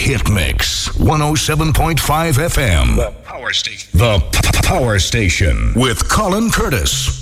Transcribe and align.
Hit 0.00 0.30
Mix 0.30 0.88
107.5 0.96 1.74
FM. 2.38 2.96
The 2.96 3.10
Power 3.22 3.52
Station. 3.52 3.90
The 3.98 4.18
P- 4.32 4.66
Power 4.66 4.98
Station 4.98 5.74
with 5.76 6.08
Colin 6.08 6.50
Curtis. 6.50 7.19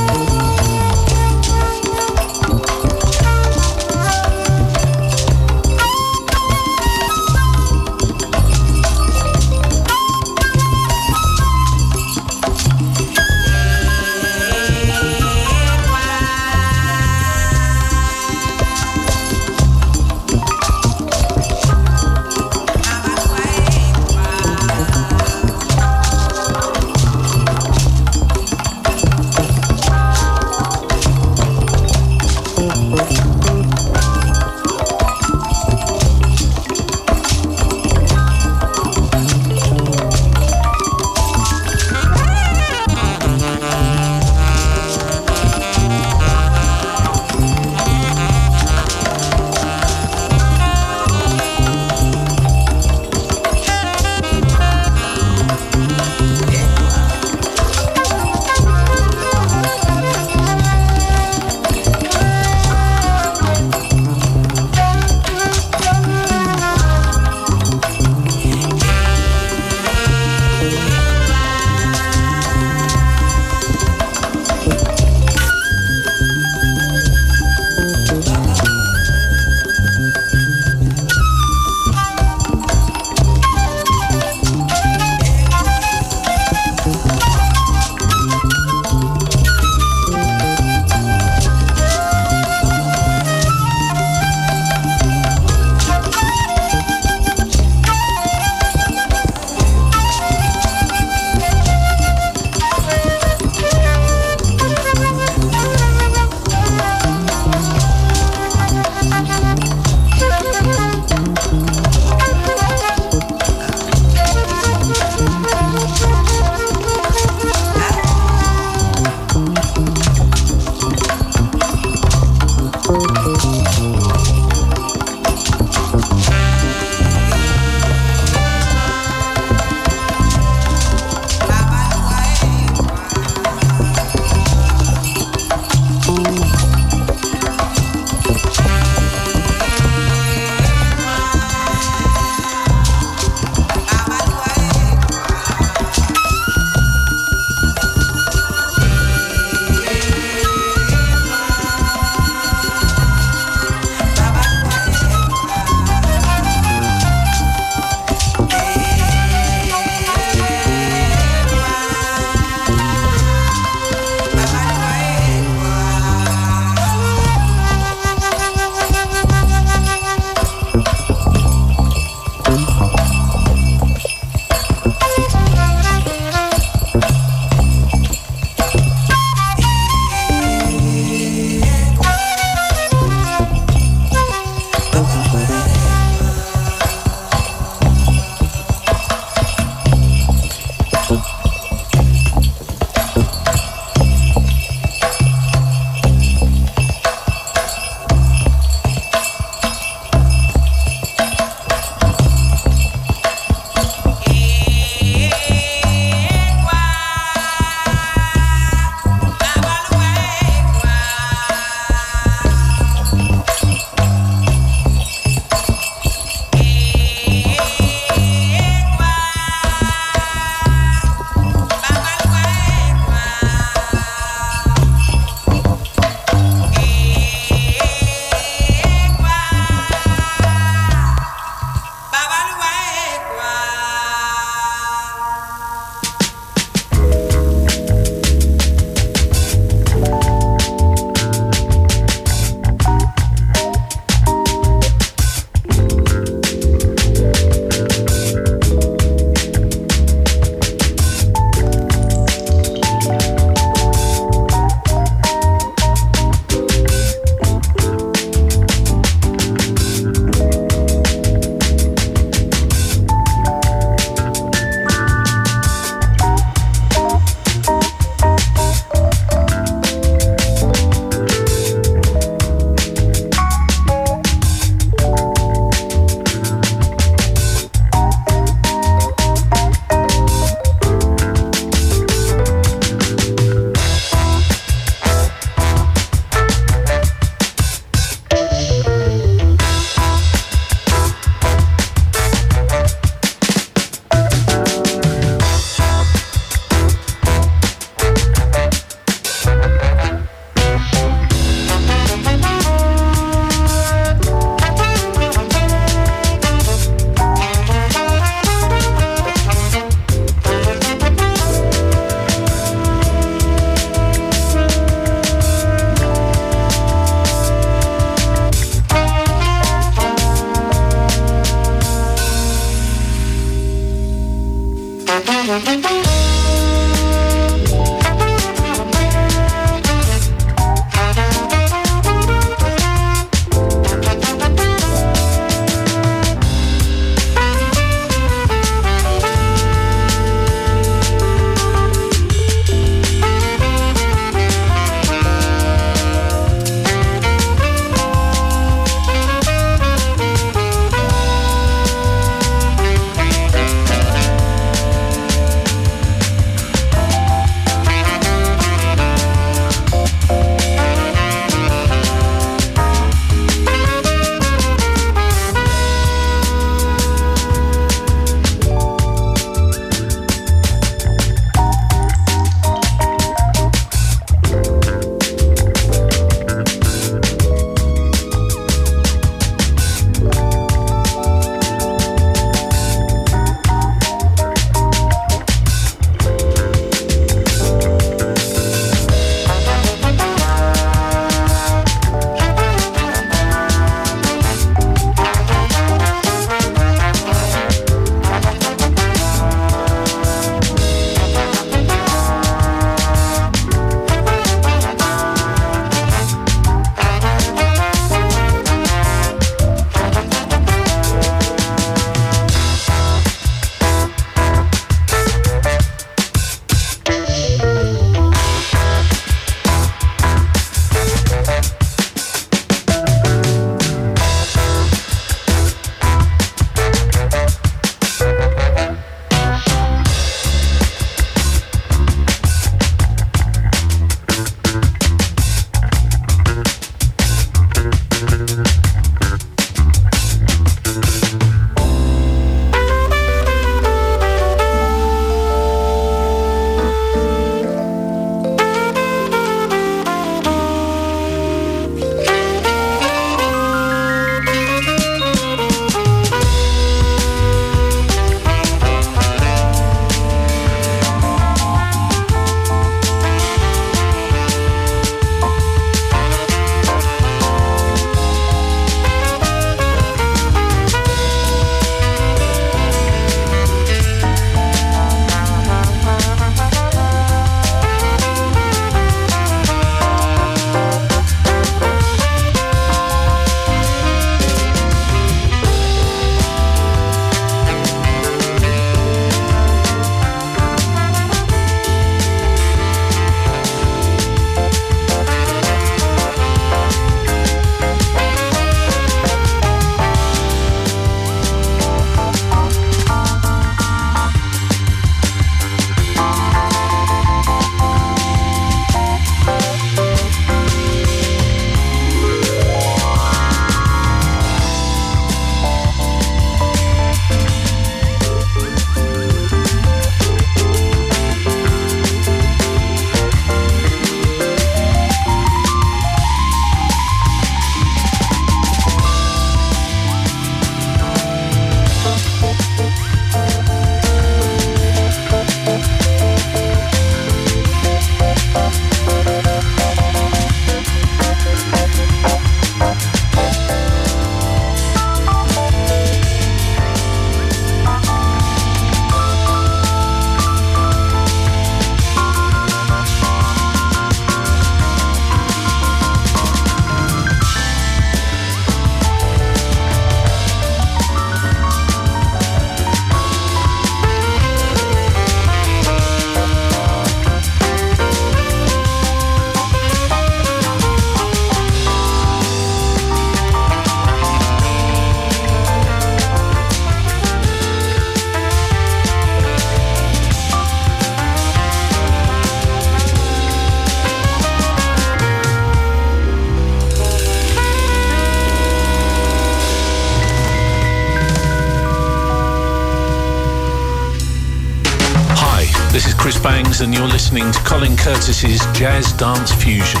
Colin 598.26 598.34
Curtis's 598.34 598.66
Jazz 598.76 599.12
Dance 599.12 599.52
Fusion. 599.52 600.00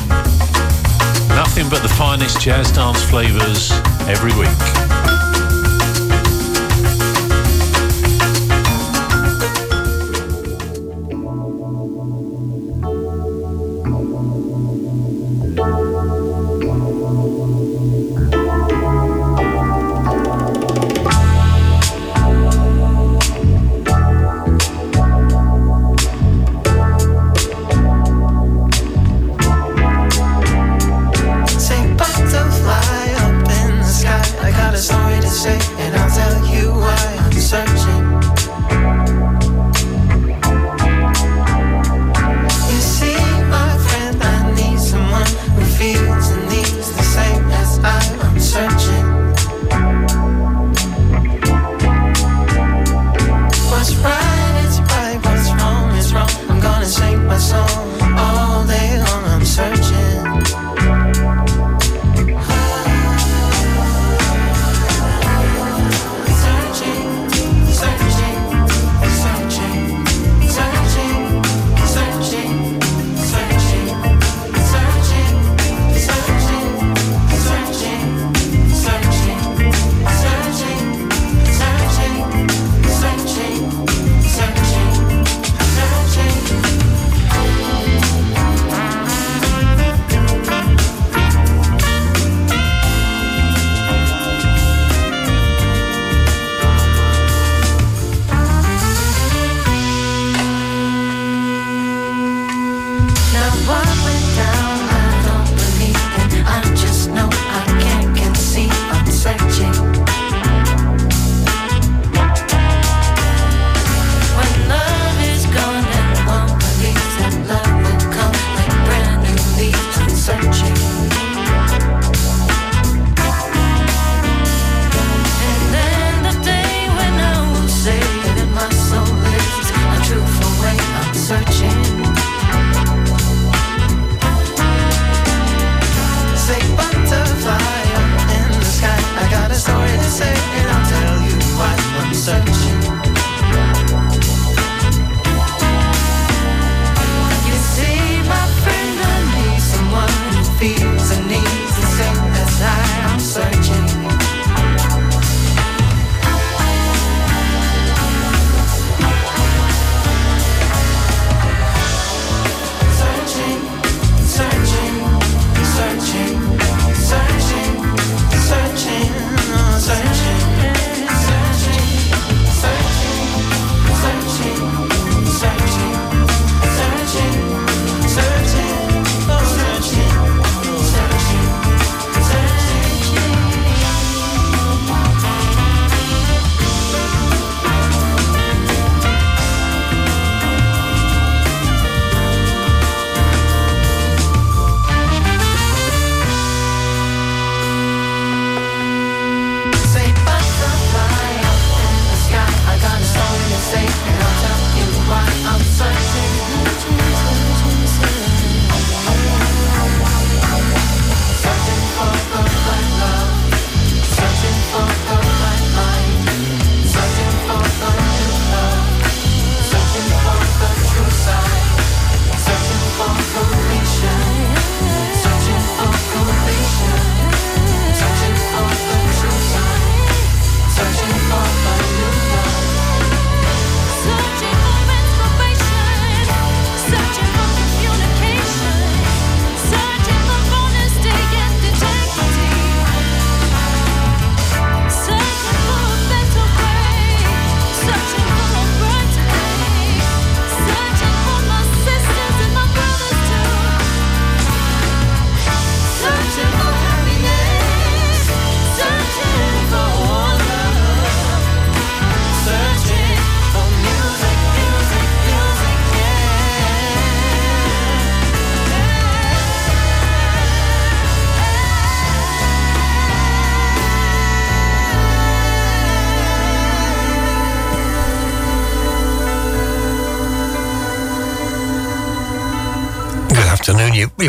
Nothing 1.28 1.68
but 1.70 1.82
the 1.82 1.88
finest 1.96 2.40
jazz 2.40 2.72
dance 2.72 3.00
flavours 3.04 3.70
every 4.08 4.32
week. 4.36 4.65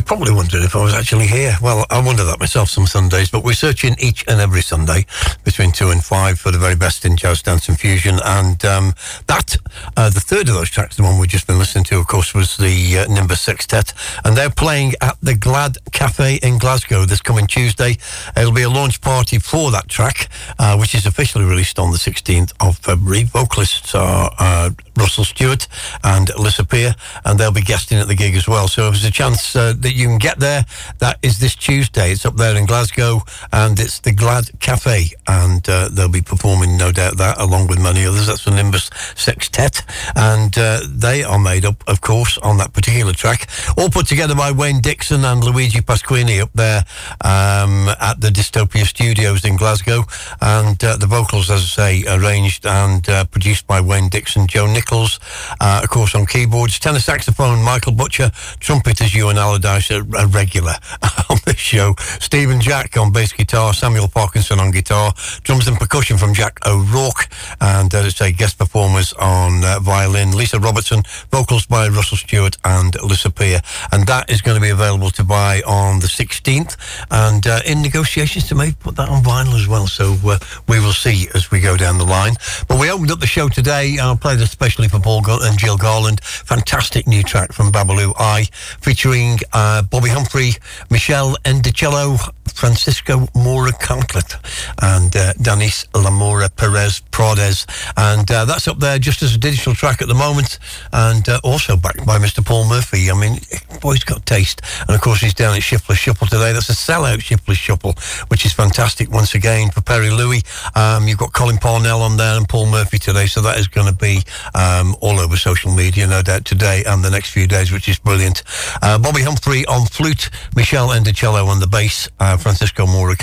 Probably 0.08 0.34
wondered 0.34 0.64
if 0.64 0.74
I 0.74 0.82
was 0.82 0.94
actually 0.94 1.28
here. 1.28 1.58
Well, 1.62 1.86
I 1.90 2.02
wonder 2.02 2.24
that 2.24 2.40
myself 2.40 2.70
some 2.70 2.88
Sundays, 2.88 3.30
but 3.30 3.44
we're 3.44 3.52
searching 3.52 3.94
each 4.00 4.24
and 4.30 4.40
every 4.40 4.62
Sunday 4.62 5.06
between 5.44 5.74
two 5.74 5.90
and 5.90 6.02
five 6.02 6.40
for 6.40 6.50
the 6.50 6.58
very 6.58 6.78
best 6.78 7.04
in 7.04 7.18
jazz, 7.18 7.42
dance, 7.42 7.68
and 7.68 7.78
fusion. 7.78 8.18
And 8.24 8.64
um, 8.64 8.94
that, 9.28 9.58
uh, 9.98 10.10
the 10.10 10.22
third 10.22 10.48
of 10.48 10.56
those 10.56 10.70
tracks, 10.70 10.96
the 10.96 11.04
one 11.04 11.20
we've 11.20 11.30
just 11.30 11.46
been 11.46 11.60
listening 11.60 11.84
to, 11.86 12.00
of 12.00 12.08
course, 12.08 12.34
was 12.34 12.56
the 12.56 13.00
uh, 13.00 13.14
Nimbus 13.14 13.42
Sextet. 13.42 13.94
And 14.24 14.38
they're 14.38 14.50
playing 14.50 14.94
at 15.02 15.18
the 15.22 15.36
Glad 15.36 15.78
Cafe 15.92 16.40
in 16.42 16.58
Glasgow 16.58 17.04
this 17.04 17.22
coming 17.22 17.46
Tuesday. 17.46 17.98
It'll 18.38 18.54
be 18.54 18.64
a 18.64 18.70
launch 18.70 19.02
party 19.02 19.40
for 19.40 19.72
that 19.72 19.90
track, 19.90 20.30
uh, 20.58 20.78
which 20.78 20.96
is 20.96 21.06
officially 21.06 21.44
released 21.44 21.80
on 21.80 21.92
the 21.92 21.98
16th 21.98 22.54
of 22.62 22.78
February. 22.78 23.24
Vocalists 23.24 23.94
are 23.94 24.32
uh, 24.40 24.70
Russell 24.96 25.26
Stewart 25.26 25.68
and 26.06 26.30
Lissa 26.40 26.64
Peer, 26.64 26.96
and 27.26 27.38
they'll 27.38 27.52
be 27.52 27.62
guesting 27.62 27.98
at 27.98 28.08
the 28.08 28.16
gig 28.16 28.36
as 28.36 28.48
well. 28.48 28.70
So 28.70 28.88
if 28.88 28.94
there's 28.94 29.06
a 29.06 29.12
chance 29.12 29.54
uh, 29.54 29.74
that 29.80 29.97
you 29.98 30.08
can 30.08 30.18
get 30.18 30.40
there, 30.40 30.66
that 31.00 31.18
is 31.22 31.40
this 31.40 31.56
Tuesday. 31.56 32.12
It's 32.12 32.26
up 32.26 32.36
there 32.36 32.56
in 32.56 32.66
Glasgow, 32.66 33.22
and 33.52 33.80
it's 33.80 34.00
the 34.00 34.12
Glad 34.12 34.60
Cafe, 34.60 35.12
and 35.28 35.68
uh, 35.68 35.90
they'll 35.90 36.10
be 36.10 36.22
performing, 36.22 36.78
no 36.78 36.92
doubt, 36.92 37.18
that 37.18 37.40
along 37.40 37.68
with 37.68 37.82
many 37.82 38.06
others. 38.06 38.28
That's 38.28 38.46
the 38.46 38.52
Nimbus 38.52 38.90
Sextet, 39.16 39.84
and 40.16 40.58
uh, 40.58 40.82
they 40.88 41.24
are 41.24 41.40
made 41.40 41.66
up, 41.66 41.84
of 41.88 42.02
course, 42.02 42.38
on 42.38 42.58
that 42.58 42.74
particular 42.74 43.14
track, 43.14 43.50
all 43.78 43.90
put 43.90 44.08
together 44.08 44.36
by 44.36 44.52
Wayne 44.52 44.82
Dixon 44.82 45.26
and 45.26 45.44
Luigi 45.44 45.80
Pasquini 45.80 46.42
up 46.42 46.52
there 46.54 46.84
um, 47.22 47.90
at 48.00 48.22
the 48.22 48.30
Dystopia 48.30 48.86
Studios 48.86 49.46
in 49.46 49.58
Glasgow, 49.58 50.04
and 50.42 50.82
uh, 50.84 50.98
the 50.98 51.08
vocals, 51.08 51.50
as 51.50 51.62
I 51.78 52.04
say, 52.04 52.04
arranged 52.08 52.66
and 52.66 53.08
uh, 53.10 53.26
produced 53.26 53.68
by 53.68 53.82
Wayne 53.82 54.10
Dixon, 54.10 54.48
Joe 54.48 54.68
Nichols 54.68 55.20
uh, 55.60 55.82
of 55.84 55.90
course, 55.90 56.16
on 56.16 56.26
keyboards, 56.26 56.80
tenor 56.80 57.00
saxophone, 57.00 57.64
Michael 57.64 57.92
Butcher, 57.92 58.32
trumpet 58.60 59.02
as 59.02 59.14
Ewan 59.14 59.38
Allardyce, 59.38 59.87
a, 59.92 60.02
a 60.02 60.28
regular 60.28 60.74
on 61.30 61.38
this 61.46 61.58
show, 61.58 61.94
Stephen 62.20 62.60
Jack 62.60 62.98
on 62.98 63.12
bass 63.12 63.32
guitar, 63.32 63.74
Samuel 63.74 64.08
Parkinson 64.08 64.60
on 64.60 64.72
guitar, 64.72 65.14
drums 65.44 65.68
and 65.68 65.78
percussion 65.78 66.18
from 66.18 66.34
Jack 66.34 66.60
O'Rourke, 66.66 67.28
and 67.62 67.94
as 67.94 68.06
I 68.06 68.10
say, 68.10 68.32
guest 68.32 68.58
performers 68.58 69.14
on 69.14 69.64
uh, 69.64 69.80
violin, 69.80 70.36
Lisa 70.36 70.60
Robertson, 70.60 71.04
vocals 71.32 71.66
by 71.66 71.88
Russell 71.88 72.18
Stewart 72.18 72.58
and 72.66 72.96
Lissa 73.02 73.30
Peer, 73.30 73.62
and 73.92 74.08
that 74.08 74.30
is 74.30 74.42
going 74.42 74.56
to 74.56 74.62
be 74.62 74.70
available 74.70 75.12
to 75.12 75.24
buy 75.24 75.62
on 75.68 76.00
the 76.00 76.08
16th, 76.08 76.76
and 77.12 77.48
uh, 77.48 77.60
in 77.66 77.82
negotiations 77.82 78.48
to 78.48 78.56
maybe 78.56 78.76
put 78.80 78.96
that 78.96 79.10
on 79.10 79.24
vinyl 79.24 79.56
as 79.56 79.68
well, 79.68 79.88
so 79.88 80.16
uh, 80.26 80.40
we 80.68 80.80
will 80.80 80.94
see 80.94 81.28
as 81.36 81.52
we 81.52 81.60
go 81.60 81.78
down 81.78 81.98
the 81.98 82.06
line. 82.06 82.34
But 82.68 82.80
we 82.80 82.90
opened 82.90 83.12
up 83.12 83.20
the 83.20 83.28
show 83.28 83.48
today, 83.50 83.92
and 83.92 84.02
I'll 84.02 84.18
play 84.18 84.36
the 84.36 84.48
especially 84.48 84.88
for 84.88 85.00
Paul 85.00 85.22
and 85.28 85.60
Jill 85.60 85.78
Garland. 85.78 86.22
Fantastic 86.24 87.06
new 87.06 87.22
track 87.22 87.52
from 87.52 87.72
Babalu 87.72 88.14
I, 88.18 88.46
featuring 88.82 89.38
uh, 89.54 89.77
Bobbi 89.84 90.10
Humphrey, 90.10 90.56
Meshell 90.90 91.36
Ndegeocello, 91.46 92.20
Francisco 92.52 93.28
Mora 93.36 93.72
Catlett, 93.72 94.34
and 94.82 95.16
uh, 95.16 95.34
Danis 95.34 95.86
Lamora 95.94 96.50
Perez 96.50 97.02
Prades. 97.12 97.66
And 97.96 98.30
uh, 98.32 98.46
that's 98.46 98.68
up 98.68 98.80
there 98.80 99.00
just 99.00 99.22
as 99.22 99.36
a 99.36 99.38
digital 99.38 99.74
track 99.74 100.02
at 100.02 100.08
the 100.08 100.16
moment, 100.16 100.60
and 100.92 101.28
uh, 101.30 101.40
also 101.44 101.78
backed 101.78 102.06
by 102.06 102.18
Mr. 102.18 102.46
Paul 102.46 102.68
Murphy. 102.68 103.12
I 103.12 103.20
mean, 103.20 103.40
boy's 103.82 104.04
got 104.04 104.26
taste. 104.26 104.62
And 104.88 104.96
of 104.96 105.02
course, 105.02 105.22
he's 105.22 105.34
down 105.34 105.56
at 105.56 105.64
Shiftless 105.64 106.00
Shuffle 106.00 106.28
today. 106.28 106.54
That's 106.54 106.70
a 106.70 106.74
sellout 106.74 107.22
Shiftless 107.22 107.58
Shuffle, 107.58 107.94
which 108.30 108.46
is 108.46 108.54
fantastic 108.54 109.12
once 109.12 109.36
again 109.36 109.70
for 109.72 109.82
Perry 109.82 110.10
Louis. 110.10 110.42
Um, 110.76 111.08
you've 111.08 111.18
got 111.18 111.34
Colin 111.34 111.58
Parnell 111.58 112.02
on 112.02 112.18
there 112.18 112.38
and 112.38 112.48
Paul 112.48 112.68
Murphy 112.68 112.98
today, 112.98 113.28
so 113.28 113.42
that 113.42 113.60
is 113.60 113.68
going 113.68 113.88
to 113.88 113.96
be 113.96 114.22
um, 114.56 114.96
all 115.02 115.20
over 115.20 115.38
social 115.38 115.74
media, 115.74 116.08
no 116.08 116.22
doubt, 116.22 116.46
today 116.46 116.84
and 116.86 117.04
the 117.04 117.10
next 117.10 117.32
few 117.32 117.48
days, 117.48 117.72
which 117.72 117.88
is 117.88 118.00
brilliant. 118.00 118.44
Uh, 118.82 118.98
Bobbi 118.98 119.24
Humphrey 119.24 119.66
on 119.66 119.86
flute, 119.86 120.30
Meshell 120.56 120.90
Ndegeocello 120.90 121.48
on 121.48 121.60
the 121.60 121.68
bass, 121.68 122.10
Francisco 122.38 122.86
Mora 122.86 123.16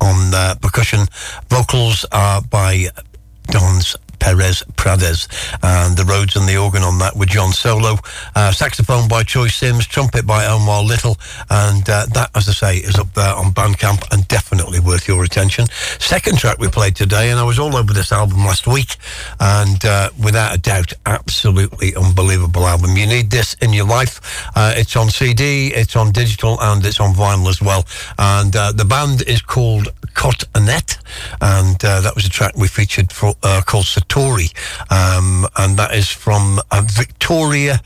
on 0.00 0.34
uh, 0.34 0.54
percussion. 0.60 1.06
Vocals 1.48 2.04
are 2.12 2.42
by 2.42 2.86
Don's 3.48 3.96
Perez 4.18 4.62
Prades. 4.76 5.28
And 5.62 5.96
the 5.96 6.04
Rhodes 6.04 6.36
and 6.36 6.48
the 6.48 6.56
organ 6.56 6.82
on 6.82 6.98
that 6.98 7.16
were 7.16 7.26
John 7.26 7.52
Solo. 7.52 7.96
Uh, 8.34 8.52
saxophone 8.52 9.08
by 9.08 9.22
Choice 9.22 9.56
Sims, 9.56 9.86
trumpet 9.86 10.26
by 10.26 10.46
Omar 10.46 10.82
Little. 10.82 11.16
And 11.50 11.88
uh, 11.88 12.06
that, 12.14 12.30
as 12.34 12.48
I 12.48 12.52
say, 12.52 12.76
is 12.78 12.96
up 12.96 13.12
there 13.14 13.34
on 13.34 13.52
Bandcamp 13.52 14.12
and 14.12 14.26
definitely 14.28 14.80
worth 14.80 15.08
your 15.08 15.24
attention. 15.24 15.66
Second 15.98 16.38
track 16.38 16.58
we 16.58 16.68
played 16.68 16.96
today, 16.96 17.30
and 17.30 17.38
I 17.38 17.44
was 17.44 17.58
all 17.58 17.76
over 17.76 17.92
this 17.92 18.12
album 18.12 18.38
last 18.38 18.66
week. 18.66 18.96
And 19.40 19.84
uh, 19.84 20.10
without 20.22 20.54
a 20.54 20.58
doubt, 20.58 20.92
absolutely 21.04 21.94
unbelievable 21.94 22.66
album. 22.66 22.96
You 22.96 23.06
need 23.06 23.30
this 23.30 23.54
in 23.54 23.72
your 23.72 23.86
life. 23.86 24.20
Uh, 24.54 24.74
it's 24.76 24.96
on 24.96 25.10
CD, 25.10 25.68
it's 25.68 25.96
on 25.96 26.12
digital, 26.12 26.58
and 26.60 26.84
it's 26.84 27.00
on 27.00 27.14
vinyl 27.14 27.48
as 27.48 27.60
well. 27.60 27.84
And 28.18 28.54
uh, 28.54 28.72
the 28.72 28.84
band 28.84 29.22
is 29.22 29.42
called 29.42 29.88
Cot 30.14 30.44
Annette, 30.54 30.98
and 31.40 31.82
uh, 31.84 32.00
that 32.00 32.14
was 32.14 32.26
a 32.26 32.30
track 32.30 32.56
we 32.56 32.68
featured 32.68 33.12
for, 33.12 33.34
called 33.66 33.86
Satori, 34.08 34.52
um, 34.90 35.46
and 35.56 35.76
that 35.78 35.94
is 35.94 36.08
from 36.08 36.60
uh, 36.70 36.82
Victoria, 36.86 37.80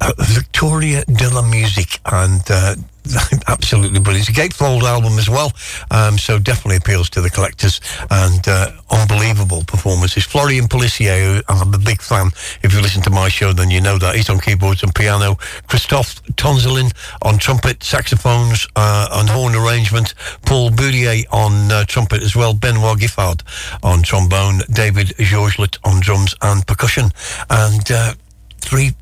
uh, 0.00 0.12
Victoria 0.18 1.04
de 1.06 1.28
la 1.30 1.42
Musique, 1.42 2.00
and 2.06 2.42
uh, 2.50 2.74
absolutely 3.48 4.00
brilliant. 4.00 4.28
It's 4.28 4.38
a 4.38 4.40
gatefold 4.40 4.82
album 4.82 5.18
as 5.18 5.28
well, 5.28 5.52
um, 5.90 6.18
so 6.18 6.38
definitely 6.38 6.76
appeals 6.76 7.10
to 7.10 7.20
the 7.20 7.30
collectors 7.30 7.80
and 8.10 8.46
uh, 8.48 8.72
unbelievable 8.90 9.64
performances. 9.66 10.24
Florian 10.24 10.68
Pelissier, 10.68 11.42
I'm 11.48 11.72
a 11.72 11.78
big 11.78 12.02
fan. 12.02 12.28
If 12.62 12.74
you 12.74 12.80
listen 12.80 13.02
to 13.02 13.10
my 13.10 13.28
show, 13.28 13.52
then 13.52 13.70
you 13.70 13.80
know 13.80 13.98
that. 13.98 14.16
He's 14.16 14.30
on 14.30 14.40
keyboards 14.40 14.82
and 14.82 14.94
piano. 14.94 15.36
Christophe 15.66 16.22
Tonzelin 16.34 16.92
on 17.22 17.38
trumpet, 17.38 17.82
saxophones, 17.82 18.66
uh, 18.76 19.08
and 19.12 19.28
horn 19.28 19.54
arrangement. 19.54 20.14
Paul 20.44 20.70
Boudier 20.70 21.24
on 21.32 21.70
uh, 21.70 21.84
trumpet 21.84 22.22
as 22.22 22.34
well. 22.34 22.54
Benoit 22.54 22.98
Giffard 22.98 23.42
on 23.82 24.02
trombone. 24.02 24.60
David 24.72 25.08
Georgelet 25.18 25.78
on 25.84 26.00
drums 26.00 26.34
and 26.42 26.66
percussion. 26.66 27.10
And 27.50 27.90
uh, 27.90 28.14
three 28.60 28.92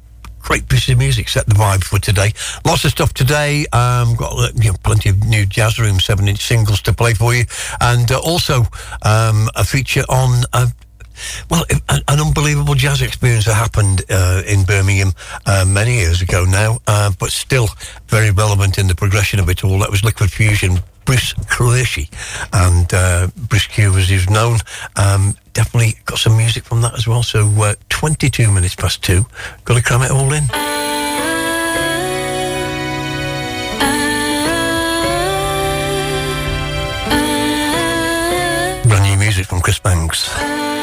great 0.45 0.69
piece 0.69 0.89
of 0.91 0.99
music 0.99 1.29
set 1.29 1.47
the 1.47 1.55
vibe 1.55 1.83
for 1.83 1.99
today. 1.99 2.33
Lots 2.65 2.85
of 2.85 2.91
stuff 2.91 3.15
today. 3.15 3.67
Um, 3.73 4.15
got 4.15 4.33
uh, 4.39 4.51
you 4.55 4.71
know, 4.71 4.77
plenty 4.85 5.09
of 5.09 5.25
new 5.27 5.47
Jazz 5.47 5.79
Room 5.79 5.99
7 5.99 6.29
inch 6.29 6.47
singles 6.47 6.83
to 6.83 6.93
play 6.93 7.15
for 7.15 7.35
you. 7.35 7.45
And 7.81 8.11
uh, 8.13 8.21
also 8.21 8.63
um, 9.03 9.49
a 9.57 9.65
feature 9.65 10.05
on. 10.09 10.45
Uh, 10.53 10.69
well, 11.49 11.65
an, 11.71 12.03
an, 12.09 12.21
unbelievable 12.21 12.75
jazz 12.75 13.01
experience 13.01 13.45
that 13.45 13.55
happened 13.55 14.03
uh, 14.11 14.43
in 14.49 14.65
Birmingham 14.65 15.13
uh, 15.47 15.65
many 15.67 15.95
years 15.95 16.21
ago 16.21 16.45
now, 16.45 16.79
uh, 16.89 17.13
but 17.21 17.31
still 17.31 17.69
very 18.09 18.33
relevant 18.33 18.79
in 18.79 18.89
the 18.89 18.97
progression 18.97 19.39
of 19.39 19.49
it 19.49 19.63
all. 19.63 19.79
That 19.79 19.93
was 19.93 20.03
Liquid 20.03 20.33
Fusion 20.33 20.81
Bruce 21.05 21.35
Qureshi. 21.35 22.09
And 22.53 22.93
uh, 22.93 23.29
Bruce 23.49 23.67
Q, 23.67 23.95
as 23.97 24.09
he's 24.09 24.29
known, 24.29 24.59
um, 24.97 25.35
definitely 25.53 25.99
got 26.05 26.19
some 26.19 26.37
music 26.37 26.64
from 26.64 26.83
that 26.83 26.95
as 26.95 27.07
well. 27.07 27.23
So 27.23 27.49
uh, 27.62 27.75
22 27.88 28.51
minutes 28.51 28.75
past 28.75 29.03
two. 29.03 29.25
Got 29.64 29.77
to 29.77 29.83
cram 29.83 30.03
it 30.03 30.11
all 30.11 30.33
in. 30.33 30.47
Brand 38.88 39.05
new 39.05 39.17
music 39.19 39.47
from 39.47 39.61
Chris 39.61 39.79
Banks. 39.79 40.74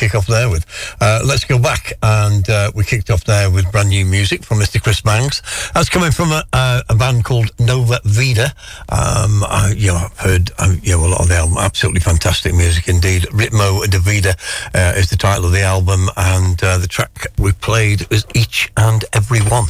kick 0.00 0.14
off 0.14 0.26
there 0.26 0.48
with. 0.48 0.64
Uh, 0.98 1.20
let's 1.26 1.44
go 1.44 1.58
back, 1.58 1.92
and 2.02 2.48
uh, 2.48 2.72
we 2.74 2.82
kicked 2.84 3.10
off 3.10 3.22
there 3.24 3.50
with 3.50 3.70
brand 3.70 3.90
new 3.90 4.06
music 4.06 4.42
from 4.42 4.58
Mr. 4.58 4.82
Chris 4.82 5.02
Banks. 5.02 5.42
That's 5.74 5.90
coming 5.90 6.10
from 6.10 6.32
a, 6.32 6.42
a 6.88 6.94
band 6.94 7.24
called 7.24 7.50
Nova 7.60 8.00
Vida. 8.04 8.54
Um, 8.88 9.44
I, 9.44 9.74
you 9.76 9.88
know, 9.88 9.96
I've 9.96 10.18
heard 10.18 10.50
um, 10.58 10.80
you 10.82 10.96
know, 10.96 11.04
a 11.04 11.08
lot 11.08 11.20
of 11.20 11.28
the 11.28 11.34
album. 11.34 11.58
Absolutely 11.58 12.00
fantastic 12.00 12.54
music 12.54 12.88
indeed. 12.88 13.24
Ritmo 13.24 13.90
de 13.90 13.98
Vida 13.98 14.34
uh, 14.74 14.94
is 14.96 15.10
the 15.10 15.18
title 15.18 15.44
of 15.44 15.52
the 15.52 15.60
album, 15.60 16.08
and 16.16 16.62
uh, 16.64 16.78
the 16.78 16.88
track 16.88 17.26
we 17.38 17.52
played 17.52 18.08
was 18.08 18.24
Each 18.34 18.72
and 18.78 19.04
Every 19.12 19.40
One. 19.40 19.66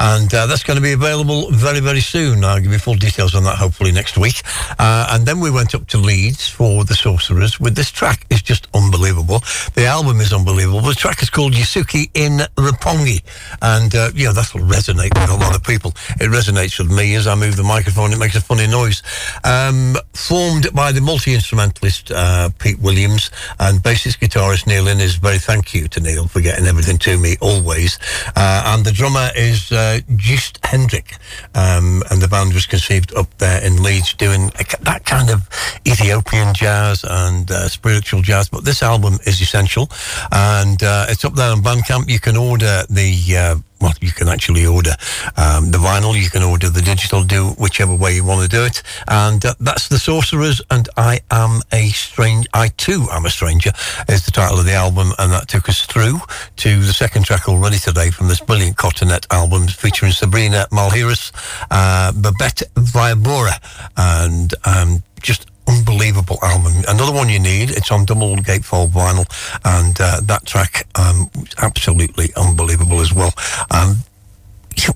And 0.00 0.32
uh, 0.32 0.46
that's 0.46 0.62
going 0.62 0.78
to 0.78 0.82
be 0.82 0.92
available 0.92 1.50
very, 1.50 1.80
very 1.80 2.00
soon. 2.00 2.42
I'll 2.42 2.58
give 2.58 2.72
you 2.72 2.78
full 2.78 2.94
details 2.94 3.34
on 3.34 3.44
that 3.44 3.58
hopefully 3.58 3.92
next 3.92 4.16
week. 4.16 4.40
and 4.78 5.26
then 5.26 5.40
we 5.40 5.50
went 5.50 5.74
up 5.74 5.86
to 5.88 5.98
Leeds 5.98 6.48
for 6.48 6.84
The 6.84 6.94
Sorcerers 6.94 7.60
with 7.60 7.74
this 7.74 7.90
track 7.90 8.23
just 8.44 8.68
unbelievable. 8.74 9.40
The 9.74 9.86
album 9.86 10.20
is 10.20 10.32
unbelievable. 10.32 10.80
The 10.80 10.94
track 10.94 11.22
is 11.22 11.30
called 11.30 11.54
Yasuki 11.54 12.10
in 12.14 12.38
Roppongi. 12.56 13.22
And, 13.62 13.94
uh, 13.94 14.10
yeah, 14.14 14.32
that'll 14.32 14.60
resonate 14.60 15.14
with 15.18 15.30
a 15.30 15.36
lot 15.36 15.56
of 15.56 15.64
people. 15.64 15.92
It 16.20 16.30
resonates 16.30 16.78
with 16.78 16.90
me 16.90 17.14
as 17.14 17.26
I 17.26 17.34
move 17.34 17.56
the 17.56 17.64
microphone. 17.64 18.12
It 18.12 18.18
makes 18.18 18.36
a 18.36 18.40
funny 18.40 18.66
noise. 18.66 19.02
Um, 19.42 19.96
formed 20.12 20.68
by 20.74 20.92
the 20.92 21.00
multi-instrumentalist 21.00 22.12
uh, 22.12 22.50
Pete 22.58 22.78
Williams 22.78 23.30
and 23.58 23.80
bassist 23.80 24.18
guitarist 24.18 24.66
Neil 24.66 24.86
Innes. 24.86 25.16
Very 25.16 25.38
thank 25.38 25.74
you 25.74 25.88
to 25.88 26.00
Neil 26.00 26.28
for 26.28 26.40
getting 26.40 26.66
everything 26.66 26.98
to 26.98 27.18
me 27.18 27.36
always. 27.40 27.98
Uh, 28.36 28.62
and 28.66 28.84
the 28.84 28.92
drummer 28.92 29.30
is 29.36 29.72
uh, 29.72 30.00
Just 30.16 30.58
Hendrick. 30.64 31.16
Um, 31.74 32.02
and 32.10 32.20
the 32.20 32.28
band 32.28 32.52
was 32.52 32.66
conceived 32.66 33.14
up 33.14 33.36
there 33.38 33.64
in 33.64 33.82
Leeds 33.82 34.14
doing 34.14 34.50
that 34.82 35.02
kind 35.04 35.30
of 35.30 35.48
Ethiopian 35.86 36.54
jazz 36.54 37.04
and 37.04 37.50
uh, 37.50 37.68
spiritual 37.68 38.22
jazz. 38.22 38.48
But 38.48 38.64
this 38.64 38.82
album 38.82 39.14
is 39.26 39.40
essential, 39.40 39.90
and 40.30 40.82
uh, 40.82 41.06
it's 41.08 41.24
up 41.24 41.34
there 41.34 41.50
on 41.50 41.62
Bandcamp. 41.62 42.08
You 42.08 42.20
can 42.20 42.36
order 42.36 42.84
the 42.88 43.36
uh, 43.36 43.56
well, 43.84 43.92
you 44.00 44.12
can 44.12 44.28
actually 44.28 44.64
order 44.64 44.92
um, 45.36 45.70
the 45.70 45.76
vinyl, 45.76 46.18
you 46.18 46.30
can 46.30 46.42
order 46.42 46.70
the 46.70 46.80
digital, 46.80 47.22
do 47.22 47.48
whichever 47.58 47.94
way 47.94 48.14
you 48.14 48.24
want 48.24 48.40
to 48.40 48.48
do 48.48 48.64
it. 48.64 48.82
And 49.08 49.44
uh, 49.44 49.54
that's 49.60 49.88
The 49.88 49.98
Sorcerers, 49.98 50.62
and 50.70 50.88
I 50.96 51.20
am 51.30 51.60
a 51.70 51.88
strange, 51.88 52.46
I 52.54 52.68
too 52.68 53.06
am 53.12 53.26
a 53.26 53.30
stranger, 53.30 53.72
is 54.08 54.24
the 54.24 54.30
title 54.30 54.58
of 54.58 54.64
the 54.64 54.72
album, 54.72 55.12
and 55.18 55.30
that 55.32 55.48
took 55.48 55.68
us 55.68 55.84
through 55.84 56.18
to 56.56 56.80
the 56.80 56.94
second 56.94 57.26
track 57.26 57.46
already 57.46 57.76
today 57.76 58.10
from 58.10 58.28
this 58.28 58.40
brilliant 58.40 58.78
Cotonete 58.78 59.26
album 59.30 59.68
featuring 59.68 60.12
Sabrina 60.12 60.66
Malheiros, 60.72 61.30
uh, 61.70 62.10
Babette 62.12 62.62
Viabora, 62.74 63.60
and 63.98 64.54
um, 64.64 65.02
just 65.20 65.46
unbelievable 65.66 66.38
album. 66.42 66.72
Another 66.88 67.12
one 67.12 67.28
you 67.28 67.40
need. 67.40 67.70
It's 67.70 67.90
on 67.90 68.04
double 68.04 68.36
gatefold 68.36 68.88
vinyl, 68.88 69.26
and 69.64 69.96
uh, 70.00 70.20
that 70.24 70.46
track 70.46 70.86
um, 70.94 71.30
absolutely 71.58 72.30
unbelievable 72.36 73.00
as 73.00 73.12
well. 73.12 73.32
Um, 73.70 73.98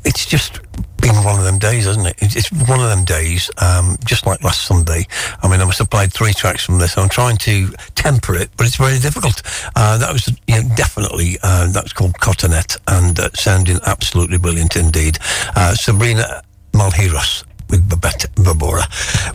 it's 0.05 0.27
just 0.27 0.61
been 1.01 1.15
one 1.25 1.39
of 1.39 1.45
them 1.45 1.59
days, 1.59 1.85
hasn't 1.85 2.07
it? 2.07 2.17
It's 2.21 2.51
one 2.69 2.81
of 2.81 2.89
them 2.89 3.05
days, 3.05 3.51
um, 3.59 3.97
just 4.05 4.27
like 4.27 4.43
last 4.43 4.63
Sunday. 4.63 5.07
I 5.43 5.49
mean, 5.49 5.61
I 5.61 5.71
played 5.71 6.13
three 6.13 6.33
tracks 6.33 6.65
from 6.65 6.79
this. 6.79 6.99
I'm 6.99 7.09
trying 7.09 7.37
to 7.39 7.69
temper 7.95 8.35
it, 8.35 8.51
but 8.57 8.67
it's 8.67 8.77
very 8.77 8.99
difficult. 8.99 9.43
Uh, 9.77 9.99
that 9.99 10.13
was, 10.13 10.29
you 10.47 10.63
know, 10.63 10.69
definitely, 10.75 11.39
uh, 11.43 11.71
that's 11.71 11.93
called 11.93 12.15
Cotonete 12.15 12.77
and 12.89 13.19
uh, 13.19 13.31
sounding 13.35 13.79
absolutely 13.87 14.39
brilliant 14.39 14.77
indeed. 14.77 15.19
Uh, 15.55 15.75
Sabrina 15.75 16.43
Malheiros 16.73 17.45
with 17.71 17.89
Viabora. 17.89 18.87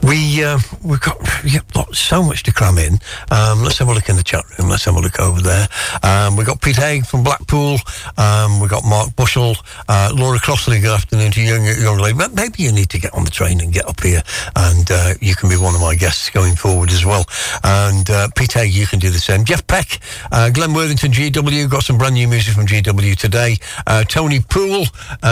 We 0.03 0.43
uh, 0.43 0.59
we've 0.83 0.99
got, 0.99 1.17
we've 1.43 1.67
got 1.73 1.95
so 1.95 2.23
much 2.23 2.43
to 2.43 2.53
cram 2.53 2.77
in. 2.77 2.99
Um, 3.31 3.63
let's 3.63 3.77
have 3.77 3.87
a 3.87 3.93
look 3.93 4.09
in 4.09 4.15
the 4.15 4.23
chat 4.23 4.43
room. 4.57 4.69
Let's 4.69 4.85
have 4.85 4.95
a 4.95 4.99
look 4.99 5.19
over 5.19 5.41
there. 5.41 5.67
Um, 6.01 6.35
we've 6.35 6.45
got 6.45 6.61
Pete 6.61 6.77
Haig 6.77 7.05
from 7.05 7.23
Blackpool. 7.23 7.77
Um, 8.17 8.59
we've 8.59 8.69
got 8.69 8.83
Mark 8.83 9.15
Bushell, 9.15 9.55
uh, 9.87 10.11
Laura 10.15 10.39
Crossley. 10.39 10.79
Good 10.79 10.93
afternoon 10.93 11.31
to 11.31 11.41
you, 11.41 11.55
young, 11.55 11.97
lady. 11.97 12.17
Maybe 12.33 12.63
you 12.63 12.71
need 12.71 12.89
to 12.89 12.99
get 12.99 13.13
on 13.13 13.23
the 13.23 13.31
train 13.31 13.61
and 13.61 13.71
get 13.71 13.87
up 13.87 14.01
here, 14.01 14.21
and 14.55 14.89
uh, 14.89 15.13
you 15.21 15.35
can 15.35 15.49
be 15.49 15.57
one 15.57 15.75
of 15.75 15.81
my 15.81 15.95
guests 15.95 16.29
going 16.29 16.55
forward 16.55 16.91
as 16.91 17.05
well. 17.05 17.25
And 17.63 18.09
uh, 18.09 18.29
Pete 18.35 18.53
Haig, 18.53 18.73
you 18.73 18.87
can 18.87 18.99
do 18.99 19.09
the 19.09 19.19
same. 19.19 19.45
Jeff 19.45 19.65
Peck, 19.67 19.99
uh, 20.31 20.49
Glenn 20.49 20.73
Worthington, 20.73 21.11
GW, 21.11 21.69
got 21.69 21.83
some 21.83 21.97
brand 21.97 22.15
new 22.15 22.27
music 22.27 22.53
from 22.53 22.65
GW 22.65 23.17
today. 23.17 23.57
Uh, 23.85 24.03
Tony 24.03 24.39
Poole, 24.39 24.85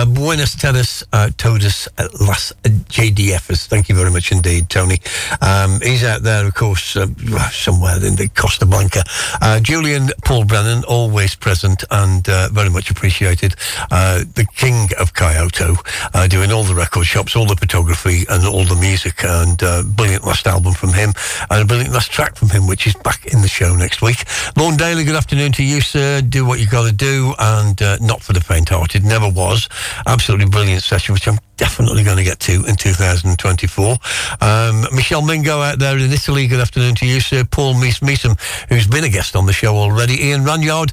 Buenos 0.07 0.55
Tennis, 0.55 1.03
Todas 1.37 1.87
Las 2.19 2.53
JDFers. 2.91 3.65
Thank 3.67 3.89
you 3.89 3.95
very 3.95 4.11
much 4.11 4.31
indeed, 4.31 4.69
Tony. 4.69 4.99
Um, 5.41 5.79
he's 5.81 6.03
out 6.03 6.23
there, 6.23 6.45
of 6.45 6.53
course, 6.53 6.95
uh, 6.95 7.07
somewhere 7.49 7.95
in 8.05 8.15
the 8.15 8.29
Costa 8.35 8.65
Blanca. 8.65 9.03
Uh, 9.41 9.59
Julian 9.59 10.09
Paul 10.25 10.45
Brennan, 10.45 10.83
always 10.83 11.35
present 11.35 11.83
and 11.89 12.27
uh, 12.27 12.49
very 12.51 12.69
much 12.69 12.91
appreciated. 12.91 13.55
Uh, 13.89 14.19
the 14.35 14.45
king 14.55 14.89
of 14.99 15.13
Kyoto, 15.13 15.75
uh, 16.13 16.27
doing 16.27 16.51
all 16.51 16.63
the 16.63 16.75
record 16.75 17.05
shops, 17.05 17.35
all 17.35 17.45
the 17.45 17.55
photography 17.55 18.25
and 18.29 18.45
all 18.45 18.65
the 18.65 18.75
music 18.75 19.23
and 19.23 19.61
uh, 19.63 19.83
brilliant 19.83 20.25
last 20.25 20.45
album 20.45 20.73
from 20.73 20.93
him 20.93 21.13
and 21.49 21.63
a 21.63 21.65
brilliant 21.65 21.93
last 21.93 22.11
track 22.11 22.35
from 22.35 22.49
him, 22.49 22.67
which 22.67 22.85
is 22.85 22.95
back 22.95 23.25
in 23.27 23.41
the 23.41 23.47
show 23.47 23.75
next 23.75 24.01
week. 24.01 24.25
Lorne 24.57 24.77
Daly, 24.77 25.03
good 25.05 25.15
afternoon 25.15 25.53
to 25.53 25.63
you, 25.63 25.81
sir. 25.81 26.21
Do 26.21 26.45
what 26.45 26.59
you've 26.59 26.69
got 26.69 26.87
to 26.87 26.93
do 26.93 27.33
and 27.39 27.79
not 28.01 28.21
for 28.21 28.33
the 28.33 28.41
faint-hearted. 28.41 29.03
Never 29.03 29.29
was. 29.29 29.69
Absolutely 30.05 30.47
brilliant 30.47 30.83
session, 30.83 31.13
which 31.13 31.27
I'm 31.27 31.39
definitely 31.61 32.03
going 32.03 32.17
to 32.17 32.23
get 32.23 32.39
to 32.39 32.65
in 32.65 32.75
2024. 32.75 33.97
Um, 34.41 34.87
Michelle 34.91 35.21
Mingo 35.21 35.61
out 35.61 35.77
there 35.77 35.95
in 35.95 36.11
Italy, 36.11 36.47
good 36.47 36.59
afternoon 36.59 36.95
to 36.95 37.05
you, 37.05 37.19
sir. 37.19 37.43
Paul 37.43 37.75
Mees 37.75 37.99
Meesum, 37.99 38.35
who's 38.67 38.87
been 38.87 39.03
a 39.03 39.09
guest 39.09 39.35
on 39.35 39.45
the 39.45 39.53
show 39.53 39.75
already. 39.75 40.15
Ian 40.25 40.41
Ranyard, 40.41 40.91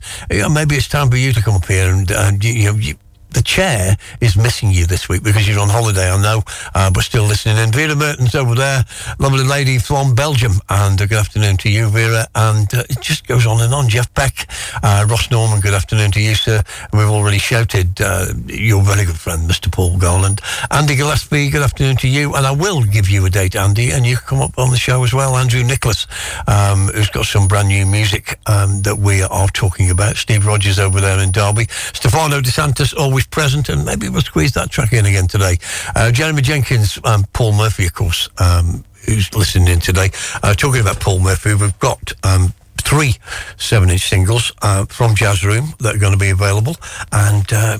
maybe 0.52 0.76
it's 0.76 0.86
time 0.86 1.08
for 1.08 1.16
you 1.16 1.32
to 1.32 1.40
come 1.40 1.54
up 1.54 1.64
here 1.64 1.90
and, 1.90 2.10
and 2.10 2.44
you, 2.44 2.74
you, 2.76 2.94
the 3.30 3.42
chair 3.42 3.96
is 4.20 4.36
missing 4.36 4.70
you 4.70 4.86
this 4.86 5.08
week 5.08 5.22
because 5.22 5.46
you're 5.46 5.60
on 5.60 5.68
holiday, 5.68 6.10
I 6.10 6.20
know, 6.20 6.42
uh, 6.74 6.90
but 6.90 7.02
still 7.04 7.24
listening 7.24 7.58
in. 7.58 7.72
Vera 7.72 7.94
Mertens 7.94 8.34
over 8.34 8.54
there, 8.54 8.84
lovely 9.18 9.44
lady 9.44 9.78
from 9.78 10.14
Belgium, 10.14 10.52
and 10.68 11.00
uh, 11.00 11.06
good 11.06 11.18
afternoon 11.18 11.56
to 11.58 11.70
you, 11.70 11.88
Vera. 11.88 12.26
And 12.34 12.72
uh, 12.74 12.84
it 12.88 13.00
just 13.00 13.26
goes 13.26 13.46
on 13.46 13.60
and 13.60 13.72
on. 13.74 13.88
Jeff 13.88 14.12
Beck, 14.14 14.48
uh, 14.82 15.06
Ross 15.08 15.30
Norman, 15.30 15.60
good 15.60 15.74
afternoon 15.74 16.10
to 16.12 16.20
you, 16.20 16.34
sir. 16.34 16.62
And 16.90 17.00
we've 17.00 17.10
already 17.10 17.38
shouted 17.38 18.00
uh, 18.00 18.26
your 18.46 18.82
very 18.82 19.04
good 19.04 19.18
friend, 19.18 19.48
Mr. 19.48 19.70
Paul 19.70 19.98
Garland. 19.98 20.40
Andy 20.70 20.96
Gillespie, 20.96 21.50
good 21.50 21.62
afternoon 21.62 21.96
to 21.98 22.08
you. 22.08 22.34
And 22.34 22.46
I 22.46 22.52
will 22.52 22.82
give 22.82 23.08
you 23.08 23.24
a 23.26 23.30
date, 23.30 23.56
Andy, 23.56 23.90
and 23.90 24.06
you 24.06 24.16
can 24.16 24.26
come 24.26 24.40
up 24.40 24.58
on 24.58 24.70
the 24.70 24.78
show 24.78 25.04
as 25.04 25.12
well. 25.12 25.36
Andrew 25.36 25.62
Nicholas, 25.62 26.06
um, 26.46 26.88
who's 26.88 27.10
got 27.10 27.26
some 27.26 27.48
brand 27.48 27.68
new 27.68 27.86
music 27.86 28.38
um, 28.46 28.82
that 28.82 28.98
we 28.98 29.22
are 29.22 29.48
talking 29.48 29.90
about. 29.90 30.16
Steve 30.16 30.46
Rogers 30.46 30.78
over 30.78 31.00
there 31.00 31.18
in 31.20 31.30
Derby. 31.30 31.66
Stefano 31.92 32.40
DeSantis, 32.40 32.96
always 32.96 33.17
always 33.18 33.26
present, 33.26 33.68
and 33.68 33.84
maybe 33.84 34.08
we'll 34.08 34.20
squeeze 34.20 34.52
that 34.52 34.70
track 34.70 34.92
in 34.92 35.04
again 35.04 35.26
today. 35.26 35.58
Uh, 35.96 36.12
Jeremy 36.12 36.40
Jenkins, 36.40 37.00
um, 37.02 37.24
Paul 37.32 37.52
Murphy, 37.52 37.84
of 37.86 37.92
course, 37.92 38.28
um, 38.38 38.84
who's 39.06 39.34
listening 39.34 39.66
in 39.66 39.80
today. 39.80 40.10
Uh, 40.40 40.54
talking 40.54 40.80
about 40.80 41.00
Paul 41.00 41.18
Murphy, 41.18 41.52
we've 41.54 41.76
got 41.80 42.12
um, 42.22 42.52
three 42.76 43.16
seven-inch 43.56 44.08
singles 44.08 44.52
uh, 44.62 44.84
from 44.84 45.16
Jazz 45.16 45.42
Room 45.42 45.74
that 45.80 45.96
are 45.96 45.98
going 45.98 46.12
to 46.12 46.18
be 46.18 46.30
available, 46.30 46.76
and 47.10 47.52
uh, 47.52 47.78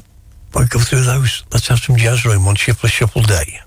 I'll 0.56 0.66
go 0.66 0.80
through 0.80 1.02
those. 1.02 1.44
Let's 1.52 1.68
have 1.68 1.78
some 1.78 1.94
Jazz 1.94 2.24
Room 2.24 2.48
on 2.48 2.56
Shiftless 2.56 2.90
Shuffle 2.90 3.22
Day. 3.22 3.60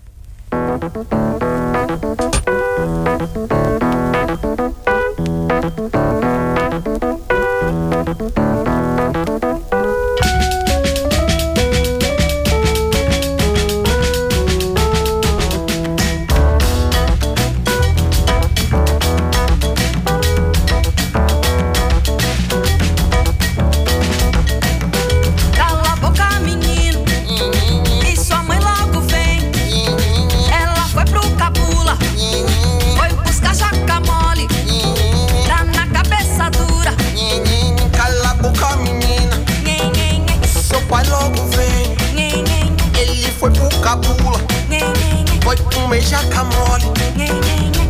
guacamole. 46.09 46.85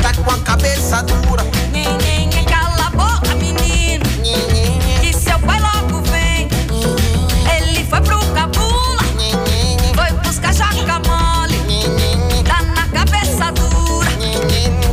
Tá 0.01 0.13
com 0.13 0.31
a 0.31 0.37
cabeça 0.39 1.01
dura. 1.03 1.43
Cala 2.47 2.87
a 2.87 2.89
boca, 2.89 3.35
menino. 3.35 4.05
Que 4.99 5.13
seu 5.13 5.39
pai 5.39 5.59
logo 5.59 6.01
vem. 6.09 6.47
Ele 7.55 7.85
foi 7.85 8.01
pro 8.01 8.19
Cabula. 8.33 9.03
Foi 9.95 10.11
buscar 10.23 10.53
guacamole. 10.53 11.57
Tá 12.45 12.61
na 12.63 12.87
cabeça 12.87 13.51
dura. 13.51 14.09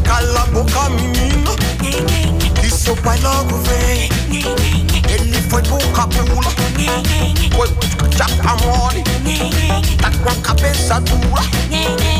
Cala 0.05 0.43
a 0.43 0.47
boca, 0.47 0.89
menino. 0.91 1.57
Que 2.61 2.71
seu 2.71 2.97
pai 2.97 3.19
logo 3.21 3.57
vem. 3.59 4.09
Ele 5.09 5.43
foi 5.49 5.63
pro 5.63 5.79
Cabula. 5.93 6.51
Foi 7.57 7.69
buscar 7.69 8.31
guacamole. 8.31 9.03
Tá 10.01 10.11
com 10.11 10.29
a 10.29 10.35
cabeça 10.43 11.01
dura. 11.01 12.18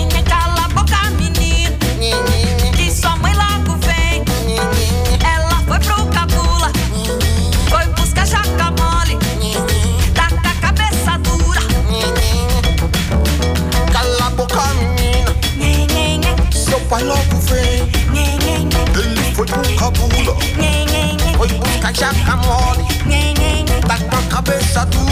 Cabula. 19.79 20.35
Hoy 21.39 21.49
busca 21.53 21.91
ya 21.93 22.11
amor. 22.27 22.77
Tanta 23.87 24.19
cabeza 24.29 24.85
dura. 24.87 25.08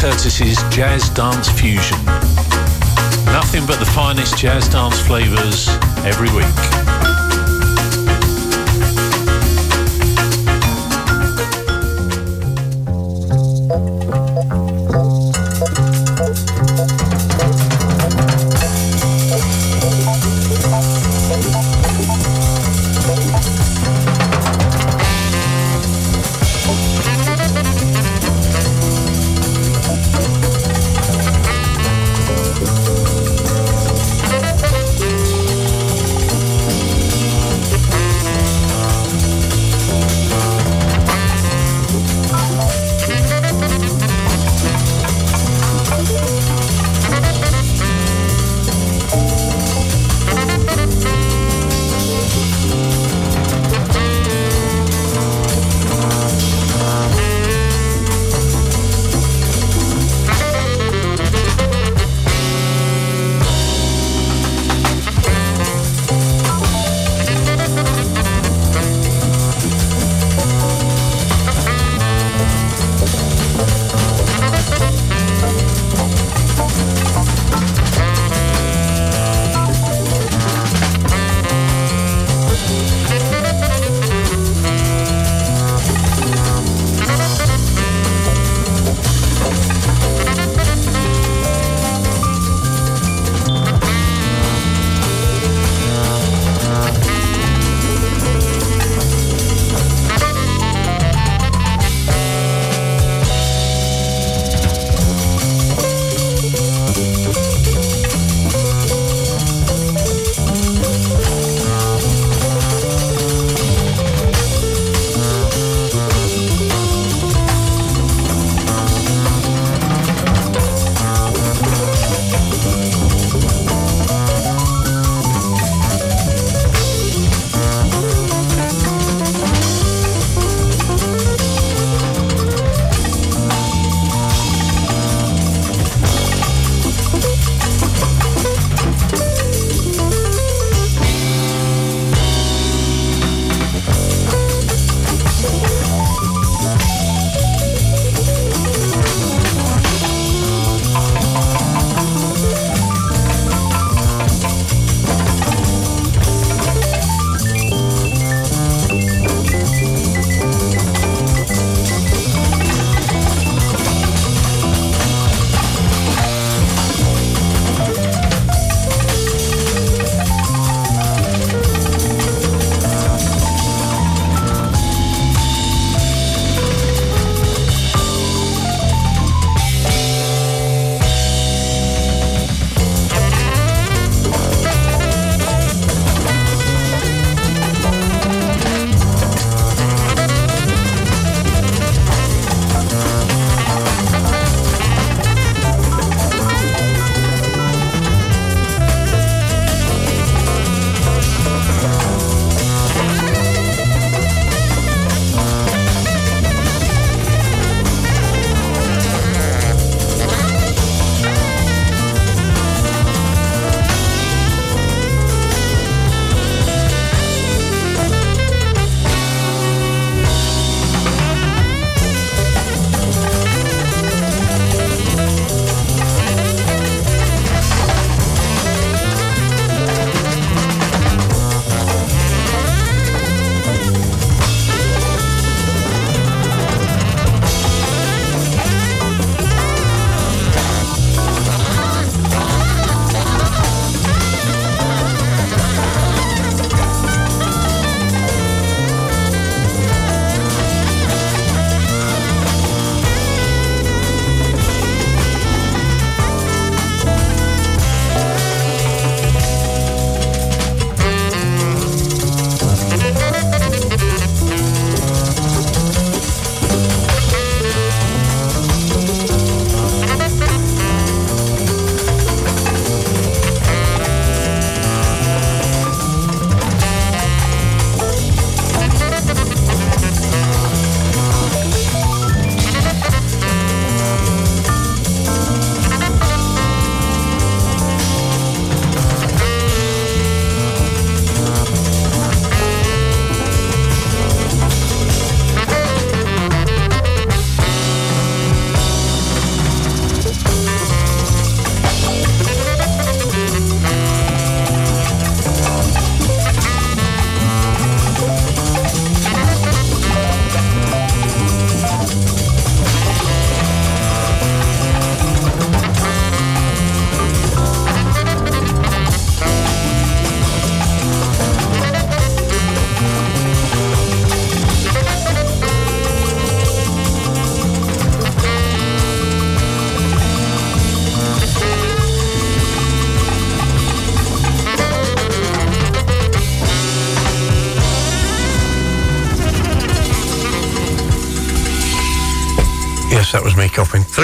Curtis's 0.00 0.56
Jazz 0.74 1.10
Dance 1.10 1.50
Fusion. 1.50 2.02
Nothing 3.26 3.66
but 3.66 3.78
the 3.78 3.90
finest 3.94 4.38
jazz 4.38 4.66
dance 4.66 4.98
flavours 4.98 5.68
every 6.06 6.30
week. 6.34 6.59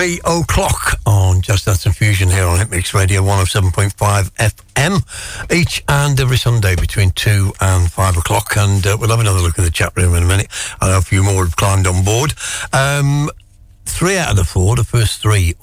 Three 0.07 0.21
o'clock 0.25 1.01
on 1.05 1.41
Jazz 1.41 1.65
Dance 1.65 1.85
and 1.85 1.97
Fusion 1.97 2.29
here 2.29 2.45
on 2.45 2.61
Hitmix 2.61 2.95
Radio 2.95 3.23
107.5 3.23 4.31
FM 4.37 5.53
each 5.53 5.83
and 5.89 6.21
every 6.21 6.37
Sunday 6.37 6.77
between 6.77 7.11
two 7.11 7.53
and 7.61 7.91
five 7.91 8.17
o'clock. 8.17 8.53
And 8.57 8.87
uh, 8.87 8.97
we'll 9.01 9.11
have 9.11 9.19
another 9.19 9.41
look 9.41 9.59
at 9.59 9.65
the 9.65 9.71
chat 9.73 9.97
room 9.97 10.15
in 10.15 10.23
a 10.23 10.27
minute. 10.27 10.47
I 10.81 10.91
know 10.91 10.99
a 10.99 11.03
few 11.03 11.25
more 11.25 11.45
have 11.45 11.57
climbed 11.57 11.89
on 11.89 12.05
board. 12.05 12.35
Um, 12.73 13.31
three 13.85 14.17
out 14.17 14.31
of 14.31 14.37
the 14.37 14.45
four, 14.45 14.77
the 14.77 14.85
first 14.85 15.21
three, 15.21 15.55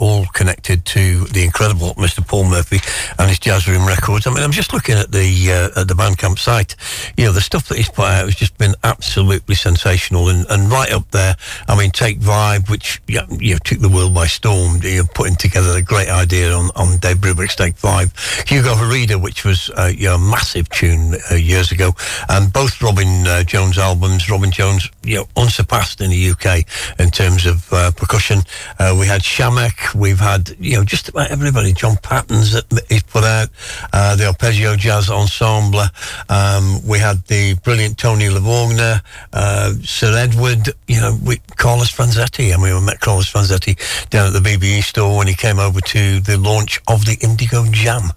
the 1.34 1.44
incredible 1.44 1.94
Mr. 1.96 2.26
Paul 2.26 2.46
Murphy 2.46 2.80
and 3.20 3.30
his 3.30 3.40
Jazz 3.40 3.68
Room 3.68 3.86
Records. 3.88 4.28
I 4.28 4.34
mean, 4.34 4.44
I'm 4.44 4.52
just 4.52 4.74
looking 4.74 4.96
at 4.96 5.12
the 5.12 5.72
uh, 5.76 5.82
at 5.82 5.88
the 5.88 5.94
Bandcamp 5.94 6.40
site. 6.40 6.76
You 7.18 7.26
know, 7.26 7.32
the 7.32 7.42
stuff 7.42 7.68
that 7.70 7.78
he's 7.78 7.90
put 7.90 8.06
out 8.06 8.26
has 8.26 8.36
just 8.36 8.58
been 8.58 8.76
absolutely 8.84 9.56
sensational 9.56 10.30
and, 10.30 10.46
and 10.50 10.72
right 10.72 10.92
up 10.92 11.10
there. 11.12 11.36
I 11.68 11.78
mean, 11.78 11.92
Take 11.92 12.20
Vibe, 12.20 12.70
which 12.70 13.02
yeah, 13.08 13.26
you 13.40 13.54
know, 13.54 13.60
took 13.64 13.80
the 13.80 13.90
world 13.90 14.14
by 14.14 14.28
storm, 14.28 14.80
you 14.82 15.00
know, 15.00 15.08
putting 15.14 15.36
together 15.36 15.78
a 15.78 15.82
great 15.82 16.10
idea 16.10 16.54
on, 16.54 16.70
on 16.76 16.98
Dave 16.98 17.18
Brubeck's 17.18 17.56
Take 17.56 17.76
Vibe. 17.76 18.12
Hugo 18.48 18.76
Herrera, 18.76 19.18
which 19.20 19.44
was 19.44 19.70
uh, 19.72 19.92
you 19.94 20.08
know, 20.08 20.16
a 20.16 20.20
massive 20.20 20.70
tune 20.70 21.16
uh, 21.32 21.36
years 21.36 21.72
ago, 21.72 21.94
and 22.30 22.52
both 22.54 22.82
Robin 22.82 23.28
uh, 23.28 23.44
Jones 23.44 23.78
albums. 23.78 24.30
Robin 24.30 24.52
Jones, 24.52 24.90
you 25.04 25.18
know, 25.18 25.28
unsurpassed 25.36 26.02
in 26.02 26.10
the 26.10 26.30
UK 26.32 26.66
in 27.00 27.12
terms 27.12 27.46
of 27.46 27.72
uh, 27.72 27.92
percussion. 27.92 28.40
Uh, 28.80 28.96
we 28.98 29.06
had 29.06 29.22
Shamek. 29.22 29.94
We've 29.96 30.20
had 30.20 30.56
you 30.60 30.78
know 30.78 30.84
just 30.84 31.10
about 31.10 31.32
everybody. 31.32 31.74
John 31.74 31.98
Patton's 32.02 32.54
that 32.54 32.66
he's 32.90 33.04
put 33.04 33.24
out. 33.24 33.50
Uh, 33.92 34.16
the 34.16 34.28
Arpeggio 34.28 34.76
Jazz 34.76 35.10
Ensemble. 35.10 35.84
Um, 36.30 36.86
we 36.88 37.00
had 37.00 37.26
the 37.28 37.56
brilliant 37.64 37.98
Tony 37.98 38.26
Lavogna, 38.26 39.02
uh, 39.34 39.74
Sir 39.84 40.16
Edward. 40.18 40.70
You 40.88 41.02
know, 41.02 41.18
we, 41.24 41.38
Carlos 41.56 41.92
Franzetti. 41.92 42.54
I 42.54 42.58
mean, 42.58 42.76
we 42.76 42.86
met 42.86 43.00
Carlos 43.00 43.32
Franzetti 43.32 43.78
down 44.10 44.28
at 44.28 44.34
the 44.34 44.40
BBE 44.40 44.84
store 44.84 45.18
when 45.18 45.28
he 45.28 45.36
came 45.36 45.60
over 45.60 45.82
to 45.82 46.20
the 46.22 46.38
launch 46.38 46.80
of 46.88 47.06
the 47.06 47.18
Indigo 47.22 47.66
Jam, 47.72 48.12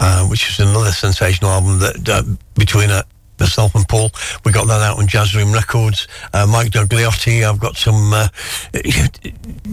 uh, 0.00 0.26
which 0.26 0.48
is 0.48 0.60
another 0.60 0.92
sensational 0.92 1.50
album 1.50 1.78
that 1.78 2.08
uh, 2.08 2.22
between 2.54 2.90
a 2.90 3.04
myself 3.42 3.74
and 3.74 3.86
Paul. 3.88 4.10
We 4.44 4.52
got 4.52 4.66
that 4.68 4.80
out 4.80 4.98
on 4.98 5.06
Jazz 5.08 5.34
Room 5.34 5.52
Records. 5.52 6.06
Uh, 6.32 6.46
Mike 6.46 6.70
Dogliotti, 6.70 7.42
I've 7.42 7.58
got 7.58 7.76
some 7.76 8.12
uh, 8.12 8.28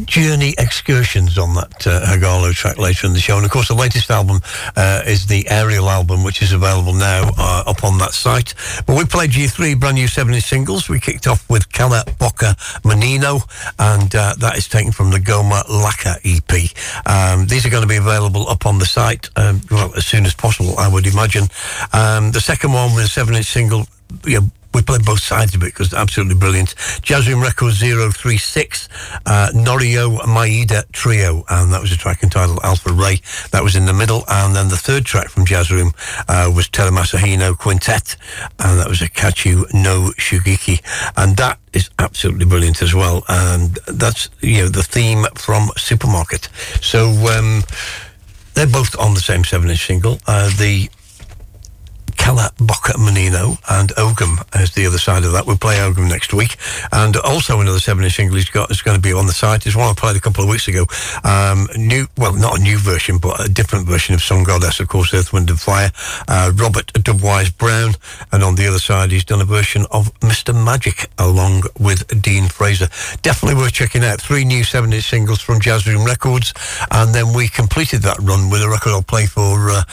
journey 0.05 0.55
excursions 0.57 1.37
on 1.37 1.53
that 1.53 1.87
uh, 1.87 2.01
Hagalo 2.05 2.51
track 2.51 2.77
later 2.77 3.05
in 3.05 3.13
the 3.13 3.19
show. 3.19 3.37
And 3.37 3.45
of 3.45 3.51
course, 3.51 3.67
the 3.67 3.75
latest 3.75 4.09
album 4.09 4.41
uh, 4.75 5.03
is 5.05 5.27
the 5.27 5.47
Aerial 5.49 5.89
album, 5.89 6.23
which 6.23 6.41
is 6.41 6.51
available 6.51 6.93
now 6.93 7.31
uh, 7.37 7.63
up 7.67 7.83
on 7.83 7.99
that 7.99 8.11
site. 8.11 8.55
But 8.87 8.97
we 8.97 9.05
played 9.05 9.29
G3 9.29 9.79
brand 9.79 9.95
new 9.95 10.07
7 10.07 10.33
singles. 10.41 10.89
We 10.89 10.99
kicked 10.99 11.27
off 11.27 11.47
with 11.49 11.71
Cala 11.71 12.03
Bocca 12.19 12.55
Menino, 12.83 13.39
and 13.77 14.13
uh, 14.15 14.33
that 14.39 14.57
is 14.57 14.67
taken 14.67 14.91
from 14.91 15.11
the 15.11 15.19
Goma 15.19 15.61
Laka 15.65 16.17
EP. 16.25 16.51
Um, 17.05 17.45
these 17.45 17.65
are 17.65 17.69
going 17.69 17.83
to 17.83 17.87
be 17.87 17.97
available 17.97 18.49
up 18.49 18.65
on 18.65 18.79
the 18.79 18.85
site, 18.85 19.29
um, 19.35 19.61
well, 19.69 19.93
as 19.95 20.05
soon 20.05 20.25
as 20.25 20.33
possible, 20.33 20.77
I 20.79 20.87
would 20.87 21.05
imagine. 21.05 21.43
Um, 21.93 22.31
the 22.31 22.41
second 22.41 22.73
one 22.73 22.95
was 22.95 23.05
a 23.05 23.09
7 23.09 23.35
inch 23.35 23.45
single. 23.59 23.85
We 24.71 24.83
played 24.83 25.03
both 25.03 25.19
sides 25.19 25.55
of 25.55 25.63
it 25.63 25.73
because 25.73 25.93
absolutely 25.93 26.35
brilliant. 26.35 26.75
Jazz 27.01 27.27
Room 27.27 27.41
Records 27.41 27.79
036, 27.81 28.87
uh, 29.25 29.49
Norio 29.53 30.19
Maeda 30.19 30.89
Trio, 30.91 31.43
and 31.49 31.73
that 31.73 31.81
was 31.81 31.91
a 31.91 31.97
track 31.97 32.21
entitled 32.23 32.59
Alpha 32.63 32.93
Ray. 32.93 33.19
That 33.51 33.63
was 33.63 33.75
in 33.75 33.85
the 33.85 33.93
middle, 33.93 34.23
and 34.29 34.55
then 34.55 34.69
the 34.69 34.77
third 34.77 35.05
track 35.05 35.27
from 35.29 35.45
Jazz 35.45 35.71
Room 35.71 35.91
uh, 36.29 36.51
was 36.55 36.69
Terumasa 36.69 37.17
Hino 37.17 37.57
Quintet, 37.57 38.15
and 38.59 38.79
that 38.79 38.87
was 38.87 39.01
a 39.01 39.09
Kachu 39.09 39.65
no 39.73 40.13
Shugiki, 40.17 40.79
and 41.17 41.35
that 41.37 41.59
is 41.73 41.89
absolutely 41.97 42.45
brilliant 42.45 42.81
as 42.81 42.93
well. 42.93 43.25
And 43.27 43.79
that's 43.87 44.29
you 44.39 44.61
know 44.61 44.69
the 44.69 44.83
theme 44.83 45.25
from 45.35 45.71
Supermarket. 45.75 46.47
So 46.79 47.09
um, 47.27 47.63
they're 48.53 48.67
both 48.67 48.97
on 48.99 49.15
the 49.15 49.19
same 49.19 49.43
seven-inch 49.43 49.85
single. 49.85 50.19
Uh, 50.27 50.49
the 50.57 50.89
Bocca 52.59 52.97
Menino 52.99 53.57
and 53.69 53.89
Ogum 53.95 54.37
as 54.53 54.71
the 54.73 54.85
other 54.85 54.97
side 54.97 55.23
of 55.23 55.31
that. 55.31 55.45
We'll 55.45 55.57
play 55.57 55.77
Ogum 55.77 56.09
next 56.09 56.33
week. 56.33 56.57
And 56.91 57.15
also 57.17 57.59
another 57.61 57.79
seven 57.79 58.03
inch 58.03 58.15
single 58.15 58.35
he's 58.35 58.49
got 58.49 58.69
is 58.69 58.81
going 58.81 58.95
to 58.95 59.01
be 59.01 59.13
on 59.13 59.25
the 59.27 59.33
site. 59.33 59.65
It's 59.65 59.75
one 59.75 59.89
I 59.89 59.93
played 59.93 60.15
a 60.15 60.19
couple 60.19 60.43
of 60.43 60.49
weeks 60.49 60.67
ago. 60.67 60.85
Um, 61.23 61.67
new, 61.75 62.07
well, 62.17 62.35
not 62.35 62.59
a 62.59 62.61
new 62.61 62.77
version, 62.77 63.17
but 63.17 63.43
a 63.43 63.49
different 63.49 63.87
version 63.87 64.13
of 64.13 64.21
Sun 64.21 64.43
Goddess, 64.43 64.79
of 64.79 64.87
course, 64.87 65.13
Earth, 65.13 65.33
Wind 65.33 65.49
and 65.49 65.59
Fire. 65.59 65.91
Uh, 66.27 66.51
Robert 66.55 66.87
Dubwise 66.93 67.55
Browne. 67.57 67.95
And 68.31 68.43
on 68.43 68.55
the 68.55 68.67
other 68.67 68.79
side, 68.79 69.11
he's 69.11 69.25
done 69.25 69.41
a 69.41 69.45
version 69.45 69.85
of 69.91 70.13
Mr. 70.19 70.53
Magic 70.53 71.09
along 71.17 71.63
with 71.79 72.21
Dean 72.21 72.49
Fraser. 72.49 72.87
Definitely 73.21 73.61
worth 73.61 73.73
checking 73.73 74.03
out. 74.03 74.21
Three 74.21 74.43
new 74.43 74.63
seven 74.63 74.93
inch 74.93 75.09
singles 75.09 75.41
from 75.41 75.59
Jazz 75.59 75.87
Room 75.87 76.05
Records. 76.05 76.53
And 76.91 77.15
then 77.15 77.33
we 77.33 77.47
completed 77.47 78.01
that 78.03 78.19
run 78.19 78.49
with 78.49 78.61
a 78.61 78.69
record 78.69 78.91
I'll 78.91 79.01
play 79.01 79.25
for. 79.25 79.69
Uh, 79.69 79.83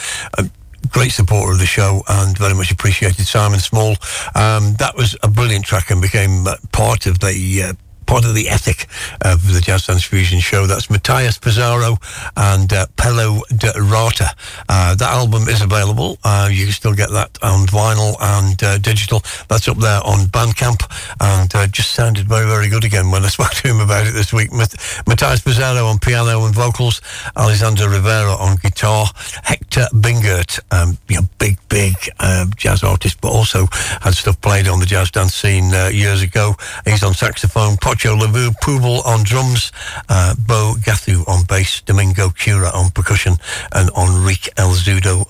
great 0.91 1.12
supporter 1.12 1.53
of 1.53 1.59
the 1.59 1.66
show 1.66 2.03
and 2.09 2.37
very 2.37 2.55
much 2.55 2.70
appreciated 2.70 3.26
Simon 3.26 3.59
Small. 3.59 3.97
Um, 4.34 4.74
that 4.78 4.95
was 4.97 5.16
a 5.22 5.28
brilliant 5.28 5.64
track 5.64 5.91
and 5.91 6.01
became 6.01 6.47
uh, 6.47 6.57
part 6.72 7.07
of 7.07 7.18
the 7.20 7.62
uh, 7.62 7.72
part 8.07 8.24
of 8.24 8.34
the 8.34 8.48
ethic 8.48 8.86
of 9.22 9.52
the 9.52 9.61
Jazz 9.61 9.86
Dance 9.86 10.04
Fusion 10.04 10.40
show. 10.40 10.66
That's 10.66 10.88
Matthias 10.88 11.38
Pizarro 11.38 11.98
and 12.36 12.72
uh, 12.72 12.86
Pelo 12.96 13.42
de 13.54 13.72
Rata. 13.76 14.28
Uh, 14.68 14.94
that 14.94 15.11
album 15.11 15.48
is 15.48 15.61
available. 15.61 16.18
Uh, 16.24 16.48
you 16.50 16.64
can 16.64 16.72
still 16.72 16.94
get 16.94 17.11
that 17.11 17.36
on 17.42 17.66
vinyl 17.66 18.16
and 18.20 18.62
uh, 18.62 18.78
digital. 18.78 19.22
That's 19.48 19.68
up 19.68 19.78
there 19.78 20.00
on 20.04 20.26
Bandcamp 20.26 20.82
and 21.20 21.54
uh, 21.54 21.66
just 21.66 21.92
sounded 21.92 22.28
very, 22.28 22.46
very 22.46 22.68
good 22.68 22.84
again 22.84 23.11
when 23.11 23.24
I 23.24 23.28
spoke 23.36 23.50
to 23.50 23.68
him 23.68 23.80
about 23.80 24.07
it 24.07 24.12
this 24.12 24.32
week. 24.32 24.52
Matthias 24.52 25.42
Pizarro 25.42 25.86
on 25.86 25.98
piano 25.98 26.44
and 26.44 26.54
vocals, 26.54 27.00
Alexander 27.36 27.88
Rivera 27.88 28.34
on 28.34 28.57
guitar, 28.57 29.07
Hector 29.42 29.86
Bingert, 29.92 30.61
um, 30.70 30.96
you 31.09 31.16
know, 31.16 31.26
big, 31.38 31.59
big 31.68 31.94
uh, 32.20 32.46
jazz 32.57 32.82
artist, 32.82 33.20
but 33.20 33.32
also 33.32 33.66
had 34.00 34.14
stuff 34.14 34.40
played 34.40 34.68
on 34.68 34.78
the 34.78 34.86
jazz 34.86 35.11
dance 35.11 35.34
scene 35.34 35.70
years 35.92 36.22
ago. 36.22 36.54
He's 36.84 37.02
on 37.02 37.14
saxophone, 37.14 37.76
Pocho 37.97 38.14
Lavu 38.14 38.51
Pubel 38.61 39.05
on 39.07 39.24
drums, 39.24 39.72
uh, 40.11 40.34
Bo 40.47 40.74
Gathu 40.80 41.26
on 41.26 41.44
bass, 41.47 41.80
Domingo 41.80 42.28
Cura 42.28 42.68
on 42.74 42.90
percussion, 42.90 43.36
and 43.72 43.88
Enrique 43.97 44.51
El 44.59 44.72
Zudo 44.72 45.24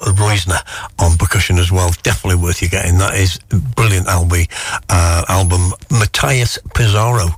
on 0.98 1.16
percussion 1.16 1.58
as 1.58 1.70
well. 1.70 1.92
Definitely 2.02 2.42
worth 2.42 2.60
you 2.60 2.68
getting. 2.68 2.98
That 2.98 3.14
is 3.14 3.38
brilliant 3.76 4.08
Albi, 4.08 4.48
uh, 4.88 5.24
album. 5.28 5.70
Matthias 5.92 6.58
Pizarro. 6.74 7.28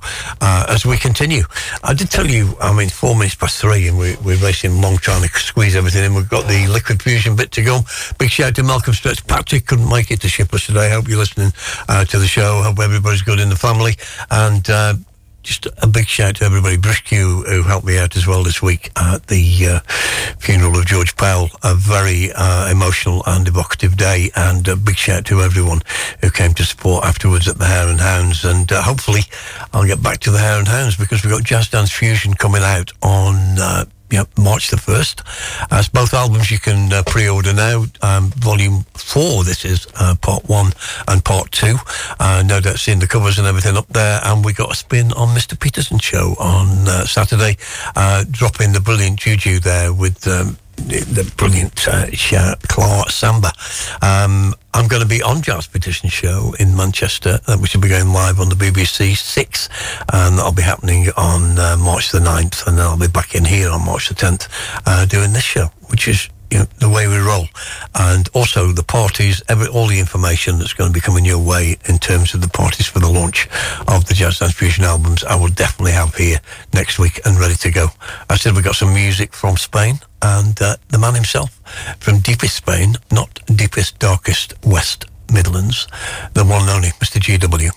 Uh, 0.41 0.65
as 0.67 0.83
we 0.83 0.97
continue, 0.97 1.43
I 1.83 1.93
did 1.93 2.09
tell 2.09 2.27
you, 2.27 2.55
I 2.59 2.73
mean, 2.73 2.89
four 2.89 3.15
minutes 3.15 3.35
past 3.35 3.61
three, 3.61 3.87
and 3.87 3.99
we, 3.99 4.15
we're 4.25 4.37
racing 4.37 4.81
long 4.81 4.97
trying 4.97 5.21
to 5.21 5.29
squeeze 5.37 5.75
everything 5.75 6.05
in. 6.05 6.15
We've 6.15 6.29
got 6.29 6.47
the 6.47 6.65
Liquid 6.67 7.03
Fusion 7.03 7.35
bit 7.35 7.51
to 7.51 7.61
go. 7.61 7.81
Big 8.17 8.31
shout 8.31 8.47
out 8.47 8.55
to 8.55 8.63
Malcolm 8.63 8.95
Stretch. 8.95 9.25
Patrick 9.27 9.67
couldn't 9.67 9.89
make 9.89 10.09
it 10.09 10.21
to 10.21 10.27
ship 10.27 10.51
us 10.55 10.65
today. 10.65 10.89
Hope 10.89 11.07
you're 11.07 11.19
listening 11.19 11.53
uh, 11.87 12.03
to 12.05 12.17
the 12.17 12.27
show. 12.27 12.63
Hope 12.63 12.79
everybody's 12.79 13.21
good 13.21 13.39
in 13.39 13.49
the 13.49 13.55
family. 13.55 13.95
And 14.31 14.67
uh, 14.69 14.95
just 15.49 15.67
a 15.81 15.87
big 15.87 16.05
shout 16.05 16.35
to 16.35 16.45
everybody. 16.45 16.77
Briskew, 16.77 17.43
who 17.47 17.63
helped 17.63 17.85
me 17.85 17.97
out 17.97 18.15
as 18.15 18.27
well 18.27 18.43
this 18.43 18.61
week 18.61 18.91
at 18.95 19.25
the 19.27 19.43
uh, 19.65 19.79
funeral 20.37 20.77
of 20.77 20.85
George 20.85 21.15
Powell. 21.15 21.49
A 21.63 21.73
very 21.73 22.31
uh, 22.35 22.69
emotional 22.69 23.23
and 23.25 23.47
evocative 23.47 23.97
day, 23.97 24.29
and 24.35 24.67
a 24.67 24.75
big 24.75 24.95
shout 24.95 25.25
to 25.25 25.41
everyone 25.41 25.81
who 26.21 26.29
came 26.29 26.53
to 26.53 26.63
support 26.63 27.03
afterwards 27.03 27.47
at 27.47 27.57
the 27.57 27.65
Hare 27.65 27.87
and 27.87 27.99
Hounds. 27.99 28.45
And 28.45 28.71
uh, 28.71 28.83
hopefully, 28.83 29.21
I'll 29.73 29.87
get 29.87 30.03
back 30.03 30.19
to 30.19 30.31
the 30.31 30.37
Hare 30.37 30.59
and 30.59 30.67
Hounds 30.67 30.95
because 30.95 31.23
we've 31.23 31.33
got 31.33 31.43
Jazz 31.43 31.67
Dance 31.67 31.91
Fusion 31.91 32.35
coming 32.35 32.61
out 32.61 32.91
on 33.01 33.57
uh, 33.57 33.85
Yep, 34.11 34.39
March 34.39 34.69
the 34.69 34.77
1st. 34.77 35.67
As 35.71 35.87
both 35.87 36.13
albums 36.13 36.49
you 36.49 36.57
can 36.59 36.91
uh, 36.91 37.03
pre-order 37.05 37.53
now. 37.53 37.85
Um, 38.01 38.31
volume 38.31 38.85
4, 38.95 39.43
this 39.43 39.65
is 39.65 39.87
uh, 39.99 40.15
part 40.19 40.49
1 40.49 40.71
and 41.07 41.23
part 41.23 41.51
2. 41.51 41.75
Uh, 42.19 42.43
no 42.45 42.59
doubt 42.59 42.79
seeing 42.79 42.99
the 42.99 43.07
covers 43.07 43.37
and 43.37 43.47
everything 43.47 43.77
up 43.77 43.87
there. 43.89 44.19
And 44.23 44.43
we 44.43 44.53
got 44.53 44.71
a 44.71 44.75
spin 44.75 45.11
on 45.13 45.35
Mr. 45.35 45.59
Peterson 45.59 45.99
show 45.99 46.35
on 46.39 46.87
uh, 46.87 47.05
Saturday, 47.05 47.57
uh, 47.95 48.25
dropping 48.31 48.73
the 48.73 48.81
brilliant 48.81 49.19
Juju 49.19 49.59
there 49.59 49.93
with... 49.93 50.27
Um, 50.27 50.57
the 50.79 51.33
brilliant 51.37 51.87
uh, 51.87 52.55
Clark 52.67 53.09
Samba. 53.09 53.51
Um, 54.01 54.55
I'm 54.73 54.87
going 54.87 55.01
to 55.01 55.07
be 55.07 55.21
on 55.21 55.41
Jazz 55.41 55.67
Petition 55.67 56.09
Show 56.09 56.53
in 56.59 56.75
Manchester, 56.75 57.39
uh, 57.47 57.57
which 57.57 57.73
will 57.73 57.81
be 57.81 57.89
going 57.89 58.13
live 58.13 58.39
on 58.39 58.49
the 58.49 58.55
BBC 58.55 59.15
6, 59.15 59.69
and 60.13 60.37
that'll 60.37 60.51
be 60.51 60.61
happening 60.61 61.07
on 61.17 61.57
uh, 61.59 61.75
March 61.77 62.11
the 62.11 62.19
9th, 62.19 62.67
and 62.67 62.77
then 62.77 62.85
I'll 62.85 62.97
be 62.97 63.07
back 63.07 63.35
in 63.35 63.45
here 63.45 63.69
on 63.69 63.85
March 63.85 64.09
the 64.09 64.15
10th 64.15 64.47
uh, 64.85 65.05
doing 65.05 65.33
this 65.33 65.43
show, 65.43 65.65
which 65.87 66.07
is 66.07 66.29
you 66.51 66.59
know, 66.59 66.65
the 66.79 66.89
way 66.89 67.07
we 67.07 67.17
roll. 67.17 67.45
And 67.95 68.27
also 68.33 68.71
the 68.71 68.83
parties, 68.83 69.41
every, 69.49 69.67
all 69.67 69.87
the 69.87 69.99
information 69.99 70.57
that's 70.57 70.73
going 70.73 70.89
to 70.89 70.93
be 70.93 71.01
coming 71.01 71.25
your 71.25 71.39
way 71.39 71.77
in 71.87 71.97
terms 71.97 72.33
of 72.33 72.41
the 72.41 72.49
parties 72.49 72.87
for 72.87 72.99
the 72.99 73.09
launch 73.09 73.47
of 73.87 74.05
the 74.05 74.13
Jazz 74.13 74.39
Dance 74.39 74.53
Fusion 74.53 74.83
albums, 74.83 75.23
I 75.23 75.35
will 75.35 75.49
definitely 75.49 75.93
have 75.93 76.15
here 76.15 76.39
next 76.73 76.99
week 76.99 77.21
and 77.25 77.39
ready 77.39 77.55
to 77.55 77.71
go. 77.71 77.87
I 78.29 78.37
said 78.37 78.55
we 78.55 78.61
got 78.61 78.75
some 78.75 78.93
music 78.93 79.33
from 79.33 79.57
Spain 79.57 79.99
and 80.21 80.59
uh, 80.61 80.75
the 80.89 80.99
man 80.99 81.15
himself 81.15 81.61
from 81.99 82.19
deepest 82.19 82.55
Spain, 82.55 82.95
not 83.11 83.39
deepest, 83.55 83.99
darkest 83.99 84.53
West 84.65 85.05
Midlands, 85.31 85.87
the 86.33 86.43
one 86.43 86.61
and 86.61 86.71
only 86.71 86.89
Mr. 86.89 87.19
GW. 87.19 87.71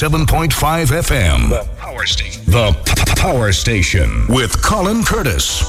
107.5 0.00 0.90
FM. 0.92 1.48
The 1.48 1.66
Power 1.78 2.04
Station. 2.04 2.42
The 2.44 2.72
P- 2.84 3.14
Power 3.18 3.50
Station 3.50 4.26
with 4.28 4.62
Colin 4.62 5.02
Curtis. 5.02 5.62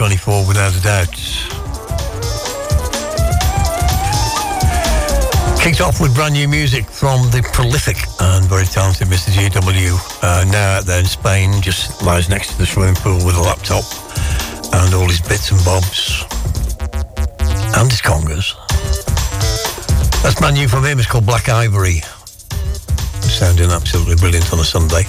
2024 0.00 0.48
without 0.48 0.72
a 0.72 0.80
doubt. 0.80 1.12
Kicked 5.60 5.82
off 5.82 6.00
with 6.00 6.14
brand 6.14 6.32
new 6.32 6.48
music 6.48 6.86
from 6.86 7.28
the 7.28 7.46
prolific 7.52 7.98
and 8.18 8.46
very 8.46 8.64
talented 8.64 9.08
Mr. 9.08 9.28
GW, 9.28 9.92
uh, 10.24 10.50
now 10.50 10.78
out 10.78 10.86
there 10.86 11.00
in 11.00 11.04
Spain, 11.04 11.60
just 11.60 12.02
lies 12.02 12.30
next 12.30 12.52
to 12.52 12.56
the 12.56 12.64
swimming 12.64 12.94
pool 12.94 13.20
with 13.26 13.36
a 13.36 13.42
laptop 13.42 13.84
and 14.80 14.94
all 14.94 15.06
his 15.06 15.20
bits 15.20 15.52
and 15.52 15.62
bobs 15.66 16.24
and 17.76 17.90
his 17.92 18.00
congas. 18.00 18.56
That's 20.22 20.40
brand 20.40 20.56
new 20.56 20.66
from 20.66 20.82
him, 20.82 20.98
it's 20.98 21.08
called 21.08 21.26
Black 21.26 21.50
Ivory. 21.50 22.00
Sounding 23.20 23.68
absolutely 23.68 24.16
brilliant 24.16 24.50
on 24.50 24.60
a 24.60 24.64
Sunday. 24.64 25.04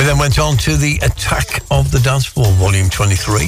We 0.00 0.06
then 0.06 0.16
went 0.16 0.38
on 0.38 0.56
to 0.58 0.76
the 0.76 0.98
Attack 1.30 1.62
of 1.70 1.92
the 1.92 2.00
Dance 2.00 2.26
Floor, 2.26 2.50
Volume 2.54 2.90
23 2.90 3.44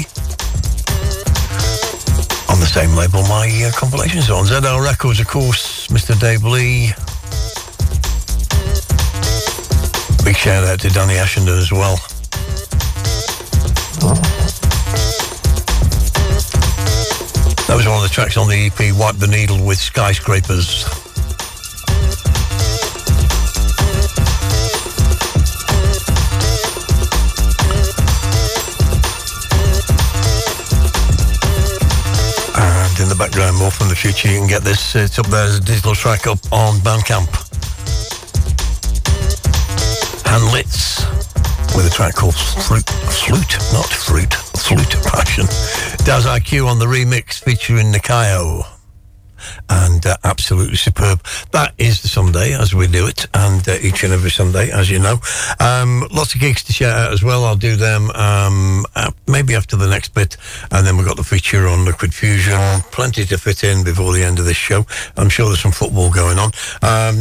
on 2.48 2.60
the 2.60 2.70
same 2.70 2.94
label 2.94 3.22
my 3.22 3.50
uh, 3.66 3.72
compilations 3.72 4.30
on. 4.30 4.44
ZL 4.44 4.80
Records, 4.80 5.18
of 5.18 5.26
course, 5.26 5.88
Mr. 5.88 6.16
Dave 6.16 6.44
Lee. 6.44 6.92
Big 10.24 10.36
shout 10.36 10.62
out 10.62 10.78
to 10.78 10.90
Danny 10.90 11.14
Ashenden 11.14 11.58
as 11.58 11.72
well. 11.72 11.96
That 17.66 17.76
was 17.76 17.88
one 17.88 17.96
of 17.96 18.02
the 18.04 18.10
tracks 18.12 18.36
on 18.36 18.48
the 18.48 18.66
EP, 18.66 18.96
Wipe 18.96 19.16
the 19.16 19.26
Needle 19.26 19.66
with 19.66 19.78
Skyscrapers. 19.78 21.01
The 33.92 33.96
future. 33.96 34.28
You 34.28 34.38
can 34.38 34.48
get 34.48 34.62
this. 34.62 34.94
It's 34.96 35.18
up 35.18 35.26
there 35.26 35.44
as 35.44 35.58
a 35.58 35.60
digital 35.60 35.94
track 35.94 36.26
up 36.26 36.38
on 36.50 36.76
Bandcamp. 36.80 37.28
Handlits 40.24 41.04
with 41.76 41.86
a 41.86 41.90
track 41.90 42.14
called 42.14 42.34
Flute, 42.34 42.88
Flute, 42.88 43.58
not 43.74 43.86
Fruit, 43.86 44.32
Flute 44.32 44.96
Passion. 45.04 45.44
Daz 46.06 46.24
IQ 46.24 46.66
on 46.68 46.78
the 46.78 46.86
remix 46.86 47.42
featuring 47.42 47.92
Nikayo 47.92 48.64
and 49.68 50.06
uh, 50.06 50.16
absolutely 50.24 50.76
superb. 50.76 51.22
That 51.50 51.74
is 51.76 52.02
the 52.02 52.08
Sunday 52.08 52.54
as 52.54 52.74
we 52.74 52.86
do 52.86 53.06
it, 53.06 53.26
and 53.34 53.66
uh, 53.68 53.76
each 53.82 54.04
and 54.04 54.12
every 54.12 54.30
Sunday, 54.30 54.70
as 54.70 54.90
you 54.90 54.98
know. 55.00 55.18
Um, 55.60 56.06
lots 56.10 56.34
of 56.34 56.40
gigs 56.40 56.62
to 56.64 56.72
shout 56.72 56.96
out 56.96 57.12
as 57.12 57.22
well. 57.22 57.44
I'll 57.44 57.56
do 57.56 57.76
them 57.76 58.10
um, 58.12 58.86
maybe 59.32 59.54
after 59.54 59.76
the 59.76 59.88
next 59.88 60.12
bit, 60.14 60.36
and 60.70 60.86
then 60.86 60.96
we've 60.98 61.06
got 61.06 61.16
the 61.16 61.24
feature 61.24 61.66
on 61.66 61.86
Liquid 61.86 62.14
Fusion. 62.14 62.82
Plenty 62.92 63.24
to 63.24 63.38
fit 63.38 63.64
in 63.64 63.82
before 63.82 64.12
the 64.12 64.22
end 64.22 64.38
of 64.38 64.44
this 64.44 64.56
show. 64.56 64.84
I'm 65.16 65.30
sure 65.30 65.46
there's 65.46 65.60
some 65.60 65.72
football 65.72 66.12
going 66.12 66.38
on. 66.38 66.52
Um, 66.82 67.16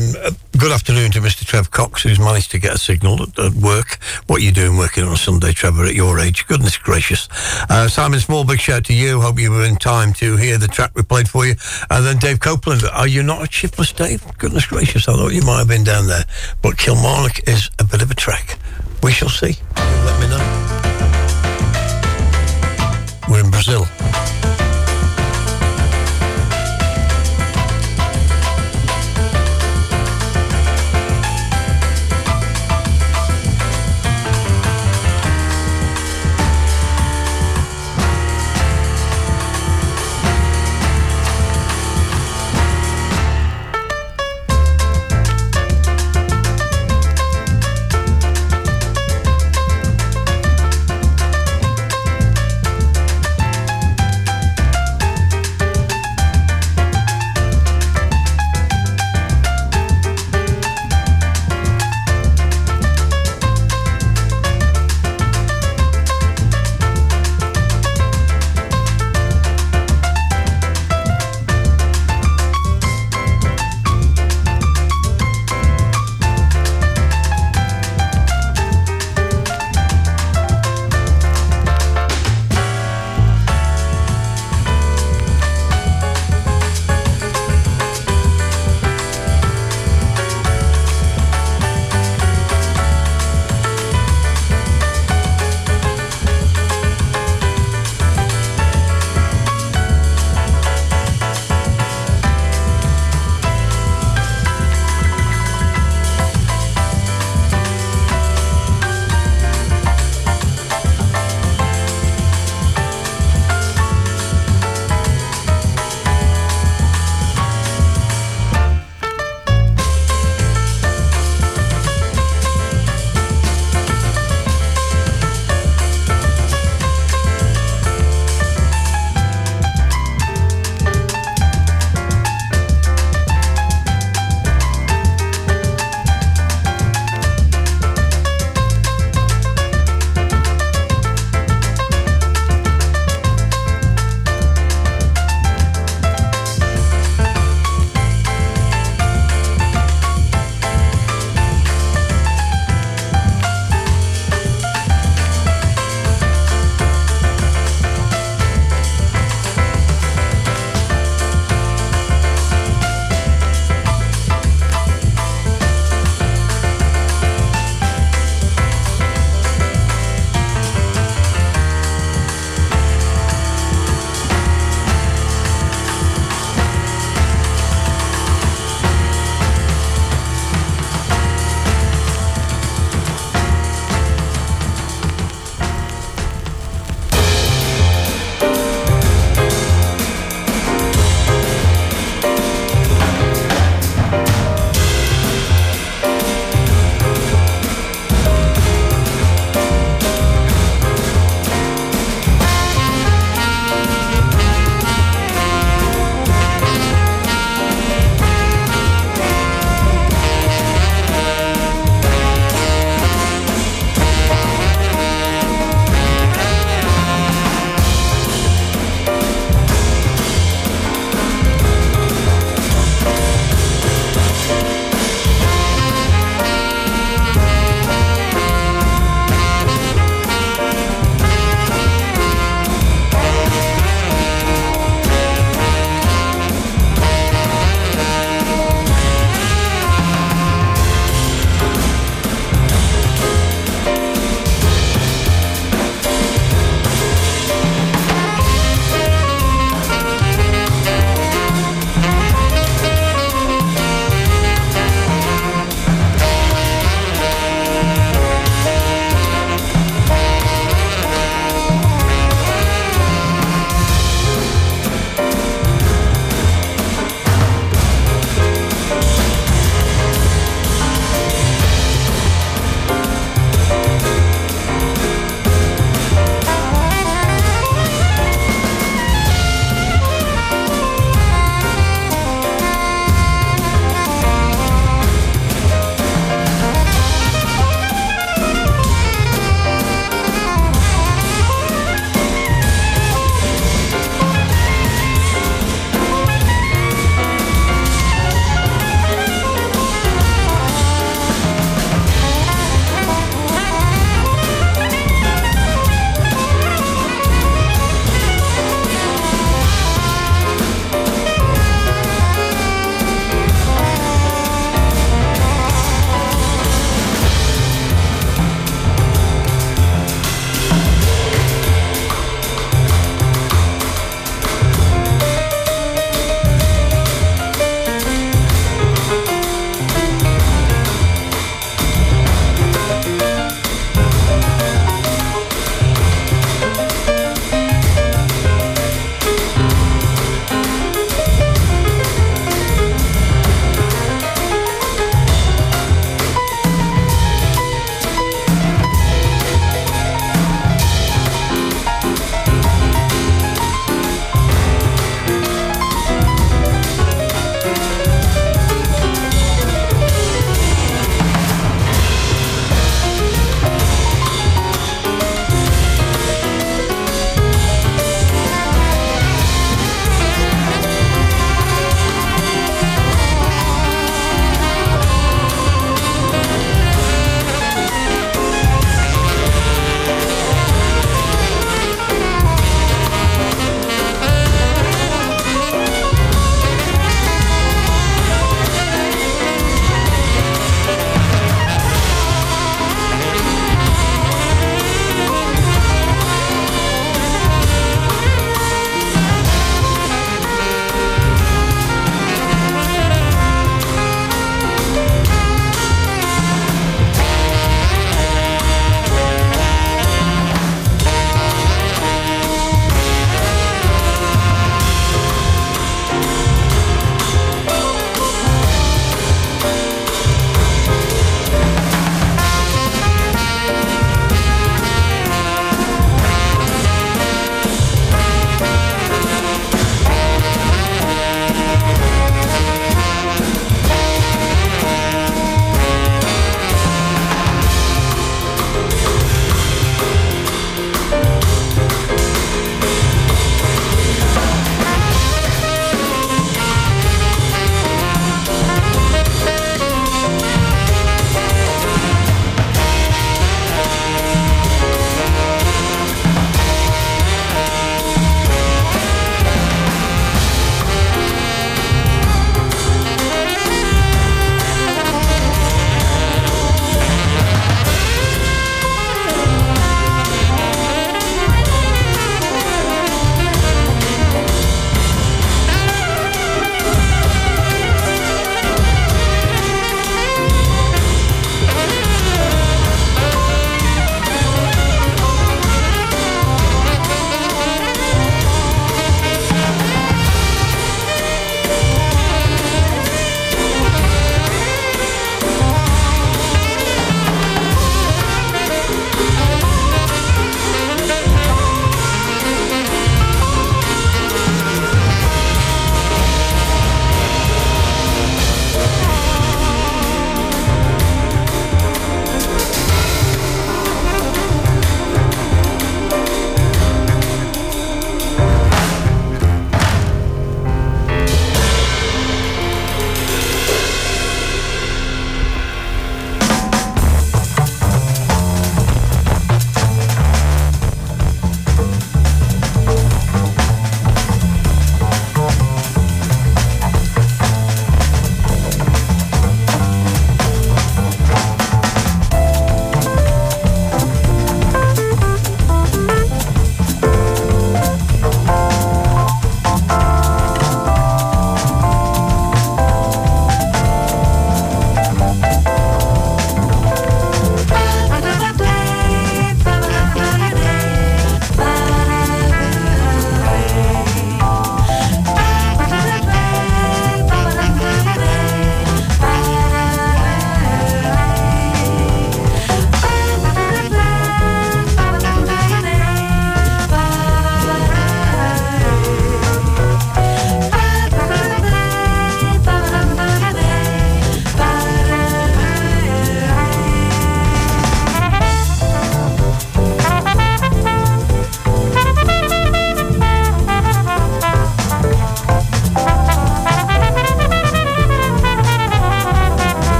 good 0.57 0.71
afternoon 0.71 1.11
to 1.11 1.21
Mr. 1.21 1.45
Trev 1.45 1.71
Cox, 1.71 2.03
who's 2.03 2.19
managed 2.19 2.51
to 2.51 2.59
get 2.59 2.75
a 2.75 2.77
signal 2.77 3.23
at, 3.23 3.39
at 3.39 3.53
work. 3.53 3.97
What 4.27 4.41
are 4.41 4.43
you 4.43 4.51
doing 4.51 4.77
working 4.77 5.05
on 5.05 5.13
a 5.13 5.17
Sunday, 5.17 5.53
Trevor, 5.53 5.85
at 5.85 5.95
your 5.95 6.19
age? 6.19 6.45
Goodness 6.47 6.77
gracious. 6.77 7.29
Uh, 7.69 7.87
Simon 7.87 8.19
Small, 8.19 8.43
big 8.43 8.59
shout 8.59 8.83
to 8.85 8.93
you. 8.93 9.21
Hope 9.21 9.39
you 9.39 9.49
were 9.49 9.63
in 9.63 9.77
time 9.77 10.11
to 10.15 10.35
hear 10.35 10.57
the 10.57 10.67
track 10.67 10.91
we 10.93 11.03
played 11.03 11.29
for 11.29 11.45
you. 11.45 11.55
And 11.89 12.05
then 12.05 12.17
Dave 12.17 12.41
Copeland, 12.41 12.83
are 12.91 13.07
you 13.07 13.23
not 13.23 13.47
a 13.47 13.51
shiftless 13.51 13.93
Dave? 13.93 14.21
Goodness 14.37 14.65
gracious, 14.65 15.07
I 15.07 15.13
thought 15.13 15.31
you 15.31 15.43
might 15.43 15.59
have 15.59 15.69
been 15.69 15.85
down 15.85 16.07
there. 16.07 16.25
But 16.61 16.77
Kilmarnock 16.77 17.47
is 17.47 17.69
a 17.79 17.85
bit 17.85 18.01
of 18.01 18.11
a 18.11 18.15
trek. 18.15 18.57
We 19.01 19.11
shall 19.11 19.29
see. 19.29 19.55
Brazil. 23.61 24.00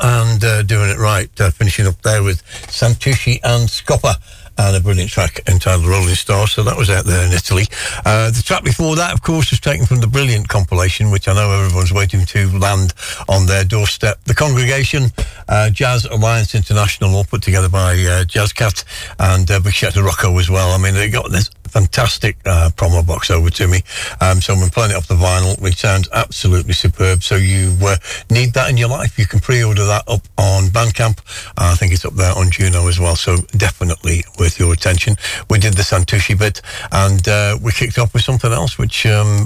And 0.00 0.42
uh, 0.42 0.62
doing 0.62 0.90
it 0.90 0.98
right. 0.98 1.30
Uh, 1.40 1.50
finishing 1.50 1.86
up 1.86 2.00
there 2.02 2.22
with 2.22 2.42
Santucci 2.68 3.40
and 3.44 3.68
Scopper 3.68 4.14
and 4.58 4.76
a 4.76 4.80
brilliant 4.80 5.10
track 5.10 5.40
entitled 5.48 5.86
Rolling 5.86 6.14
Star. 6.14 6.46
So 6.46 6.62
that 6.62 6.76
was 6.76 6.88
out 6.90 7.04
there 7.04 7.26
in 7.26 7.32
Italy. 7.32 7.66
Uh, 8.04 8.30
the 8.30 8.42
track 8.42 8.64
before 8.64 8.96
that, 8.96 9.12
of 9.12 9.22
course, 9.22 9.50
was 9.50 9.60
taken 9.60 9.86
from 9.86 10.00
the 10.00 10.06
brilliant 10.06 10.48
compilation, 10.48 11.10
which 11.10 11.28
I 11.28 11.34
know 11.34 11.50
everyone's 11.50 11.92
waiting 11.92 12.24
to 12.24 12.58
land 12.58 12.94
on 13.28 13.46
their 13.46 13.64
doorstep. 13.64 14.22
The 14.24 14.34
Congregation, 14.34 15.10
uh, 15.48 15.70
Jazz 15.70 16.04
Alliance 16.06 16.54
International, 16.54 17.14
all 17.14 17.24
put 17.24 17.42
together 17.42 17.68
by 17.68 17.92
uh, 17.92 18.24
Jazzcat 18.24 18.84
and 19.18 19.50
uh, 19.50 19.60
big 19.60 19.74
Rocco 19.96 20.38
as 20.38 20.48
well. 20.48 20.70
I 20.70 20.78
mean, 20.78 20.94
they 20.94 21.10
got 21.10 21.30
this 21.30 21.50
fantastic 21.76 22.38
uh, 22.46 22.70
promo 22.74 23.06
box 23.06 23.30
over 23.30 23.50
to 23.50 23.68
me. 23.68 23.82
Um, 24.22 24.40
so 24.40 24.54
I'm 24.54 24.70
playing 24.70 24.92
it 24.92 24.96
off 24.96 25.08
the 25.08 25.14
vinyl, 25.14 25.60
which 25.60 25.76
sounds 25.76 26.08
absolutely 26.10 26.72
superb. 26.72 27.22
So 27.22 27.36
you 27.36 27.76
uh, 27.82 27.96
need 28.30 28.54
that 28.54 28.70
in 28.70 28.78
your 28.78 28.88
life. 28.88 29.18
You 29.18 29.26
can 29.26 29.40
pre-order 29.40 29.84
that 29.84 30.04
up 30.08 30.22
on 30.38 30.68
Bandcamp. 30.68 31.18
Uh, 31.50 31.72
I 31.72 31.74
think 31.74 31.92
it's 31.92 32.06
up 32.06 32.14
there 32.14 32.32
on 32.34 32.50
Juno 32.50 32.88
as 32.88 32.98
well. 32.98 33.14
So 33.14 33.36
definitely 33.58 34.24
worth 34.38 34.58
your 34.58 34.72
attention. 34.72 35.16
We 35.50 35.58
did 35.58 35.74
the 35.74 35.82
Santucci 35.82 36.38
bit 36.38 36.62
and 36.92 37.28
uh, 37.28 37.58
we 37.62 37.72
kicked 37.72 37.98
off 37.98 38.14
with 38.14 38.22
something 38.22 38.52
else, 38.52 38.78
which 38.78 39.04
um, 39.04 39.44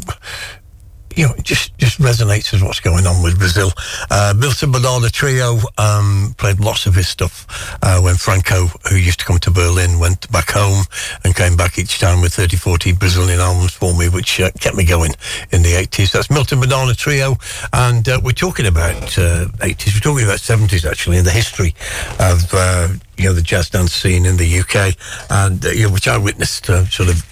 you 1.16 1.26
know, 1.26 1.34
just 1.42 1.76
just 1.78 1.98
resonates 1.98 2.52
with 2.52 2.62
what's 2.62 2.80
going 2.80 3.06
on 3.06 3.22
with 3.22 3.38
Brazil. 3.38 3.72
Uh, 4.10 4.34
Milton 4.36 4.72
Banana 4.72 5.08
Trio 5.08 5.58
um, 5.78 6.34
played 6.38 6.60
lots 6.60 6.86
of 6.86 6.94
his 6.94 7.08
stuff 7.08 7.46
uh, 7.82 8.00
when 8.00 8.16
Franco, 8.16 8.66
who 8.88 8.96
used 8.96 9.20
to 9.20 9.24
come 9.24 9.38
to 9.38 9.50
Berlin, 9.50 9.98
went 9.98 10.30
back 10.30 10.50
home 10.50 10.84
and 11.24 11.34
came 11.34 11.56
back 11.56 11.78
each 11.78 11.98
time 11.98 12.20
with 12.20 12.34
30, 12.34 12.56
40 12.56 12.92
Brazilian 12.92 13.40
albums 13.40 13.72
for 13.72 13.94
me, 13.94 14.08
which 14.08 14.40
uh, 14.40 14.50
kept 14.60 14.76
me 14.76 14.84
going 14.84 15.12
in 15.52 15.62
the 15.62 15.72
80s. 15.72 16.12
That's 16.12 16.30
Milton 16.30 16.60
Banana 16.60 16.94
Trio, 16.94 17.36
and 17.72 18.08
uh, 18.08 18.20
we're 18.22 18.32
talking 18.32 18.66
about 18.66 18.94
80s, 18.94 19.18
uh, 19.18 19.48
we're 19.60 20.00
talking 20.00 20.24
about 20.24 20.38
70s 20.38 20.88
actually, 20.88 21.18
in 21.18 21.24
the 21.24 21.30
history 21.30 21.74
of 22.18 22.48
uh, 22.54 22.88
you 23.16 23.24
know 23.24 23.32
the 23.32 23.42
jazz 23.42 23.68
dance 23.68 23.92
scene 23.92 24.26
in 24.26 24.36
the 24.36 24.60
UK, 24.60 24.94
and 25.30 25.62
you 25.64 25.86
know, 25.86 25.92
which 25.92 26.08
I 26.08 26.16
witnessed 26.18 26.66
sort 26.66 27.08
of 27.08 27.29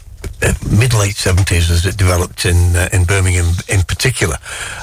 mid 0.79 0.95
late 0.95 1.17
seventies 1.17 1.71
as 1.71 1.87
it 1.87 1.97
developed 1.97 2.45
in 2.45 2.77
uh, 2.77 2.89
in 2.93 3.05
Birmingham 3.05 3.53
in 3.69 3.83
particular. 3.83 4.37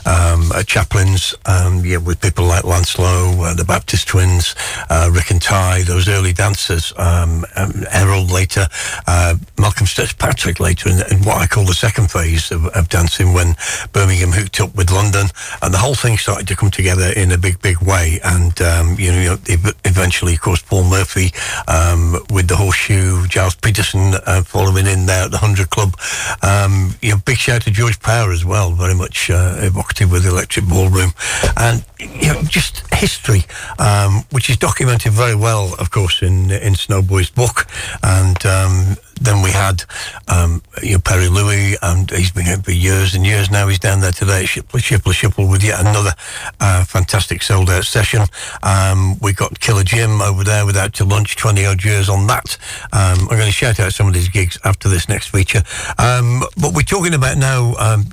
Um, 0.06 0.52
uh, 0.52 0.64
Chaplin's, 0.64 1.34
um, 1.46 1.84
yeah, 1.84 1.98
with 1.98 2.22
people 2.22 2.46
like 2.46 2.64
Lance 2.64 3.00
Lowe, 3.00 3.42
uh, 3.42 3.54
the 3.54 3.64
Baptist 3.64 4.08
Twins, 4.08 4.56
uh, 4.90 5.10
Rick 5.12 5.32
and 5.32 5.42
Ty, 5.42 5.84
those 5.84 6.08
early 6.08 6.34
dancers, 6.34 6.94
um, 6.98 7.46
um 7.56 7.84
Errol 7.92 8.26
later, 8.26 8.68
uh, 9.08 9.36
Malcolm 9.58 9.88
Fitzpatrick 9.88 10.60
later, 10.60 10.90
in, 10.90 10.98
what 11.24 11.38
I 11.38 11.48
call 11.48 11.66
the 11.66 11.74
second 11.74 12.12
phase 12.12 12.52
of, 12.52 12.66
of, 12.68 12.90
dancing 12.90 13.34
when 13.34 13.56
Birmingham 13.94 14.32
hooked 14.32 14.60
up 14.60 14.76
with 14.76 14.92
London, 14.92 15.28
and 15.62 15.74
the 15.74 15.78
whole 15.78 15.96
thing 15.96 16.18
started 16.18 16.48
to 16.48 16.56
come 16.56 16.72
together 16.72 17.12
in 17.16 17.32
a 17.32 17.38
big, 17.38 17.62
big 17.62 17.82
way. 17.82 18.20
And 18.24 18.60
um, 18.62 18.96
you 19.00 19.12
know, 19.12 19.38
eventually, 19.86 20.34
of 20.34 20.42
course, 20.42 20.62
Paul 20.62 20.84
Murphy 20.84 21.32
um, 21.68 22.18
with 22.30 22.48
the 22.48 22.56
Horseshoe, 22.56 23.28
Gilles 23.28 23.56
Peterson 23.56 24.14
uh, 24.26 24.44
following 24.44 24.86
in 24.88 25.06
there 25.06 25.26
at 25.26 25.32
the 25.32 25.38
Club. 25.54 25.96
Um, 26.42 26.96
you 27.02 27.12
know, 27.12 27.18
big 27.26 27.38
shout 27.38 27.62
to 27.64 27.72
George 27.72 28.00
Power 28.00 28.32
as 28.32 28.44
well, 28.44 28.72
very 28.72 28.96
much 28.96 29.30
uh, 29.30 29.58
evocative 29.60 30.12
with 30.12 30.24
the 30.24 30.30
Electric 30.30 30.66
Ballroom, 30.66 31.12
and 31.58 31.86
you 32.00 32.34
know, 32.34 32.42
just 32.44 32.84
history, 32.94 33.44
um, 33.78 34.24
which 34.32 34.50
is 34.50 34.58
documented 34.58 35.12
very 35.12 35.36
well, 35.36 35.76
of 35.80 35.92
course, 35.92 36.22
in 36.22 36.52
in 36.52 36.74
Snowboy's 36.74 37.30
book, 37.30 37.68
and 38.02 38.44
um, 38.46 38.98
then 39.22 39.42
we 39.42 39.52
had 39.52 39.84
um, 40.28 40.62
you 40.82 40.94
know, 40.94 41.00
Perry 41.00 41.30
Louis, 41.30 41.78
and 41.82 42.10
he's 42.12 42.32
been 42.32 42.48
out 42.48 42.66
for 42.66 42.72
years 42.72 43.16
and 43.16 43.26
years 43.26 43.50
now. 43.50 43.68
He's 43.68 43.80
down 43.80 44.02
there 44.02 44.12
today 44.12 44.44
at 44.44 44.50
Shipple, 44.50 44.80
Shipple 44.80 45.50
with 45.50 45.64
yet 45.64 45.80
another 45.80 46.14
uh, 46.60 46.84
fantastic 46.84 47.42
sold 47.42 47.70
out 47.70 47.86
session. 47.86 48.22
Um, 48.64 49.18
we 49.20 49.34
got 49.34 49.60
Killer 49.60 49.84
Jim 49.84 50.22
over 50.22 50.44
there 50.44 50.66
without 50.66 50.94
to 50.96 51.06
Lunch, 51.06 51.36
20 51.36 51.66
odd 51.66 51.84
years 51.84 52.10
on 52.10 52.28
that. 52.28 52.58
Um, 52.92 53.20
I'm 53.22 53.38
going 53.38 53.48
to 53.48 53.52
shout 53.52 53.80
out 53.80 53.94
some 53.94 54.08
of 54.08 54.14
these 54.14 54.30
gigs 54.30 54.58
after 54.64 54.90
this 54.90 55.10
next 55.10 55.30
feature. 55.30 55.64
Um, 55.98 56.44
but 56.58 56.74
we're 56.74 56.82
talking 56.82 57.14
about 57.14 57.38
now 57.38 57.74
um, 57.76 58.06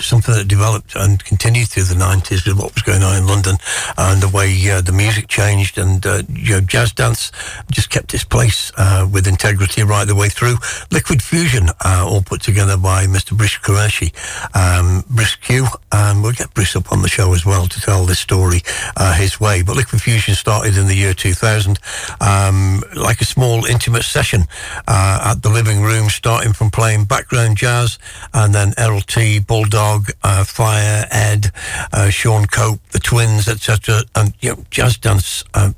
something 0.00 0.34
that 0.34 0.48
developed 0.48 0.94
and 0.96 1.22
continued 1.24 1.68
through 1.68 1.84
the 1.84 1.94
90s 1.94 2.46
with 2.46 2.58
what 2.58 2.74
was 2.74 2.82
going 2.82 3.02
on 3.02 3.16
in 3.16 3.26
London 3.26 3.56
and 3.96 4.20
the 4.22 4.28
way 4.28 4.50
uh, 4.70 4.80
the 4.80 4.92
music 4.92 5.28
changed 5.28 5.78
and 5.78 6.04
uh, 6.06 6.22
you 6.32 6.54
know, 6.54 6.60
jazz 6.60 6.92
dance 6.92 7.30
just 7.70 7.90
kept 7.90 8.12
its 8.14 8.24
place 8.24 8.72
uh, 8.76 9.08
with 9.10 9.26
integrity 9.26 9.82
right 9.82 10.06
the 10.06 10.14
way 10.14 10.28
through. 10.28 10.56
Liquid 10.90 11.22
Fusion, 11.22 11.68
uh, 11.84 12.04
all 12.06 12.22
put 12.22 12.42
together 12.42 12.76
by 12.76 13.06
Mr. 13.06 13.36
Brish 13.36 13.60
Qureshi, 13.60 14.12
um, 14.56 15.02
Brish 15.04 15.40
Q, 15.40 15.66
and 15.92 16.22
we'll 16.22 16.32
get 16.32 16.52
Brish 16.54 16.76
up 16.76 16.92
on 16.92 17.02
the 17.02 17.08
show 17.08 17.32
as 17.32 17.46
well 17.46 17.66
to 17.66 17.80
tell 17.80 18.04
this 18.04 18.18
story 18.18 18.62
uh, 18.96 19.14
his 19.14 19.40
way. 19.40 19.62
But 19.62 19.76
Liquid 19.76 20.02
Fusion 20.02 20.34
started 20.34 20.76
in 20.76 20.86
the 20.86 20.94
year 20.94 21.14
2000 21.14 21.78
um, 22.20 22.82
like 22.96 23.20
a 23.20 23.24
small 23.24 23.64
intimate 23.66 24.02
session 24.02 24.42
uh, 24.88 25.32
at 25.32 25.42
the 25.42 25.50
living 25.50 25.82
room, 25.82 26.08
starting 26.08 26.52
from 26.52 26.70
playing 26.70 27.04
background 27.04 27.56
jazz 27.56 27.98
and 28.34 28.54
then 28.54 28.72
Errol 28.76 29.00
T, 29.00 29.38
Bull 29.38 29.59
Bulldog, 29.60 30.10
uh, 30.22 30.42
Fire, 30.42 31.06
Ed, 31.10 31.52
uh, 31.92 32.08
Sean 32.08 32.46
Cope, 32.46 32.80
the 32.92 32.98
Twins, 32.98 33.46
etc. 33.46 34.00
And 34.14 34.32
you 34.40 34.50
know, 34.50 34.64
jazz 34.70 34.96
dance 34.96 35.44
uh, 35.52 35.72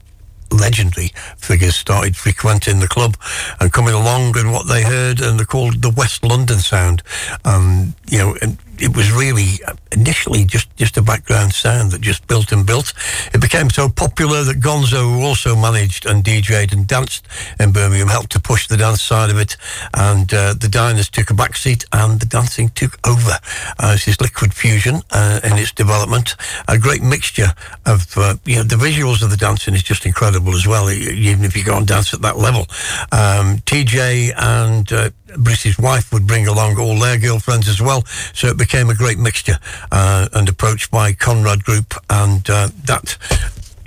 legendary 0.52 1.10
figures 1.36 1.74
started 1.74 2.14
frequenting 2.16 2.78
the 2.78 2.86
club 2.86 3.16
and 3.58 3.72
coming 3.72 3.92
along 3.94 4.38
and 4.38 4.52
what 4.52 4.68
they 4.68 4.84
heard 4.84 5.20
and 5.20 5.40
they 5.40 5.44
called 5.44 5.82
the 5.82 5.90
West 5.90 6.22
London 6.22 6.60
sound. 6.60 7.02
Um, 7.44 7.94
you 8.08 8.18
know, 8.18 8.36
and 8.40 8.56
it 8.78 8.96
was 8.96 9.12
really 9.12 9.60
initially 9.92 10.44
just, 10.44 10.74
just 10.76 10.96
a 10.96 11.02
background 11.02 11.52
sound 11.52 11.92
that 11.92 12.00
just 12.00 12.26
built 12.26 12.52
and 12.52 12.66
built. 12.66 12.92
It 13.32 13.40
became 13.40 13.70
so 13.70 13.88
popular 13.88 14.42
that 14.44 14.60
Gonzo, 14.60 15.14
who 15.14 15.22
also 15.22 15.54
managed 15.54 16.06
and 16.06 16.24
DJed 16.24 16.72
and 16.72 16.86
danced 16.86 17.26
in 17.60 17.72
Birmingham, 17.72 18.08
helped 18.08 18.32
to 18.32 18.40
push 18.40 18.68
the 18.68 18.76
dance 18.76 19.02
side 19.02 19.30
of 19.30 19.38
it. 19.38 19.56
And 19.94 20.32
uh, 20.32 20.54
the 20.54 20.68
diners 20.68 21.08
took 21.08 21.30
a 21.30 21.34
back 21.34 21.56
seat 21.56 21.84
and 21.92 22.20
the 22.20 22.26
dancing 22.26 22.70
took 22.70 22.98
over. 23.06 23.38
Uh, 23.78 23.92
this 23.92 24.08
is 24.08 24.20
Liquid 24.20 24.54
Fusion 24.54 25.02
uh, 25.10 25.40
in 25.44 25.52
its 25.54 25.72
development. 25.72 26.36
A 26.68 26.78
great 26.78 27.02
mixture 27.02 27.52
of, 27.86 28.16
uh, 28.16 28.36
you 28.44 28.56
know, 28.56 28.62
the 28.62 28.76
visuals 28.76 29.22
of 29.22 29.30
the 29.30 29.36
dancing 29.36 29.74
is 29.74 29.82
just 29.82 30.06
incredible 30.06 30.54
as 30.54 30.66
well, 30.66 30.90
even 30.90 31.44
if 31.44 31.56
you 31.56 31.64
go 31.64 31.76
and 31.76 31.86
dance 31.86 32.14
at 32.14 32.22
that 32.22 32.38
level. 32.38 32.62
Um, 33.12 33.58
TJ 33.58 34.32
and 34.36 34.92
uh, 34.92 35.10
British 35.38 35.78
wife 35.78 36.12
would 36.12 36.26
bring 36.26 36.46
along 36.46 36.78
all 36.78 36.98
their 36.98 37.18
girlfriends 37.18 37.68
as 37.68 37.80
well. 37.80 38.04
So 38.34 38.48
it 38.48 38.58
became 38.58 38.90
a 38.90 38.94
great 38.94 39.18
mixture 39.18 39.58
uh, 39.90 40.28
and 40.32 40.48
approached 40.48 40.90
by 40.90 41.12
Conrad 41.12 41.64
Group, 41.64 41.94
and 42.10 42.48
uh, 42.48 42.68
that 42.84 43.16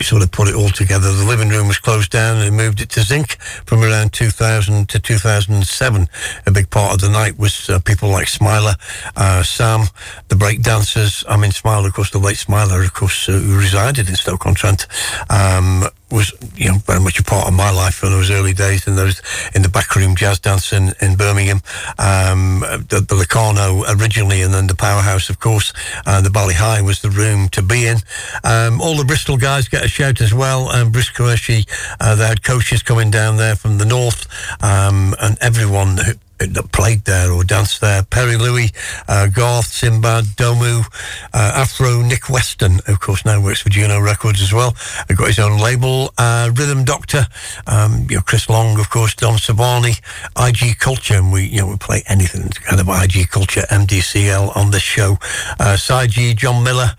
sort 0.01 0.21
of 0.21 0.31
put 0.31 0.47
it 0.47 0.55
all 0.55 0.69
together. 0.69 1.11
The 1.11 1.25
living 1.25 1.49
room 1.49 1.67
was 1.67 1.79
closed 1.79 2.11
down 2.11 2.37
and 2.37 2.55
moved 2.55 2.81
it 2.81 2.89
to 2.91 3.01
Zinc 3.01 3.37
from 3.65 3.83
around 3.83 4.13
2000 4.13 4.89
to 4.89 4.99
2007. 4.99 6.07
A 6.45 6.51
big 6.51 6.69
part 6.69 6.93
of 6.93 7.01
the 7.01 7.09
night 7.09 7.37
was 7.37 7.69
uh, 7.69 7.79
people 7.79 8.09
like 8.09 8.27
Smiler, 8.27 8.75
uh, 9.15 9.43
Sam, 9.43 9.87
the 10.27 10.35
break 10.35 10.61
dancers. 10.61 11.23
I 11.29 11.37
mean, 11.37 11.51
Smiler, 11.51 11.87
of 11.87 11.93
course, 11.93 12.11
the 12.11 12.19
late 12.19 12.37
Smiler, 12.37 12.83
of 12.83 12.93
course, 12.93 13.29
uh, 13.29 13.33
who 13.33 13.57
resided 13.57 14.09
in 14.09 14.15
Stoke-on-Trent. 14.15 14.87
Um, 15.29 15.85
was 16.11 16.33
you 16.55 16.69
know 16.69 16.77
very 16.79 16.99
much 16.99 17.19
a 17.19 17.23
part 17.23 17.47
of 17.47 17.53
my 17.53 17.71
life 17.71 18.03
in 18.03 18.09
those 18.09 18.29
early 18.31 18.53
days 18.53 18.87
in 18.87 18.95
those 18.95 19.21
in 19.53 19.61
the 19.61 19.69
backroom 19.69 20.15
jazz 20.15 20.39
dance 20.39 20.71
in, 20.71 20.93
in 21.01 21.15
Birmingham. 21.15 21.61
Um, 21.97 22.63
the, 22.89 23.03
the 23.07 23.15
Locarno 23.15 23.83
originally 23.99 24.41
and 24.41 24.53
then 24.53 24.67
the 24.67 24.75
Powerhouse 24.75 25.29
of 25.29 25.39
course 25.39 25.73
uh, 26.05 26.21
the 26.21 26.29
Bali 26.29 26.53
Hai 26.53 26.81
was 26.81 27.01
the 27.01 27.09
room 27.09 27.49
to 27.49 27.61
be 27.61 27.87
in. 27.87 27.97
Um, 28.43 28.81
all 28.81 28.95
the 28.95 29.05
Bristol 29.05 29.37
guys 29.37 29.67
get 29.67 29.83
a 29.83 29.87
shout 29.87 30.21
as 30.21 30.33
well. 30.33 30.69
And 30.69 30.91
Bristol 30.91 31.25
uh, 31.25 32.15
they 32.15 32.27
had 32.27 32.43
coaches 32.43 32.83
coming 32.83 33.11
down 33.11 33.37
there 33.37 33.55
from 33.55 33.77
the 33.77 33.85
north 33.85 34.27
um, 34.63 35.15
and 35.19 35.37
everyone 35.41 35.97
that 36.39 36.71
played 36.71 37.05
there 37.05 37.31
or 37.31 37.43
danced 37.43 37.81
there. 37.81 38.03
Perry 38.03 38.37
Louis, 38.37 38.71
uh, 39.07 39.27
Garth, 39.27 39.67
Simbad, 39.67 40.23
Domu, 40.35 40.85
uh, 41.33 41.51
Afro, 41.55 42.01
Nick 42.01 42.29
Weston, 42.29 42.79
of 42.87 42.99
course, 42.99 43.25
now 43.25 43.41
works 43.41 43.61
for 43.61 43.69
Juno 43.69 43.99
Records 43.99 44.41
as 44.41 44.51
well. 44.51 44.75
Got 45.15 45.27
his 45.27 45.39
own 45.39 45.59
label. 45.59 46.13
Uh, 46.17 46.51
Rhythm 46.53 46.83
Doctor, 46.83 47.27
um, 47.67 48.07
you 48.09 48.17
know, 48.17 48.21
Chris 48.21 48.49
Long, 48.49 48.79
of 48.79 48.89
course, 48.89 49.15
Don 49.15 49.35
Savani, 49.35 49.99
IG 50.37 50.77
Culture, 50.79 51.15
and 51.15 51.31
we, 51.31 51.45
you 51.45 51.61
know, 51.61 51.67
we 51.67 51.77
play 51.77 52.03
anything 52.07 52.49
kind 52.49 52.81
of 52.81 52.89
IG 52.89 53.29
Culture, 53.29 53.61
MDCL 53.69 54.55
on 54.55 54.71
this 54.71 54.83
show. 54.83 55.17
Uh, 55.59 55.77
G, 56.07 56.33
John 56.33 56.63
Miller, 56.63 56.91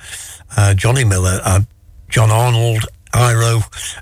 uh, 0.56 0.74
Johnny 0.74 1.04
Miller, 1.04 1.40
uh, 1.44 1.60
John 2.08 2.30
Arnold, 2.30 2.86
Iro, 3.14 3.60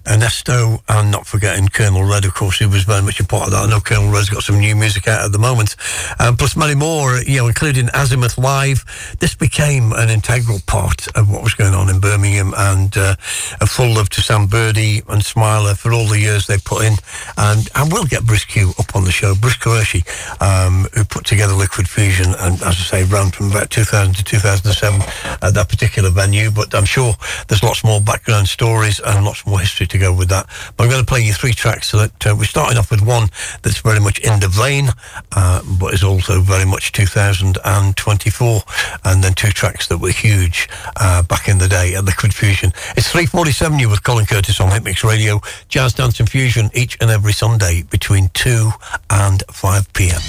Ernesto, 0.09 0.83
and 0.89 1.11
not 1.11 1.27
forgetting 1.27 1.69
Colonel 1.69 2.05
Red, 2.05 2.25
of 2.25 2.35
course, 2.35 2.59
who 2.59 2.69
was 2.69 2.85
very 2.85 3.03
much 3.03 3.21
a 3.21 3.25
part 3.25 3.47
of 3.47 3.51
that. 3.53 3.65
I 3.65 3.69
know 3.69 3.81
Colonel 3.81 4.11
Red's 4.11 4.31
got 4.31 4.43
some 4.43 4.59
new 4.59 4.75
music 4.75 5.09
out 5.09 5.25
at 5.25 5.33
the 5.33 5.39
moment, 5.39 5.77
um, 6.19 6.37
plus 6.37 6.57
many 6.57 6.75
more, 6.75 7.19
you 7.19 7.39
know, 7.39 7.47
including 7.47 7.89
Azimuth 7.95 8.39
Live. 8.39 8.85
This 9.21 9.35
became 9.35 9.93
an 9.93 10.11
integral 10.11 10.59
part 10.67 11.07
of 11.17 11.31
what 11.31 11.43
was 11.43 11.55
going 11.55 11.75
on 11.75 11.89
in 11.89 12.01
Birmingham, 12.01 12.55
and 12.57 12.97
uh, 12.97 13.15
a 13.61 13.67
full 13.67 13.95
love 13.95 14.09
to 14.11 14.21
Sam 14.21 14.47
Birdie 14.47 15.03
and 15.09 15.25
Smiler 15.25 15.75
for 15.75 15.93
all 15.93 16.07
the 16.07 16.19
years 16.19 16.47
they 16.47 16.59
put 16.59 16.85
in. 16.85 16.95
And 17.37 17.69
I 17.75 17.85
will 17.85 18.05
get 18.05 18.25
Brisk 18.25 18.49
Q 18.49 18.73
up 18.79 18.97
on 18.97 19.05
the 19.05 19.13
show, 19.13 19.35
Brisk 19.35 19.61
Qureshi, 19.61 20.03
um, 20.43 20.87
who 20.95 21.05
put 21.05 21.25
together 21.25 21.53
Liquid 21.55 21.89
Fusion, 21.89 22.35
and 22.39 22.55
as 22.63 22.77
I 22.93 23.03
say, 23.03 23.05
ran 23.05 23.31
from 23.31 23.51
about 23.51 23.71
2000 23.71 24.15
to 24.15 24.25
2007 24.25 25.01
at 25.43 25.55
that 25.55 25.69
particular 25.69 26.11
venue. 26.11 26.51
But 26.51 26.75
I'm 26.75 26.85
sure 26.85 27.15
there's 27.49 27.63
lots 27.63 27.85
more 27.85 28.01
background 28.01 28.49
stories 28.49 29.01
and 29.05 29.25
lots 29.25 29.47
more 29.47 29.61
history 29.61 29.87
to 29.87 29.99
go 29.99 30.13
with 30.15 30.29
that. 30.29 30.47
But 30.77 30.85
I'm 30.85 30.91
going 30.91 31.05
to 31.05 31.07
play 31.07 31.21
you 31.21 31.33
three 31.33 31.53
tracks 31.53 31.89
so 31.89 31.99
that 31.99 32.27
uh, 32.27 32.35
we're 32.37 32.45
starting 32.45 32.79
off 32.79 32.91
with 32.91 33.03
one 33.03 33.29
that's 33.63 33.81
very 33.81 34.01
much 34.01 34.19
in 34.21 34.41
the 34.41 34.49
vein, 34.49 34.89
uh, 35.37 35.63
but 35.79 35.95
is 35.95 36.03
also 36.05 36.41
very 36.41 36.65
much 36.65 36.93
2024, 36.93 38.63
and 39.05 39.25
then 39.25 39.35
two 39.35 39.51
tracks 39.51 39.89
that 39.89 39.99
were 39.99 40.11
huge 40.11 40.69
uh, 40.97 41.23
back 41.23 41.49
in 41.49 41.59
the 41.59 41.69
day 41.69 41.95
at 41.95 42.05
Liquid 42.05 42.35
Fusion. 42.35 42.73
It's 42.97 43.13
3:47 43.13 43.81
you 43.81 43.89
with 43.89 44.03
Colin 44.03 44.27
Curtis 44.27 44.61
on 44.61 44.71
Hitmix 44.71 45.05
Radio, 45.05 45.41
Jazz 45.69 45.95
Dance 45.95 46.21
and 46.21 46.29
Fusion 46.29 46.71
each 46.75 46.97
and 47.01 47.11
every 47.11 47.33
Sunday 47.33 47.83
between 47.83 48.29
2 48.35 48.71
and 49.11 49.43
5 49.51 49.93
p.m. 49.93 50.21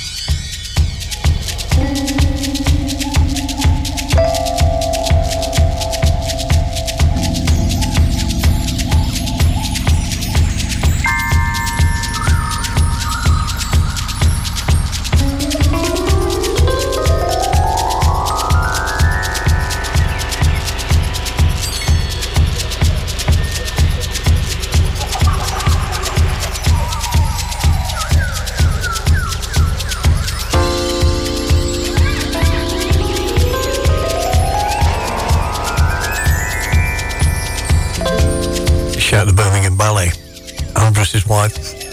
Andress's 40.75 41.27
wife. 41.27 41.53
To 41.53 41.84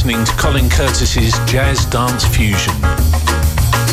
listening 0.00 0.24
to 0.24 0.32
Colin 0.36 0.70
Curtis's 0.70 1.38
Jazz 1.40 1.84
Dance 1.84 2.24
Fusion. 2.24 2.72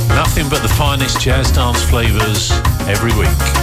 Nothing 0.08 0.48
but 0.48 0.62
the 0.62 0.74
finest 0.78 1.20
jazz 1.20 1.52
dance 1.52 1.84
flavours 1.84 2.50
every 2.88 3.12
week. 3.20 3.57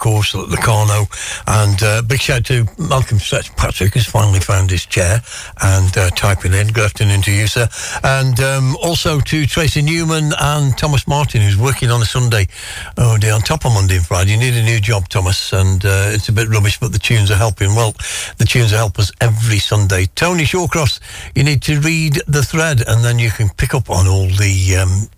Course, 0.00 0.34
at 0.34 0.48
the 0.48 0.56
Carno. 0.56 1.06
And 1.46 1.80
uh, 1.82 2.02
big 2.02 2.20
shout 2.20 2.44
to 2.46 2.66
Malcolm 2.78 3.18
Patrick, 3.56 3.94
who's 3.94 4.06
finally 4.06 4.40
found 4.40 4.70
his 4.70 4.86
chair 4.86 5.22
and 5.62 5.96
uh, 5.96 6.10
typing 6.10 6.54
in. 6.54 6.68
Good 6.68 6.86
afternoon 6.86 7.22
to 7.22 7.32
you, 7.32 7.46
sir. 7.46 7.68
And 8.02 8.40
um, 8.40 8.76
also 8.82 9.20
to 9.20 9.46
Tracy 9.46 9.82
Newman 9.82 10.32
and 10.40 10.76
Thomas 10.76 11.06
Martin, 11.06 11.42
who's 11.42 11.56
working 11.56 11.90
on 11.90 12.02
a 12.02 12.06
Sunday. 12.06 12.48
Oh, 12.96 13.16
dear, 13.18 13.34
on 13.34 13.42
top 13.42 13.64
of 13.64 13.74
Monday 13.74 13.96
and 13.96 14.06
Friday. 14.06 14.32
You 14.32 14.38
need 14.38 14.54
a 14.54 14.64
new 14.64 14.80
job, 14.80 15.08
Thomas, 15.08 15.52
and 15.52 15.84
uh, 15.84 16.10
it's 16.10 16.28
a 16.28 16.32
bit 16.32 16.48
rubbish, 16.48 16.80
but 16.80 16.92
the 16.92 16.98
tunes 16.98 17.30
are 17.30 17.36
helping. 17.36 17.74
Well, 17.76 17.92
the 18.38 18.46
tunes 18.48 18.70
help 18.72 18.98
us 18.98 19.12
every 19.20 19.58
Sunday. 19.58 20.06
Tony 20.14 20.44
Shawcross, 20.44 20.98
you 21.34 21.44
need 21.44 21.62
to 21.62 21.78
read 21.80 22.14
the 22.26 22.42
thread, 22.42 22.82
and 22.88 23.04
then 23.04 23.18
you 23.18 23.30
can 23.30 23.50
pick 23.50 23.74
up 23.74 23.90
on 23.90 24.08
all 24.08 24.26
the 24.26 24.76
um, 24.80 25.10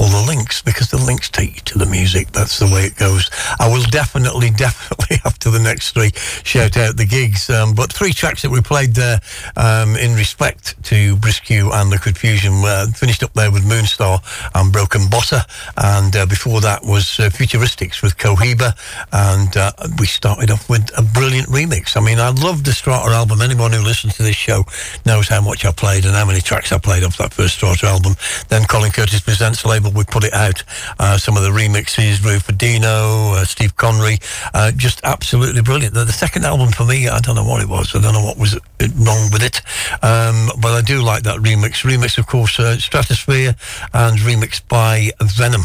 all 0.00 0.08
the 0.08 0.24
links 0.26 0.62
because 0.62 0.88
the 0.88 0.96
links 0.96 1.28
take 1.28 1.54
you 1.54 1.60
to 1.60 1.78
the 1.78 1.86
music. 1.86 2.32
That's 2.32 2.58
the 2.58 2.66
way 2.66 2.84
it 2.84 2.96
goes. 2.96 3.28
I 3.60 3.68
will 3.68 3.82
definitely, 3.82 4.50
definitely 4.56 5.18
after 5.24 5.50
the 5.50 5.60
next 5.60 5.92
three 5.92 6.10
shout 6.14 6.76
out 6.78 6.96
the 6.96 7.04
gigs. 7.04 7.50
Um, 7.50 7.74
but 7.74 7.92
three 7.92 8.12
tracks 8.12 8.42
that 8.42 8.50
we 8.50 8.62
played 8.62 8.94
there 8.94 9.20
um, 9.56 9.96
in 9.96 10.14
respect 10.14 10.69
to 10.90 11.14
Briskew 11.14 11.72
and 11.72 11.88
Liquid 11.88 12.18
Fusion 12.18 12.52
uh, 12.64 12.86
finished 12.86 13.22
up 13.22 13.32
there 13.34 13.52
with 13.52 13.62
Moonstar 13.62 14.18
and 14.56 14.72
Broken 14.72 15.02
Bossa. 15.02 15.46
And 15.76 16.16
uh, 16.16 16.26
before 16.26 16.60
that 16.62 16.82
was 16.82 17.20
uh, 17.20 17.30
Futuristics 17.30 18.02
with 18.02 18.16
Cohiba. 18.16 18.74
And 19.12 19.56
uh, 19.56 19.70
we 20.00 20.06
started 20.06 20.50
off 20.50 20.68
with 20.68 20.90
a 20.98 21.02
brilliant 21.02 21.46
remix. 21.46 21.96
I 21.96 22.00
mean, 22.04 22.18
I 22.18 22.30
love 22.30 22.64
the 22.64 22.72
Strata 22.72 23.14
album. 23.14 23.40
Anyone 23.40 23.70
who 23.70 23.82
listens 23.82 24.16
to 24.16 24.24
this 24.24 24.34
show 24.34 24.64
knows 25.06 25.28
how 25.28 25.40
much 25.40 25.64
I 25.64 25.70
played 25.70 26.06
and 26.06 26.14
how 26.14 26.26
many 26.26 26.40
tracks 26.40 26.72
I 26.72 26.78
played 26.78 27.04
off 27.04 27.16
that 27.18 27.32
first 27.32 27.54
Strata 27.54 27.86
album. 27.86 28.16
Then 28.48 28.64
Colin 28.64 28.90
Curtis 28.90 29.20
presents 29.20 29.64
label 29.64 29.92
we 29.92 30.02
put 30.02 30.24
it 30.24 30.34
out. 30.34 30.64
Uh, 30.98 31.16
some 31.18 31.36
of 31.36 31.44
the 31.44 31.50
remixes, 31.50 32.24
Rufus 32.24 32.56
Dino, 32.56 33.34
uh, 33.34 33.44
Steve 33.44 33.76
Connery, 33.76 34.18
uh, 34.54 34.72
just 34.72 35.00
absolutely 35.04 35.62
brilliant. 35.62 35.94
The, 35.94 36.04
the, 36.04 36.12
second 36.20 36.44
album 36.44 36.70
for 36.70 36.84
me, 36.84 37.08
I 37.08 37.20
don't 37.20 37.36
know 37.36 37.44
what 37.44 37.62
it 37.62 37.68
was. 37.68 37.94
I 37.94 38.00
don't 38.00 38.12
know 38.12 38.24
what 38.24 38.36
was 38.36 38.58
wrong 38.96 39.30
with 39.32 39.42
it, 39.42 39.62
um, 40.02 40.50
but 40.60 40.72
I 40.72 40.82
do 40.82 41.02
like 41.02 41.22
that 41.24 41.38
remix. 41.38 41.84
Remix, 41.84 42.18
of 42.18 42.26
course, 42.26 42.58
uh, 42.58 42.78
Stratosphere, 42.78 43.54
and 43.92 44.18
remixed 44.18 44.66
by 44.68 45.10
Venom. 45.20 45.64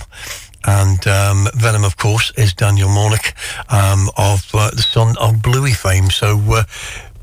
And 0.67 1.05
um, 1.07 1.47
Venom, 1.53 1.83
of 1.83 1.95
course, 1.97 2.31
is 2.37 2.53
Daniel 2.53 2.89
Mornick 2.89 3.33
um, 3.71 4.09
of 4.17 4.49
uh, 4.53 4.71
the 4.71 4.81
son 4.81 5.15
of 5.19 5.41
Bluey 5.41 5.73
fame. 5.73 6.09
So 6.09 6.41
uh, 6.49 6.63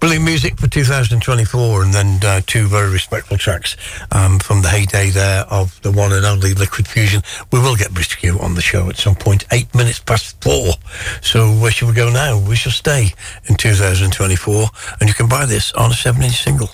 Brilliant 0.03 0.25
music 0.25 0.59
for 0.59 0.67
2024, 0.67 1.85
and 1.85 1.95
then 1.95 2.19
uh, 2.25 2.41
two 2.45 2.67
very 2.67 2.91
respectful 2.91 3.39
tracks 3.39 3.77
um, 4.11 4.41
from 4.41 4.61
the 4.61 4.69
heyday 4.69 5.11
there 5.11 5.45
of 5.45 5.81
the 5.83 5.93
one 5.93 6.11
and 6.11 6.27
only 6.27 6.55
Liquid 6.55 6.89
Fusion. 6.89 7.23
We 7.53 7.61
will 7.61 7.77
get 7.77 7.93
Briskew 7.93 8.43
on 8.43 8.57
the 8.57 8.63
show 8.63 8.91
at 8.91 8.97
some 8.97 9.15
point, 9.15 9.45
eight 9.53 9.73
minutes 9.77 10.01
past 10.01 10.43
four. 10.43 10.73
So 11.21 11.53
where 11.53 11.71
shall 11.71 11.87
we 11.87 11.95
go 11.95 12.11
now? 12.11 12.37
We 12.37 12.57
shall 12.57 12.73
stay 12.73 13.11
in 13.45 13.55
2024, 13.55 14.67
and 15.01 15.09
you 15.09 15.15
can 15.15 15.29
buy 15.29 15.47
this 15.47 15.71
on 15.75 15.93
a 15.93 15.95
seven-inch 15.95 16.43
single. 16.43 16.71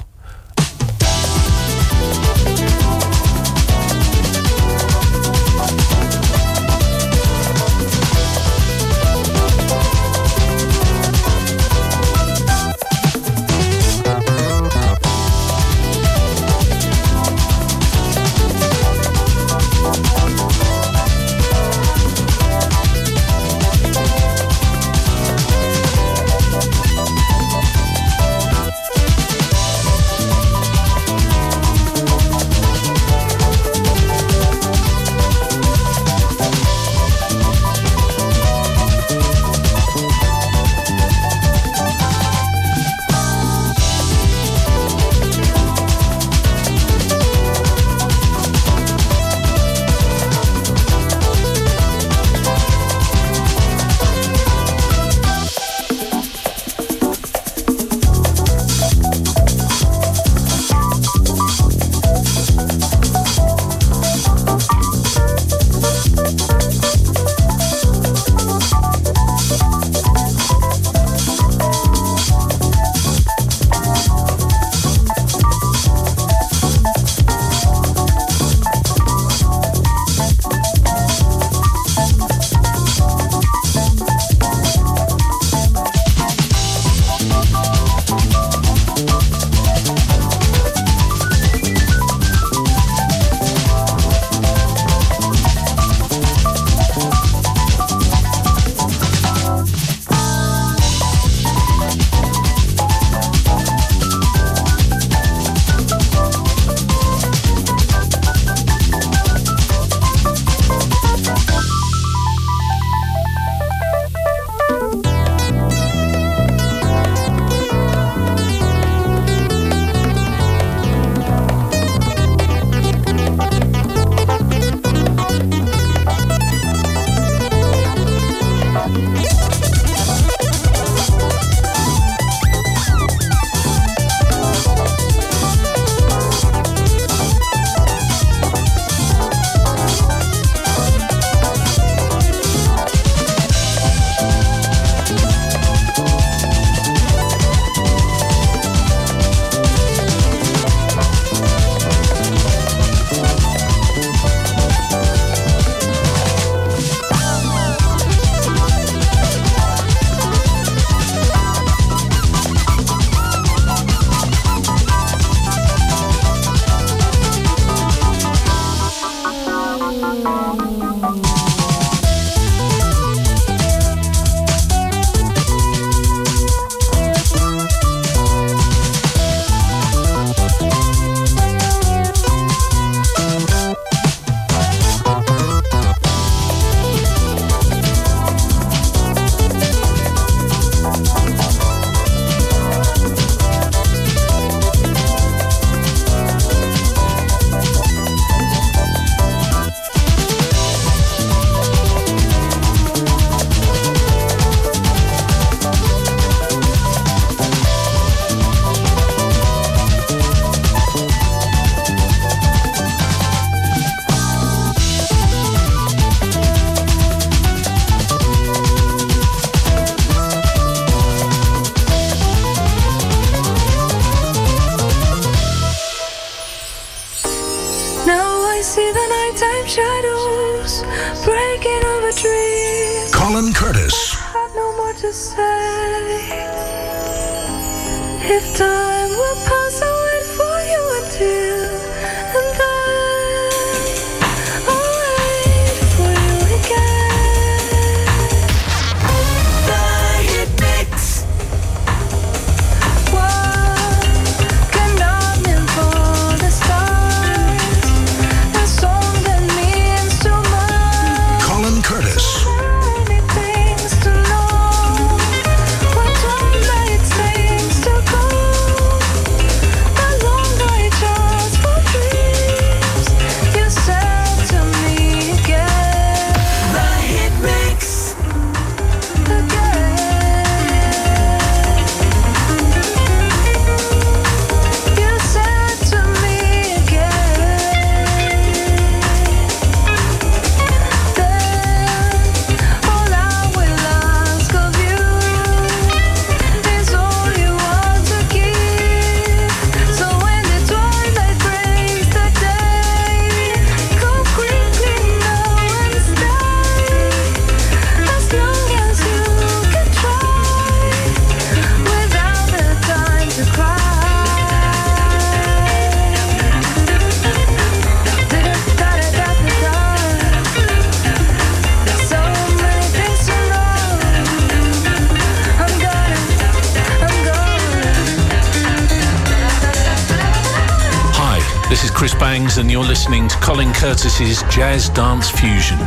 is 334.20 334.42
jazz 334.50 334.88
dance 334.88 335.30
fusion. 335.30 335.78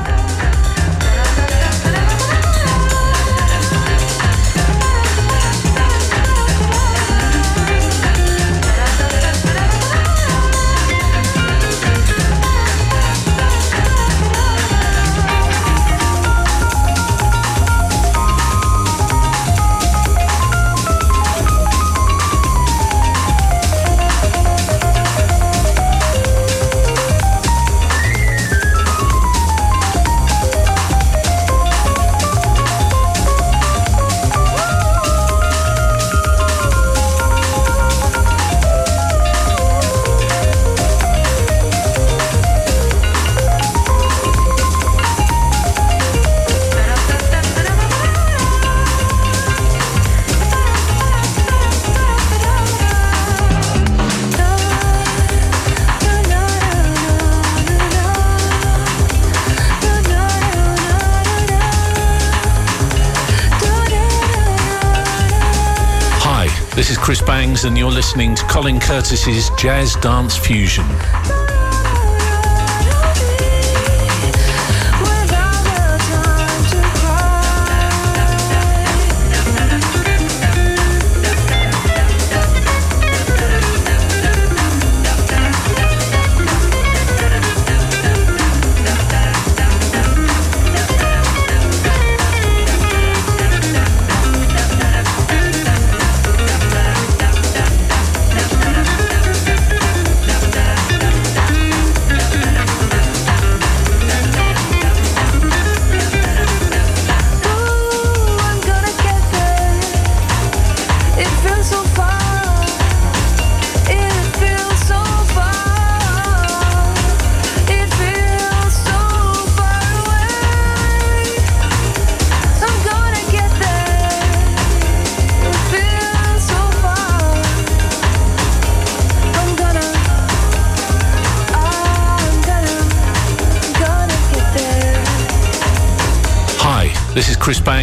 and 67.65 67.77
you're 67.77 67.91
listening 67.91 68.33
to 68.33 68.43
Colin 68.45 68.79
Curtis's 68.79 69.49
Jazz 69.51 69.95
Dance 69.97 70.37
Fusion. 70.37 70.85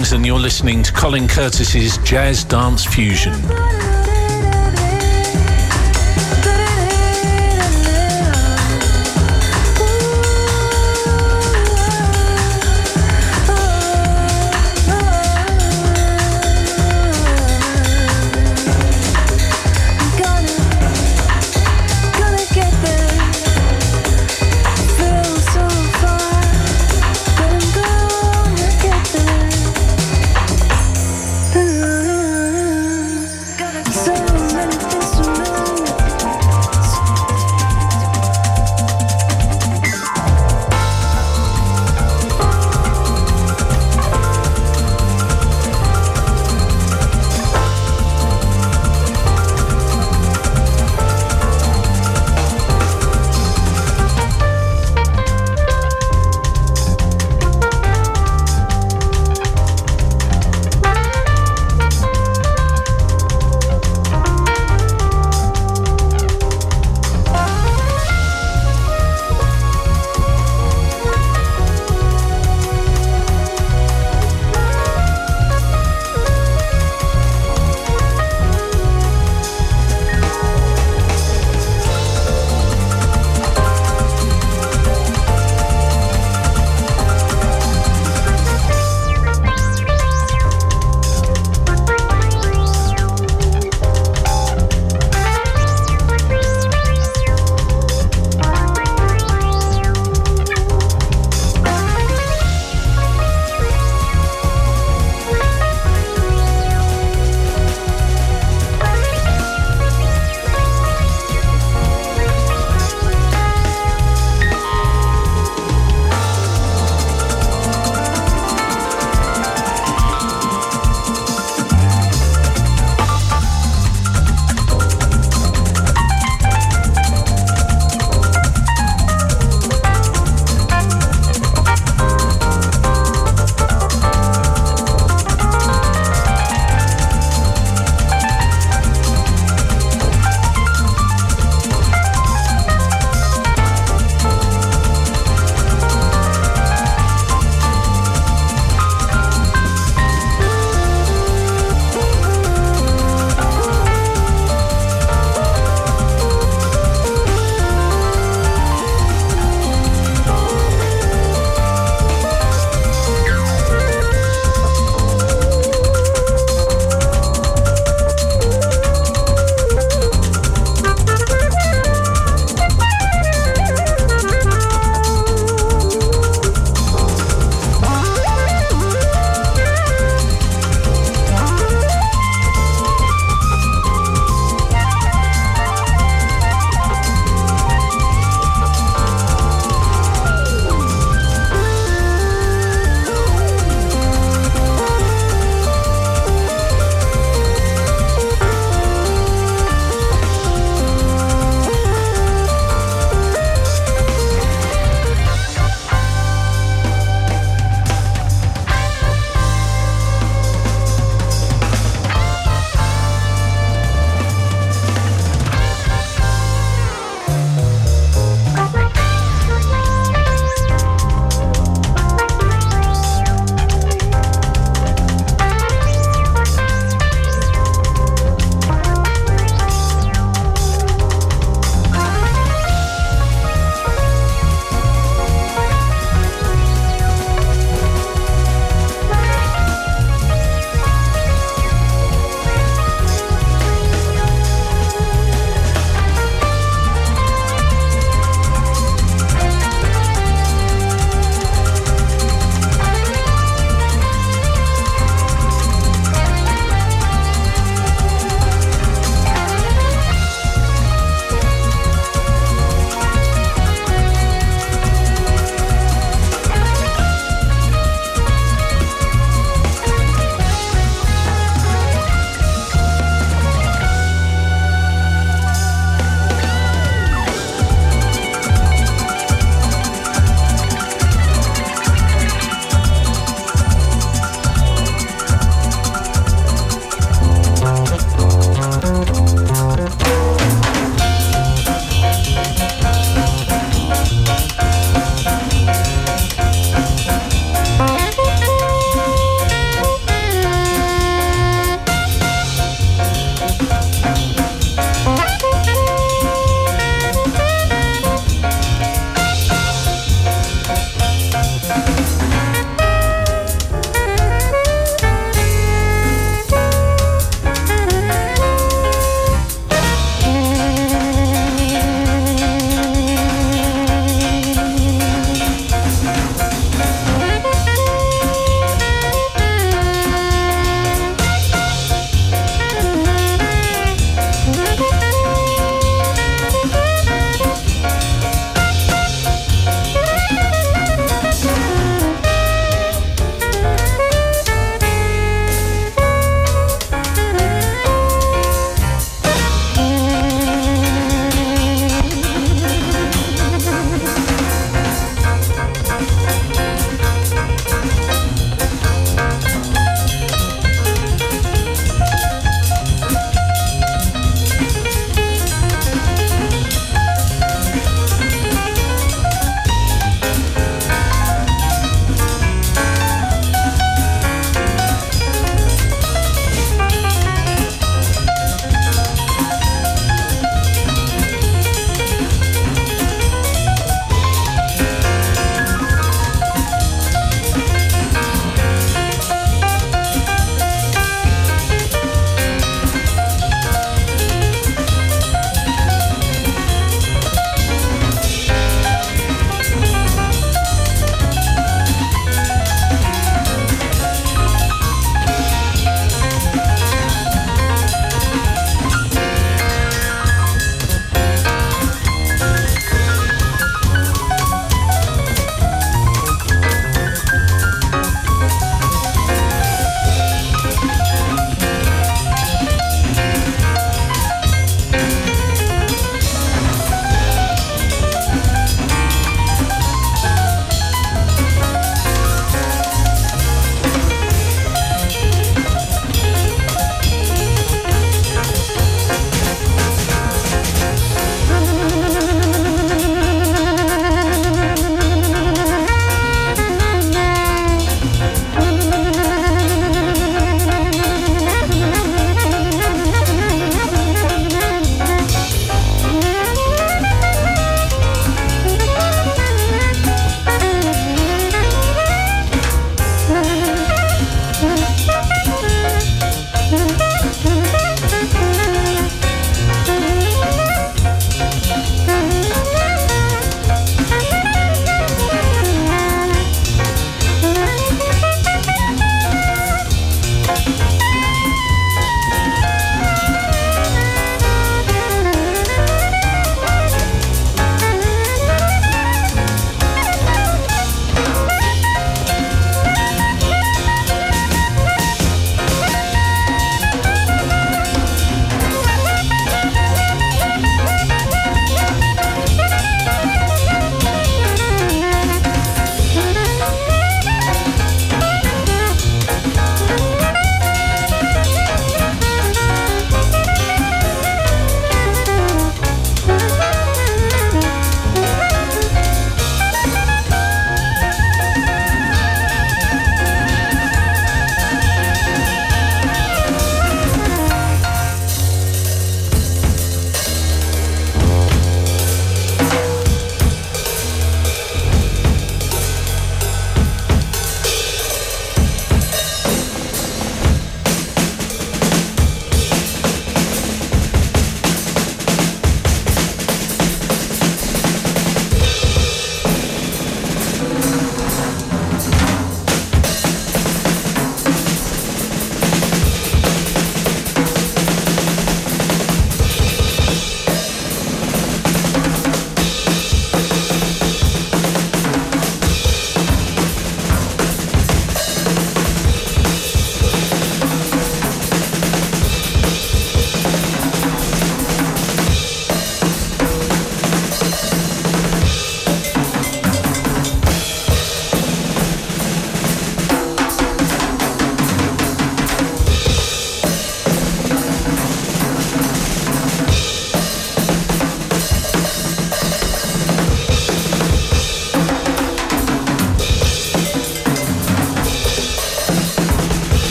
And 0.00 0.24
you're 0.24 0.38
listening 0.38 0.82
to 0.82 0.92
Colin 0.92 1.28
Curtis's 1.28 1.98
Jazz 1.98 2.42
Dance 2.42 2.86
Fusion. 2.86 3.34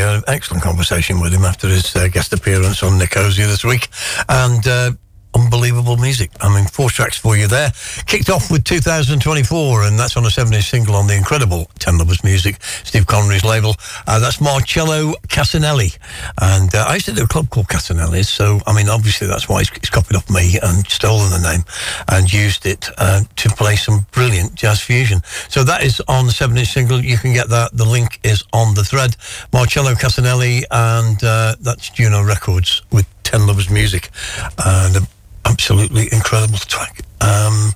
An 0.00 0.22
excellent 0.26 0.62
conversation 0.62 1.20
with 1.20 1.32
him 1.32 1.44
after 1.44 1.68
his 1.68 1.94
uh, 1.96 2.08
guest 2.08 2.32
appearance 2.32 2.82
on 2.82 2.98
Nicosia 2.98 3.46
this 3.46 3.64
week. 3.64 3.88
And 4.28 4.66
uh, 4.66 4.92
unbelievable 5.36 5.96
music. 5.96 6.30
I 6.40 6.54
mean, 6.54 6.66
four 6.66 6.90
tracks 6.90 7.18
for 7.18 7.36
you 7.36 7.46
there. 7.46 7.72
Kicked 8.06 8.30
off 8.30 8.50
with 8.50 8.64
2024, 8.64 9.84
and 9.84 9.98
that's 9.98 10.16
on 10.16 10.24
a 10.24 10.30
seven-inch 10.30 10.70
single 10.70 10.94
on 10.94 11.06
the 11.06 11.14
incredible 11.14 11.70
Ten 11.78 11.98
Lovers 11.98 12.24
Music, 12.24 12.62
Steve 12.62 13.06
Connery's 13.06 13.44
label. 13.44 13.74
Uh, 14.06 14.18
that's 14.18 14.40
Marcello 14.40 15.14
Casanelli, 15.28 15.92
and 16.40 16.74
uh, 16.74 16.86
I 16.88 16.94
used 16.94 17.06
to 17.06 17.12
do 17.12 17.24
a 17.24 17.28
club 17.28 17.50
called 17.50 17.68
Casanelli's, 17.68 18.28
so 18.28 18.60
I 18.66 18.74
mean, 18.74 18.88
obviously 18.88 19.26
that's 19.26 19.48
why 19.48 19.58
he's 19.60 19.70
copied 19.96 20.16
off 20.18 20.28
me 20.28 20.58
and 20.62 20.86
stolen 20.88 21.30
the 21.30 21.40
name 21.50 21.64
and 22.08 22.30
used 22.30 22.66
it 22.66 22.90
uh, 22.98 23.22
to 23.34 23.48
play 23.48 23.76
some 23.76 24.04
brilliant 24.12 24.54
jazz 24.54 24.78
fusion. 24.78 25.22
So 25.48 25.64
that 25.64 25.82
is 25.82 26.02
on 26.06 26.26
the 26.26 26.32
seven-inch 26.32 26.68
single. 26.68 27.00
You 27.02 27.16
can 27.16 27.32
get 27.32 27.48
that. 27.48 27.70
The 27.72 27.86
link 27.86 28.20
is 28.22 28.44
on 28.52 28.74
the 28.74 28.84
thread. 28.84 29.16
Marcello 29.54 29.94
Casanelli, 29.94 30.64
and 30.70 31.16
uh, 31.24 31.56
that's 31.62 31.88
Juno 31.88 32.22
Records 32.22 32.82
with 32.92 33.06
Ten 33.22 33.46
Lovers 33.46 33.70
Music, 33.70 34.10
and 34.66 34.96
an 34.96 35.06
absolutely 35.46 36.08
incredible 36.12 36.58
track. 36.58 37.00
Um, 37.22 37.72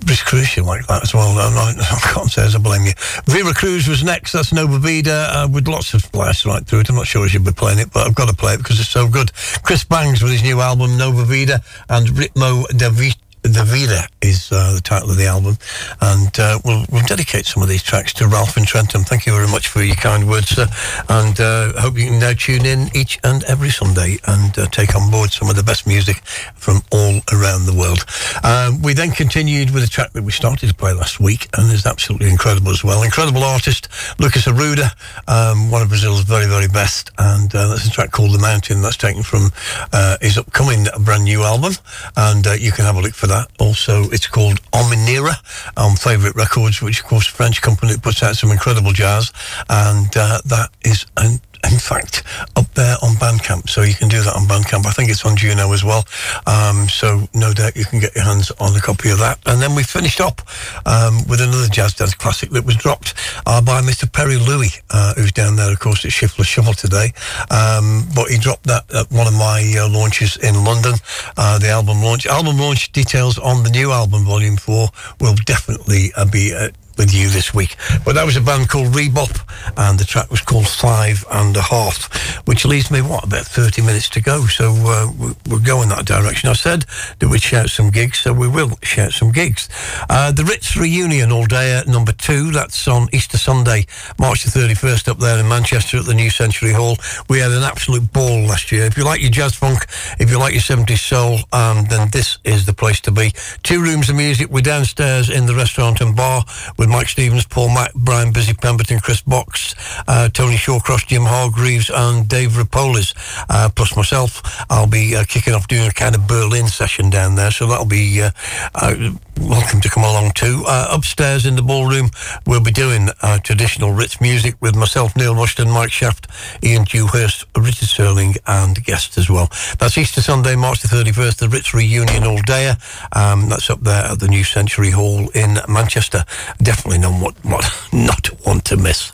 Brice 0.00 0.22
Crucial 0.22 0.64
like 0.64 0.86
that 0.86 1.02
as 1.02 1.14
well. 1.14 1.36
I 1.38 2.00
can't 2.14 2.30
say 2.30 2.44
as 2.44 2.54
I 2.54 2.58
blame 2.58 2.84
you. 2.84 2.92
Vera 3.26 3.52
Cruz 3.52 3.88
was 3.88 4.02
next. 4.02 4.32
That's 4.32 4.52
Nova 4.52 4.78
Vida 4.78 5.28
uh, 5.30 5.48
with 5.48 5.68
lots 5.68 5.94
of 5.94 6.02
splash 6.02 6.46
right 6.46 6.64
through 6.64 6.80
it. 6.80 6.88
I'm 6.88 6.96
not 6.96 7.06
sure 7.06 7.24
I 7.24 7.28
should 7.28 7.44
be 7.44 7.52
playing 7.52 7.78
it, 7.78 7.92
but 7.92 8.06
I've 8.06 8.14
got 8.14 8.28
to 8.28 8.34
play 8.34 8.54
it 8.54 8.58
because 8.58 8.80
it's 8.80 8.88
so 8.88 9.08
good. 9.08 9.32
Chris 9.62 9.84
Bangs 9.84 10.22
with 10.22 10.32
his 10.32 10.42
new 10.42 10.60
album 10.60 10.96
Nova 10.96 11.24
Vida 11.24 11.62
and 11.88 12.08
Ritmo 12.08 12.66
de 12.76 12.90
Vita 12.90 13.27
the 13.54 13.64
Vida 13.64 14.06
is 14.20 14.50
uh, 14.52 14.74
the 14.74 14.80
title 14.80 15.10
of 15.10 15.16
the 15.16 15.26
album, 15.26 15.56
and 16.00 16.38
uh, 16.38 16.58
we'll, 16.64 16.84
we'll 16.90 17.06
dedicate 17.06 17.46
some 17.46 17.62
of 17.62 17.68
these 17.68 17.82
tracks 17.82 18.12
to 18.14 18.26
Ralph 18.26 18.56
and 18.56 18.66
Trentham. 18.66 19.02
Thank 19.02 19.26
you 19.26 19.32
very 19.32 19.48
much 19.48 19.68
for 19.68 19.82
your 19.82 19.96
kind 19.96 20.28
words, 20.28 20.48
sir, 20.48 20.66
and 21.08 21.38
uh, 21.40 21.72
hope 21.80 21.96
you 21.96 22.06
can 22.06 22.18
now 22.18 22.32
tune 22.32 22.66
in 22.66 22.88
each 22.94 23.18
and 23.24 23.44
every 23.44 23.70
Sunday 23.70 24.18
and 24.26 24.58
uh, 24.58 24.66
take 24.66 24.94
on 24.94 25.10
board 25.10 25.30
some 25.30 25.48
of 25.48 25.56
the 25.56 25.62
best 25.62 25.86
music 25.86 26.16
from 26.54 26.82
all 26.90 27.20
around 27.32 27.66
the 27.66 27.76
world. 27.76 28.04
Um, 28.44 28.82
we 28.82 28.92
then 28.92 29.10
continued 29.12 29.70
with 29.70 29.84
a 29.84 29.88
track 29.88 30.12
that 30.12 30.24
we 30.24 30.32
started 30.32 30.68
to 30.68 30.74
play 30.74 30.92
last 30.92 31.20
week, 31.20 31.48
and 31.56 31.72
is 31.72 31.86
absolutely 31.86 32.28
incredible 32.30 32.70
as 32.70 32.82
well. 32.82 33.02
Incredible 33.02 33.44
artist, 33.44 33.88
Lucas 34.18 34.46
Arruda, 34.46 34.90
um, 35.28 35.70
one 35.70 35.82
of 35.82 35.88
Brazil's 35.88 36.22
very, 36.22 36.46
very 36.46 36.68
best, 36.68 37.10
and 37.18 37.54
uh, 37.54 37.68
that's 37.68 37.86
a 37.86 37.90
track 37.90 38.10
called 38.10 38.32
The 38.32 38.38
Mountain. 38.38 38.82
That's 38.82 38.96
taken 38.96 39.22
from 39.22 39.50
uh, 39.92 40.16
his 40.20 40.38
upcoming 40.38 40.86
brand 41.00 41.24
new 41.24 41.42
album, 41.42 41.74
and 42.16 42.44
you 42.58 42.72
can 42.72 42.84
have 42.84 42.96
a 42.96 43.00
look 43.00 43.14
for 43.14 43.26
that. 43.28 43.37
Also, 43.58 44.04
it's 44.10 44.26
called 44.26 44.60
Ominira 44.72 45.34
on 45.76 45.96
Favourite 45.96 46.36
Records, 46.36 46.80
which, 46.82 47.00
of 47.00 47.06
course, 47.06 47.28
a 47.28 47.32
French 47.32 47.60
company 47.62 47.92
that 47.92 48.02
puts 48.02 48.22
out 48.22 48.36
some 48.36 48.50
incredible 48.50 48.92
jazz. 48.92 49.32
And 49.68 50.14
uh, 50.16 50.40
that 50.46 50.70
is 50.84 51.06
an 51.16 51.40
in 51.64 51.78
fact, 51.78 52.22
up 52.56 52.72
there 52.74 52.96
on 53.02 53.14
Bandcamp. 53.16 53.68
So 53.68 53.82
you 53.82 53.94
can 53.94 54.08
do 54.08 54.22
that 54.22 54.34
on 54.34 54.42
Bandcamp. 54.42 54.86
I 54.86 54.92
think 54.92 55.10
it's 55.10 55.24
on 55.24 55.36
Juno 55.36 55.72
as 55.72 55.84
well. 55.84 56.04
Um, 56.46 56.88
so 56.88 57.28
no 57.34 57.52
doubt 57.52 57.76
you 57.76 57.84
can 57.84 58.00
get 58.00 58.14
your 58.14 58.24
hands 58.24 58.50
on 58.60 58.76
a 58.76 58.80
copy 58.80 59.10
of 59.10 59.18
that. 59.18 59.38
And 59.46 59.60
then 59.60 59.74
we 59.74 59.82
finished 59.82 60.20
up 60.20 60.42
um, 60.86 61.26
with 61.28 61.40
another 61.40 61.68
jazz 61.68 61.94
dance 61.94 62.14
classic 62.14 62.50
that 62.50 62.64
was 62.64 62.76
dropped 62.76 63.14
uh, 63.46 63.60
by 63.60 63.80
Mr. 63.80 64.10
Perry 64.10 64.36
Louis, 64.36 64.70
uh, 64.90 65.14
who's 65.14 65.32
down 65.32 65.56
there, 65.56 65.72
of 65.72 65.78
course, 65.80 66.04
at 66.04 66.12
Shiftless 66.12 66.46
Shuffle 66.48 66.74
today. 66.74 67.12
Um, 67.50 68.06
but 68.14 68.28
he 68.28 68.38
dropped 68.38 68.64
that 68.64 68.92
at 68.94 69.10
one 69.10 69.26
of 69.26 69.34
my 69.34 69.74
uh, 69.78 69.88
launches 69.88 70.36
in 70.38 70.64
London, 70.64 70.94
uh, 71.36 71.58
the 71.58 71.68
album 71.68 72.02
launch. 72.02 72.26
Album 72.26 72.58
launch 72.58 72.92
details 72.92 73.38
on 73.38 73.62
the 73.62 73.70
new 73.70 73.90
album, 73.92 74.24
Volume 74.24 74.56
4, 74.56 74.88
will 75.20 75.34
definitely 75.44 76.12
uh, 76.16 76.24
be 76.24 76.52
with 76.98 77.14
you 77.14 77.28
this 77.28 77.54
week. 77.54 77.76
But 78.04 78.14
that 78.14 78.26
was 78.26 78.36
a 78.36 78.40
band 78.40 78.68
called 78.68 78.88
Rebop, 78.88 79.40
and 79.76 79.98
the 79.98 80.04
track 80.04 80.30
was 80.30 80.40
called 80.40 80.68
Five 80.68 81.24
and 81.30 81.56
a 81.56 81.62
Half, 81.62 82.46
which 82.46 82.66
leaves 82.66 82.90
me, 82.90 83.00
what, 83.00 83.24
about 83.24 83.46
30 83.46 83.82
minutes 83.82 84.08
to 84.10 84.20
go. 84.20 84.46
So 84.46 84.74
uh, 84.76 85.32
we're 85.48 85.60
going 85.60 85.88
that 85.90 86.04
direction. 86.04 86.50
I 86.50 86.54
said 86.54 86.84
that 87.20 87.28
we'd 87.28 87.40
shout 87.40 87.70
some 87.70 87.90
gigs, 87.90 88.18
so 88.18 88.32
we 88.32 88.48
will 88.48 88.78
shout 88.82 89.12
some 89.12 89.32
gigs. 89.32 89.68
Uh, 90.10 90.32
the 90.32 90.44
Ritz 90.44 90.76
Reunion 90.76 91.32
All 91.32 91.46
Day 91.46 91.72
at 91.72 91.86
number 91.86 92.12
two, 92.12 92.50
that's 92.50 92.86
on 92.88 93.08
Easter 93.12 93.38
Sunday, 93.38 93.86
March 94.18 94.44
the 94.44 94.50
31st, 94.50 95.08
up 95.08 95.18
there 95.18 95.38
in 95.38 95.48
Manchester 95.48 95.98
at 95.98 96.04
the 96.04 96.14
New 96.14 96.30
Century 96.30 96.72
Hall. 96.72 96.96
We 97.28 97.38
had 97.38 97.52
an 97.52 97.62
absolute 97.62 98.12
ball 98.12 98.42
last 98.42 98.72
year. 98.72 98.84
If 98.84 98.98
you 98.98 99.04
like 99.04 99.20
your 99.20 99.30
jazz 99.30 99.54
funk, 99.54 99.86
if 100.18 100.30
you 100.30 100.38
like 100.38 100.52
your 100.52 100.62
70s 100.62 100.98
soul, 100.98 101.38
um, 101.52 101.86
then 101.88 102.08
this 102.10 102.38
is 102.44 102.66
the 102.66 102.74
place 102.74 103.00
to 103.02 103.12
be. 103.12 103.32
Two 103.62 103.80
rooms 103.80 104.10
of 104.10 104.16
music. 104.16 104.50
We're 104.50 104.62
downstairs 104.62 105.30
in 105.30 105.46
the 105.46 105.54
restaurant 105.54 106.00
and 106.00 106.16
bar 106.16 106.44
with 106.76 106.87
with 106.88 106.96
Mike 106.96 107.08
Stevens, 107.08 107.46
Paul 107.46 107.68
Mack, 107.68 107.92
Brian 107.94 108.32
Busy 108.32 108.54
Pemberton, 108.54 109.00
Chris 109.00 109.20
Box, 109.20 109.74
uh, 110.06 110.28
Tony 110.28 110.56
Shawcross, 110.56 111.06
Jim 111.06 111.22
Hargreaves, 111.22 111.90
and 111.90 112.28
Dave 112.28 112.52
Rapolis, 112.52 113.14
uh, 113.48 113.68
plus 113.74 113.96
myself. 113.96 114.42
I'll 114.70 114.86
be 114.86 115.14
uh, 115.16 115.24
kicking 115.24 115.54
off 115.54 115.68
doing 115.68 115.88
a 115.88 115.92
kind 115.92 116.14
of 116.14 116.26
Berlin 116.26 116.68
session 116.68 117.10
down 117.10 117.34
there, 117.34 117.50
so 117.50 117.66
that'll 117.66 117.84
be 117.84 118.22
uh, 118.22 118.30
uh, 118.74 119.10
welcome 119.40 119.80
to 119.80 119.88
come 119.88 120.04
along 120.04 120.32
too. 120.32 120.64
Uh, 120.66 120.88
upstairs 120.90 121.46
in 121.46 121.56
the 121.56 121.62
ballroom, 121.62 122.10
we'll 122.46 122.62
be 122.62 122.70
doing 122.70 123.08
traditional 123.42 123.92
Ritz 123.92 124.20
music 124.20 124.56
with 124.60 124.74
myself, 124.76 125.16
Neil 125.16 125.34
Rushton, 125.34 125.70
Mike 125.70 125.92
Shaft, 125.92 126.26
Ian 126.62 126.84
Dewhurst, 126.84 127.44
Richard 127.56 127.88
Searling, 127.88 128.34
and 128.46 128.82
guests 128.84 129.18
as 129.18 129.30
well. 129.30 129.48
That's 129.78 129.96
Easter 129.98 130.20
Sunday, 130.20 130.56
March 130.56 130.80
the 130.80 130.88
31st, 130.88 131.36
the 131.38 131.48
Ritz 131.48 131.74
reunion 131.74 132.24
all 132.24 132.40
day. 132.42 132.72
Um, 133.12 133.48
that's 133.48 133.70
up 133.70 133.80
there 133.80 134.04
at 134.04 134.20
the 134.20 134.28
New 134.28 134.44
Century 134.44 134.90
Hall 134.90 135.28
in 135.30 135.58
Manchester. 135.68 136.24
Definitely 136.62 136.98
not 136.98 137.22
what, 137.22 137.44
what 137.44 137.88
not 137.92 138.30
want 138.46 138.64
to 138.66 138.76
miss. 138.76 139.12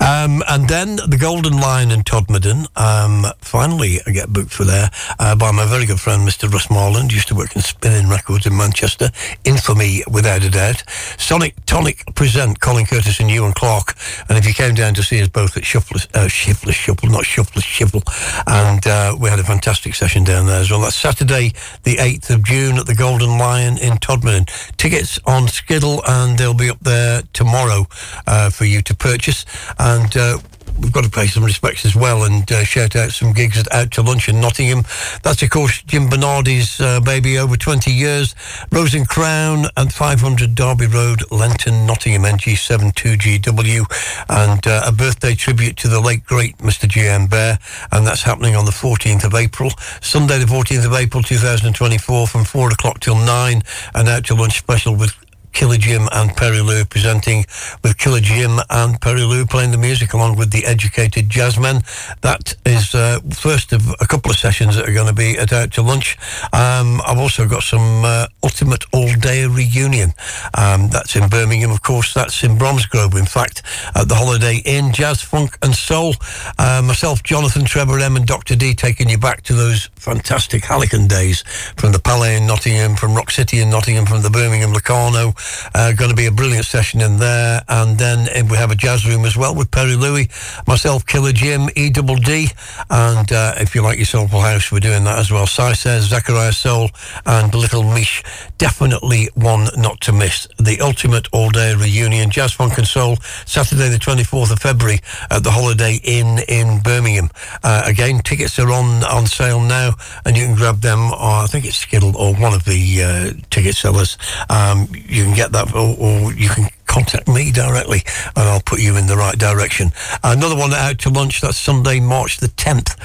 Um, 0.00 0.42
and 0.48 0.68
then 0.68 0.96
the 0.96 1.18
Golden 1.20 1.60
Lion 1.60 1.90
in 1.90 2.02
Todmorden. 2.02 2.66
Um, 2.76 3.26
finally, 3.40 4.00
I 4.06 4.10
get 4.10 4.32
booked 4.32 4.52
for 4.52 4.64
there 4.64 4.90
uh, 5.18 5.36
by 5.36 5.52
my 5.52 5.66
very 5.66 5.86
good 5.86 6.00
friend, 6.00 6.26
Mr. 6.26 6.50
Russ 6.50 6.68
Marland. 6.68 7.12
Used 7.12 7.28
to 7.28 7.34
work 7.34 7.54
in 7.56 7.62
Spin 7.62 7.92
Inn 7.92 8.08
Records 8.08 8.46
in 8.46 8.56
Manchester. 8.56 9.10
Infamy, 9.52 10.02
without 10.10 10.42
a 10.44 10.50
doubt. 10.50 10.82
Sonic 11.18 11.54
Tonic 11.66 12.02
present 12.14 12.60
Colin 12.60 12.86
Curtis 12.86 13.20
and 13.20 13.30
Ewan 13.30 13.52
Clark. 13.52 13.94
And 14.28 14.38
if 14.38 14.46
you 14.46 14.54
came 14.54 14.74
down 14.74 14.94
to 14.94 15.02
see 15.02 15.20
us 15.20 15.28
both 15.28 15.56
at 15.56 15.64
Shuffless, 15.64 16.06
uh, 16.14 16.28
Shuffle, 16.28 17.08
not 17.10 17.24
Shuffless 17.24 17.64
Shuffle, 17.64 18.02
and 18.46 18.86
uh, 18.86 19.14
we 19.20 19.28
had 19.28 19.38
a 19.38 19.44
fantastic 19.44 19.94
session 19.94 20.24
down 20.24 20.46
there 20.46 20.60
as 20.60 20.70
well. 20.70 20.80
That's 20.80 20.96
Saturday, 20.96 21.52
the 21.82 21.96
8th 21.96 22.30
of 22.30 22.44
June 22.44 22.78
at 22.78 22.86
the 22.86 22.94
Golden 22.94 23.38
Lion 23.38 23.76
in 23.78 23.98
Todman. 23.98 24.46
Tickets 24.76 25.18
on 25.26 25.48
Skiddle, 25.48 26.02
and 26.06 26.38
they'll 26.38 26.54
be 26.54 26.70
up 26.70 26.80
there 26.80 27.02
there 27.02 27.22
tomorrow 27.32 27.86
uh, 28.26 28.50
for 28.50 28.64
you 28.64 28.82
to 28.82 28.94
purchase. 28.94 29.44
And 29.78 30.16
uh, 30.16 30.38
we've 30.80 30.92
got 30.92 31.04
to 31.04 31.10
pay 31.10 31.26
some 31.26 31.44
respects 31.44 31.84
as 31.84 31.94
well 31.94 32.24
and 32.24 32.50
uh, 32.50 32.64
shout 32.64 32.96
out 32.96 33.10
some 33.10 33.32
gigs 33.32 33.58
at 33.58 33.72
Out 33.72 33.90
to 33.92 34.02
Lunch 34.02 34.28
in 34.28 34.40
Nottingham. 34.40 34.82
That's, 35.22 35.42
of 35.42 35.50
course, 35.50 35.82
Jim 35.82 36.08
Bernardi's 36.08 36.80
uh, 36.80 37.00
baby 37.00 37.38
over 37.38 37.56
20 37.56 37.90
years. 37.90 38.34
Rose 38.70 38.94
and 38.94 39.08
Crown 39.08 39.66
and 39.76 39.92
500 39.92 40.54
Derby 40.54 40.86
Road, 40.86 41.22
Lenton, 41.30 41.86
Nottingham, 41.86 42.22
NG7 42.22 42.92
2GW. 42.92 44.24
And 44.28 44.66
uh, 44.66 44.82
a 44.86 44.92
birthday 44.92 45.34
tribute 45.34 45.76
to 45.78 45.88
the 45.88 46.00
late, 46.00 46.24
great 46.24 46.58
Mr. 46.58 46.88
G.M. 46.88 47.26
Bear. 47.26 47.58
And 47.90 48.06
that's 48.06 48.22
happening 48.22 48.56
on 48.56 48.64
the 48.64 48.70
14th 48.70 49.24
of 49.24 49.34
April. 49.34 49.70
Sunday, 50.00 50.38
the 50.38 50.46
14th 50.46 50.86
of 50.86 50.94
April 50.94 51.22
2024 51.22 52.26
from 52.26 52.44
4 52.44 52.70
o'clock 52.72 53.00
till 53.00 53.16
9. 53.16 53.62
An 53.94 54.08
Out 54.08 54.24
to 54.26 54.34
Lunch 54.34 54.58
special 54.58 54.96
with 54.96 55.14
Killer 55.52 55.76
Jim 55.76 56.08
and 56.12 56.34
Perry 56.36 56.60
Louis 56.60 56.84
presenting 56.84 57.44
with 57.82 57.98
Killer 57.98 58.20
Jim 58.20 58.58
and 58.70 59.00
Perry 59.00 59.22
Louis 59.22 59.46
playing 59.46 59.70
the 59.70 59.78
music 59.78 60.12
along 60.12 60.36
with 60.36 60.50
the 60.50 60.64
educated 60.64 61.28
jazzmen. 61.28 61.82
That 62.20 62.54
is 62.64 62.94
uh, 62.94 63.20
first 63.30 63.72
of 63.72 63.88
a 64.00 64.06
couple 64.06 64.30
of 64.30 64.38
sessions 64.38 64.76
that 64.76 64.88
are 64.88 64.92
going 64.92 65.08
to 65.08 65.14
be 65.14 65.38
at 65.38 65.52
Out 65.52 65.72
to 65.72 65.82
Lunch. 65.82 66.16
Um, 66.52 67.00
I've 67.06 67.18
also 67.18 67.46
got 67.46 67.62
some 67.62 68.04
uh, 68.04 68.26
Ultimate 68.42 68.84
All 68.92 69.12
Day 69.14 69.46
Reunion. 69.46 70.12
Um, 70.54 70.88
that's 70.88 71.16
in 71.16 71.28
Birmingham, 71.28 71.70
of 71.70 71.82
course. 71.82 72.14
That's 72.14 72.42
in 72.42 72.58
Bromsgrove, 72.58 73.14
in 73.14 73.26
fact, 73.26 73.62
at 73.94 74.08
the 74.08 74.14
Holiday 74.14 74.62
Inn. 74.64 74.92
Jazz, 74.92 75.22
Funk 75.22 75.58
and 75.62 75.74
Soul. 75.74 76.14
Uh, 76.58 76.82
myself, 76.84 77.22
Jonathan, 77.22 77.64
Trevor 77.64 77.98
M 77.98 78.16
and 78.16 78.26
Dr. 78.26 78.56
D 78.56 78.74
taking 78.74 79.08
you 79.08 79.18
back 79.18 79.42
to 79.42 79.54
those 79.54 79.90
fantastic 79.96 80.64
Hallican 80.64 81.06
days 81.08 81.42
from 81.76 81.92
the 81.92 81.98
Palais 81.98 82.36
in 82.36 82.46
Nottingham, 82.46 82.96
from 82.96 83.14
Rock 83.14 83.30
City 83.30 83.60
in 83.60 83.70
Nottingham, 83.70 84.06
from 84.06 84.22
the 84.22 84.30
Birmingham 84.30 84.72
Locarno. 84.72 85.34
Uh, 85.74 85.92
going 85.92 86.10
to 86.10 86.16
be 86.16 86.26
a 86.26 86.32
brilliant 86.32 86.64
session 86.64 87.00
in 87.00 87.18
there. 87.18 87.62
And 87.68 87.98
then 87.98 88.48
we 88.48 88.56
have 88.56 88.70
a 88.70 88.74
jazz 88.74 89.06
room 89.06 89.24
as 89.24 89.36
well 89.36 89.54
with 89.54 89.70
Perry 89.70 89.96
Louis, 89.96 90.28
myself, 90.66 91.06
Killer 91.06 91.32
Jim, 91.32 91.68
E 91.76 91.90
Double 91.90 92.16
D. 92.16 92.48
And 92.90 93.30
uh, 93.32 93.54
if 93.58 93.74
you 93.74 93.82
like 93.82 93.98
your 93.98 94.06
Soulful 94.06 94.40
House, 94.40 94.70
we're 94.72 94.80
doing 94.80 95.04
that 95.04 95.18
as 95.18 95.30
well. 95.30 95.46
Sai 95.46 95.72
says, 95.72 96.04
Zachariah 96.04 96.52
Soul, 96.52 96.90
and 97.26 97.54
Little 97.54 97.82
Mish. 97.82 98.22
Definitely 98.58 99.28
one 99.34 99.68
not 99.76 100.00
to 100.02 100.12
miss. 100.12 100.46
The 100.58 100.80
ultimate 100.80 101.28
all 101.32 101.50
day 101.50 101.74
reunion, 101.74 102.30
Jazz 102.30 102.52
Funk 102.52 102.78
and 102.78 102.86
Soul, 102.86 103.16
Saturday, 103.46 103.88
the 103.88 103.98
24th 103.98 104.52
of 104.52 104.58
February 104.58 105.00
at 105.30 105.42
the 105.42 105.50
Holiday 105.50 106.00
Inn 106.04 106.40
in 106.48 106.80
Birmingham. 106.80 107.30
Uh, 107.62 107.82
again, 107.84 108.20
tickets 108.20 108.58
are 108.58 108.70
on, 108.70 109.04
on 109.04 109.26
sale 109.26 109.60
now, 109.60 109.92
and 110.24 110.36
you 110.36 110.46
can 110.46 110.54
grab 110.54 110.80
them, 110.80 111.10
or 111.12 111.42
I 111.42 111.46
think 111.48 111.64
it's 111.64 111.76
Skiddle 111.76 112.16
or 112.16 112.34
one 112.34 112.54
of 112.54 112.64
the 112.64 113.02
uh, 113.02 113.40
ticket 113.50 113.74
sellers. 113.74 114.16
Um, 114.48 114.88
you 114.92 115.24
can 115.24 115.31
get 115.34 115.52
that, 115.52 115.74
or, 115.74 115.96
or 115.98 116.32
you 116.32 116.48
can 116.48 116.68
contact 116.86 117.26
me 117.26 117.50
directly 117.50 118.02
and 118.36 118.48
I'll 118.48 118.60
put 118.60 118.80
you 118.80 118.96
in 118.96 119.06
the 119.06 119.16
right 119.16 119.38
direction. 119.38 119.92
Another 120.22 120.56
one 120.56 120.72
out 120.74 120.98
to 121.00 121.10
lunch, 121.10 121.40
that's 121.40 121.56
Sunday, 121.56 122.00
March 122.00 122.38
the 122.38 122.48
10th. 122.48 122.98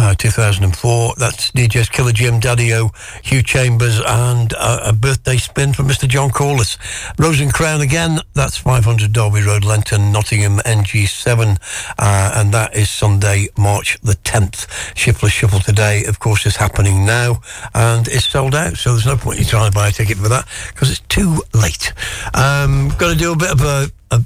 Uh, 0.00 0.14
2004. 0.14 1.14
That's 1.18 1.50
DJs 1.50 1.92
Killer 1.92 2.12
Jim, 2.12 2.40
Daddy 2.40 2.72
O, 2.72 2.90
Hugh 3.22 3.42
Chambers, 3.42 4.00
and 4.00 4.54
uh, 4.54 4.80
a 4.86 4.94
birthday 4.94 5.36
spin 5.36 5.74
from 5.74 5.88
Mr. 5.88 6.08
John 6.08 6.30
Corliss. 6.30 6.78
Rose 7.18 7.38
and 7.38 7.52
Crown 7.52 7.82
again. 7.82 8.18
That's 8.32 8.56
500 8.56 9.12
Derby 9.12 9.42
Road, 9.42 9.62
Lenton, 9.62 10.10
Nottingham, 10.10 10.56
NG7, 10.60 11.58
uh, 11.98 12.32
and 12.34 12.50
that 12.54 12.74
is 12.74 12.88
Sunday, 12.88 13.48
March 13.58 13.98
the 14.02 14.14
10th. 14.14 14.96
Shiftless 14.96 15.32
Shuffle 15.32 15.60
today, 15.60 16.06
of 16.06 16.18
course, 16.18 16.46
is 16.46 16.56
happening 16.56 17.04
now, 17.04 17.42
and 17.74 18.08
it's 18.08 18.26
sold 18.26 18.54
out. 18.54 18.78
So 18.78 18.92
there's 18.92 19.04
no 19.04 19.18
point 19.18 19.40
in 19.40 19.44
trying 19.44 19.70
to 19.70 19.74
buy 19.74 19.88
a 19.88 19.92
ticket 19.92 20.16
for 20.16 20.30
that 20.30 20.48
because 20.68 20.90
it's 20.90 21.00
too 21.08 21.42
late. 21.52 21.92
Um, 22.32 22.88
Got 22.96 23.12
to 23.12 23.18
do 23.18 23.34
a 23.34 23.36
bit 23.36 23.50
of 23.50 23.60
a, 23.60 23.90
a 24.12 24.24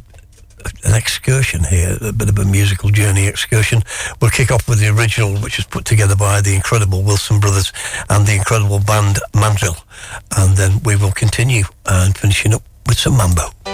an 0.84 0.94
excursion 0.94 1.64
here, 1.64 1.96
a 2.00 2.12
bit 2.12 2.28
of 2.28 2.38
a 2.38 2.44
musical 2.44 2.90
journey 2.90 3.26
excursion. 3.26 3.82
We'll 4.20 4.30
kick 4.30 4.50
off 4.50 4.68
with 4.68 4.80
the 4.80 4.88
original, 4.88 5.36
which 5.40 5.56
was 5.56 5.66
put 5.66 5.84
together 5.84 6.16
by 6.16 6.40
the 6.40 6.54
incredible 6.54 7.02
Wilson 7.02 7.40
Brothers 7.40 7.72
and 8.10 8.26
the 8.26 8.34
incredible 8.34 8.80
band 8.80 9.18
Mandrill. 9.34 9.76
And 10.36 10.56
then 10.56 10.80
we 10.84 10.96
will 10.96 11.12
continue 11.12 11.64
uh, 11.86 12.04
and 12.06 12.16
finishing 12.16 12.54
up 12.54 12.62
with 12.86 12.98
some 12.98 13.16
mambo. 13.16 13.73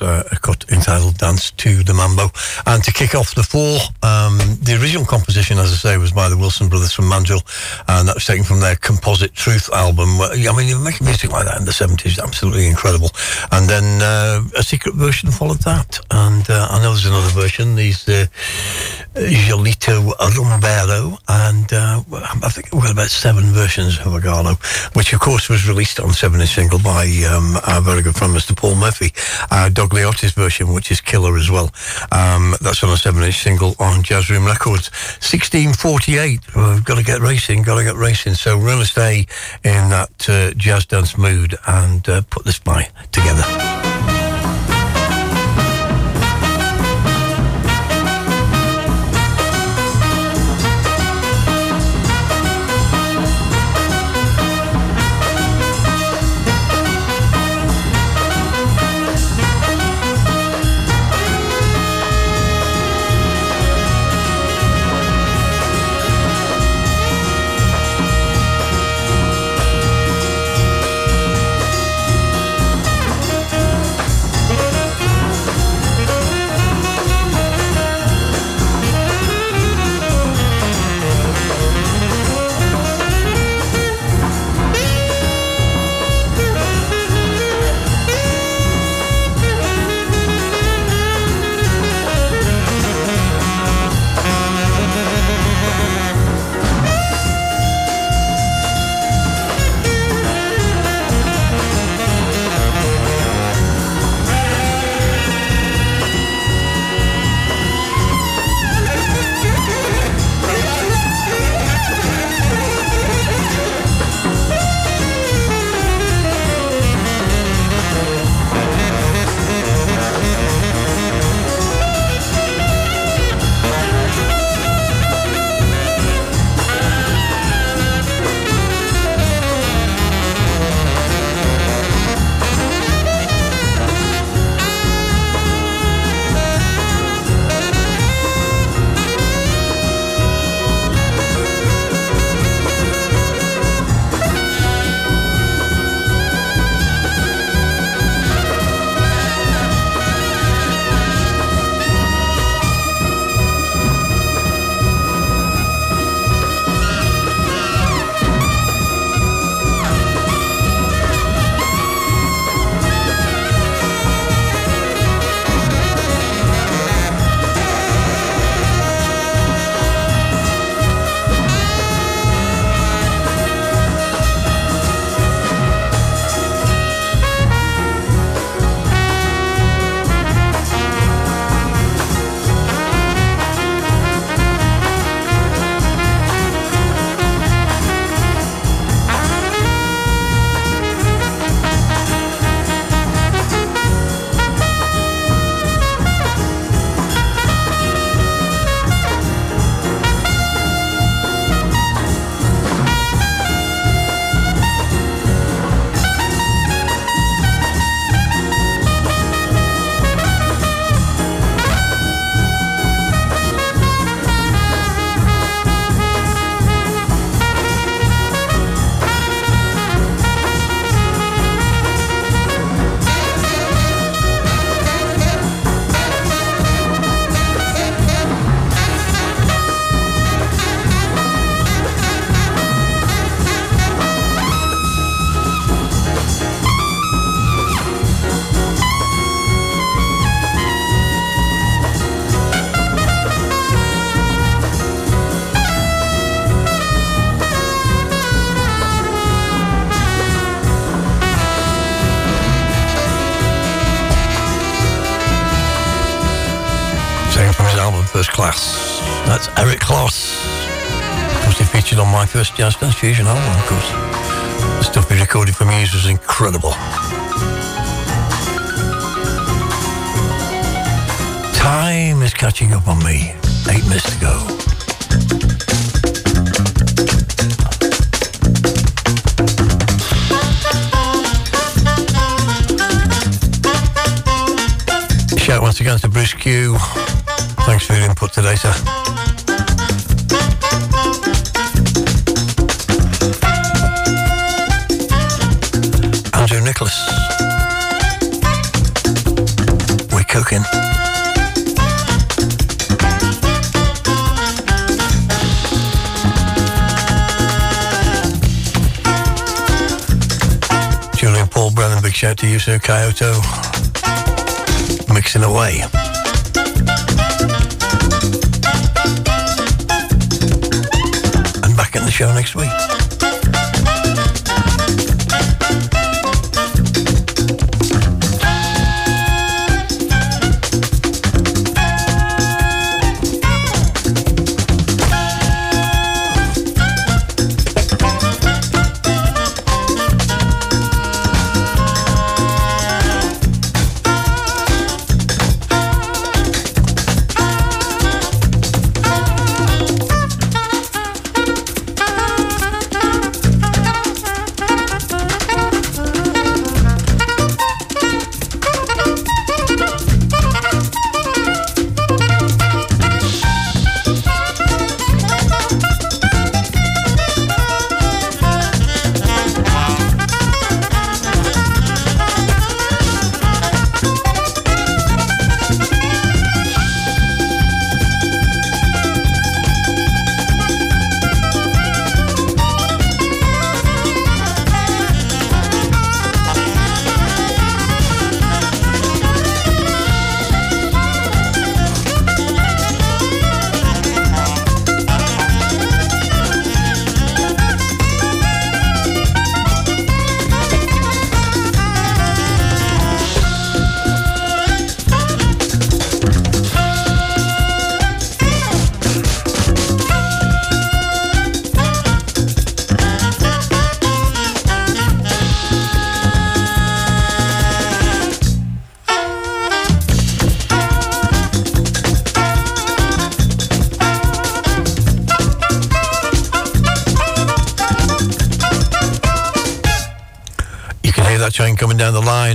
Was 0.00 0.26
a 0.32 0.36
cut 0.36 0.64
entitled 0.70 1.18
Dance 1.18 1.50
to 1.52 1.82
the 1.82 1.94
Mambo. 1.94 2.28
And 2.66 2.82
to 2.84 2.92
kick 2.92 3.14
off 3.14 3.34
the 3.34 3.42
four, 3.42 3.78
um, 4.02 4.38
the 4.62 4.78
original 4.80 5.04
composition, 5.04 5.58
as 5.58 5.72
I 5.72 5.76
say, 5.76 5.98
was 5.98 6.12
by 6.12 6.28
the 6.28 6.36
Wilson 6.36 6.68
brothers 6.68 6.92
from 6.92 7.08
Mandrill, 7.08 7.42
and 7.88 8.08
that 8.08 8.14
was 8.14 8.26
taken 8.26 8.44
from 8.44 8.60
their 8.60 8.76
Composite 8.76 9.34
Truth 9.34 9.70
album. 9.72 10.20
I 10.20 10.52
mean, 10.56 10.68
you 10.68 10.78
making 10.78 11.06
music 11.06 11.30
like 11.30 11.46
that 11.46 11.58
in 11.58 11.64
the 11.64 11.72
70s, 11.72 12.22
absolutely 12.22 12.66
incredible. 12.66 13.10
And 13.52 13.68
then 13.68 14.02
uh, 14.02 14.42
a 14.56 14.62
secret 14.62 14.94
version 14.94 15.30
followed 15.30 15.60
that. 15.60 15.98
And 16.10 16.48
uh, 16.48 16.68
I 16.70 16.78
know 16.82 16.90
there's 16.90 17.06
another 17.06 17.30
version, 17.30 17.74
these 17.74 18.08
uh, 18.08 18.26
Jolito 19.14 20.12
I 22.44 22.50
think 22.50 22.72
we've 22.72 22.82
got 22.82 22.92
about 22.92 23.08
seven 23.08 23.44
versions 23.44 23.98
of 23.98 24.04
Hagalo, 24.04 24.54
which 24.94 25.14
of 25.14 25.20
course 25.20 25.48
was 25.48 25.66
released 25.66 25.98
on 25.98 26.12
seven-inch 26.12 26.54
single 26.54 26.78
by 26.78 27.06
um, 27.30 27.56
our 27.66 27.80
very 27.80 28.02
good 28.02 28.14
friend 28.14 28.34
Mr. 28.34 28.54
Paul 28.54 28.74
Murphy. 28.74 29.12
Uh, 29.50 29.70
Doug 29.70 29.90
Liotti's 29.90 30.32
version, 30.32 30.74
which 30.74 30.90
is 30.90 31.00
killer 31.00 31.36
as 31.38 31.50
well. 31.50 31.70
Um, 32.12 32.54
that's 32.60 32.84
on 32.84 32.90
a 32.90 32.98
seven-inch 32.98 33.42
single 33.42 33.74
on 33.78 34.02
Jazz 34.02 34.28
Room 34.28 34.44
Records. 34.44 34.90
1648, 35.24 36.54
we've 36.54 36.84
got 36.84 36.98
to 36.98 37.04
get 37.04 37.20
racing, 37.20 37.62
got 37.62 37.78
to 37.78 37.84
get 37.84 37.96
racing. 37.96 38.34
So 38.34 38.58
we're 38.58 38.66
going 38.66 38.80
to 38.80 38.86
stay 38.86 39.26
in 39.64 39.88
that 39.88 40.28
uh, 40.28 40.50
jazz 40.54 40.84
dance 40.84 41.16
mood 41.16 41.56
and 41.66 42.06
uh, 42.08 42.22
put 42.28 42.44
this 42.44 42.58
by 42.58 42.90
together. 43.10 43.83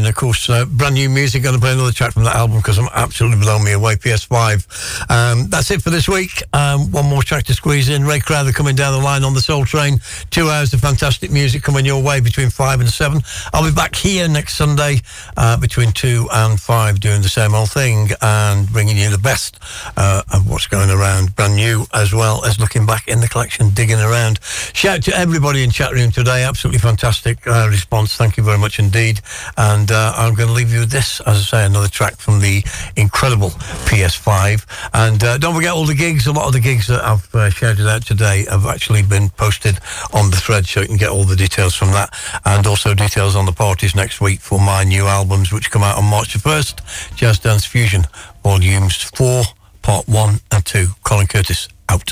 Of 0.10 0.16
course, 0.16 0.50
uh, 0.50 0.66
brand 0.66 0.96
new 0.96 1.08
music. 1.08 1.44
Going 1.44 1.54
to 1.54 1.62
play 1.62 1.72
another 1.72 1.92
track 1.92 2.14
from 2.14 2.24
that 2.24 2.36
album 2.36 2.58
because 2.58 2.80
I'm 2.80 2.90
absolutely 2.94 3.40
blown 3.40 3.64
me 3.64 3.74
away. 3.74 3.96
PS5. 3.96 5.10
Um, 5.12 5.50
that's 5.50 5.70
it 5.70 5.84
for 5.84 5.92
this 5.92 6.10
week. 6.10 6.42
Um, 6.52 6.92
one 6.92 7.06
more 7.06 7.22
track 7.22 7.46
to 7.46 7.54
squeeze 7.54 7.90
in. 7.90 8.04
Ray 8.06 8.20
Crowther 8.20 8.52
coming 8.52 8.76
down 8.76 8.94
the 8.98 9.06
line 9.06 9.24
on 9.24 9.36
the 9.36 9.42
Soul 9.42 9.66
Train. 9.66 10.00
Two 10.32 10.50
hours 10.50 10.74
of 10.74 10.82
fantastic 10.82 11.32
music 11.32 11.62
coming 11.62 11.86
your 11.86 12.02
way 12.02 12.20
between 12.22 12.50
five 12.50 12.80
and 12.80 12.90
seven. 12.90 13.22
I'll 13.54 13.64
be 13.64 13.74
back 13.74 13.96
here 13.96 14.28
next 14.28 14.56
Sunday 14.56 15.02
uh, 15.38 15.58
between 15.58 15.92
two 15.92 16.28
and 16.32 16.60
five 16.60 17.00
doing 17.00 17.22
the 17.22 17.30
same 17.30 17.54
old 17.54 17.70
thing 17.70 18.10
and 18.22 18.68
bringing 18.72 18.98
you 18.98 19.12
the 19.12 19.20
best 19.20 19.60
uh, 19.96 20.24
of 20.34 20.50
what's 20.50 20.66
going 20.66 20.90
around, 20.90 21.36
brand 21.36 21.56
new 21.56 21.86
as 21.94 22.14
well 22.14 22.44
as 22.46 22.60
looking 22.60 22.88
back 22.88 23.08
in 23.08 23.22
the 23.22 23.28
collection, 23.28 23.70
digging 23.70 24.00
around. 24.00 24.40
Shout 24.44 25.04
to 25.04 25.16
everybody 25.16 25.64
in 25.64 25.70
chat 25.70 25.94
room 25.94 26.10
today. 26.10 26.44
Absolutely 26.44 26.80
fantastic 26.80 27.46
uh, 27.46 27.68
response. 27.70 28.16
Thank 28.16 28.38
you 28.38 28.44
very 28.44 28.58
much 28.58 28.80
indeed. 28.80 29.22
And 29.56 29.92
uh, 30.00 30.14
I'm 30.16 30.34
going 30.34 30.48
to 30.48 30.54
leave 30.54 30.72
you 30.72 30.80
with 30.82 30.92
this, 30.92 31.20
as 31.22 31.38
I 31.38 31.42
say, 31.42 31.66
another 31.66 31.90
track 31.90 32.16
from 32.16 32.40
the 32.40 32.64
incredible 32.96 33.50
PS5. 33.90 34.66
And 34.94 35.22
uh, 35.22 35.38
don't 35.38 35.54
forget 35.54 35.72
all 35.72 35.86
the 35.86 35.94
gigs. 35.94 36.26
A 36.26 36.32
lot 36.32 36.48
of 36.48 36.54
the 36.54 36.62
gigs 36.62 36.88
that 36.88 37.04
I've 37.04 37.36
uh, 37.36 37.50
shouted 37.50 37.86
out 37.86 38.06
today 38.06 38.46
have 38.50 38.66
actually 38.66 39.04
been 39.04 39.30
posted 39.32 39.78
on 40.14 40.32
the 40.32 40.38
thread, 40.38 40.66
so 40.66 40.82
you 40.82 40.88
can 40.88 40.98
get 40.98 41.10
all 41.10 41.26
the 41.26 41.36
details 41.36 41.76
from 41.76 41.90
that. 41.90 42.14
And 42.46 42.66
also 42.66 42.94
details 42.94 43.36
on 43.36 43.46
the 43.46 43.52
parties 43.52 43.94
next 43.94 44.22
week 44.22 44.40
for 44.40 44.60
my 44.60 44.86
new 44.86 45.06
albums, 45.06 45.52
which 45.52 45.70
come 45.70 45.84
out 45.84 45.98
on 45.98 46.06
March 46.06 46.34
the 46.34 46.40
1st. 46.40 47.16
Jazz 47.16 47.40
Dance 47.40 47.66
Fusion, 47.66 48.04
Volumes 48.42 48.96
4, 49.16 49.44
Part 49.82 50.08
1 50.08 50.40
and 50.52 50.66
2. 50.66 50.88
Colin 51.04 51.28
Curtis, 51.28 51.68
out. 51.90 52.12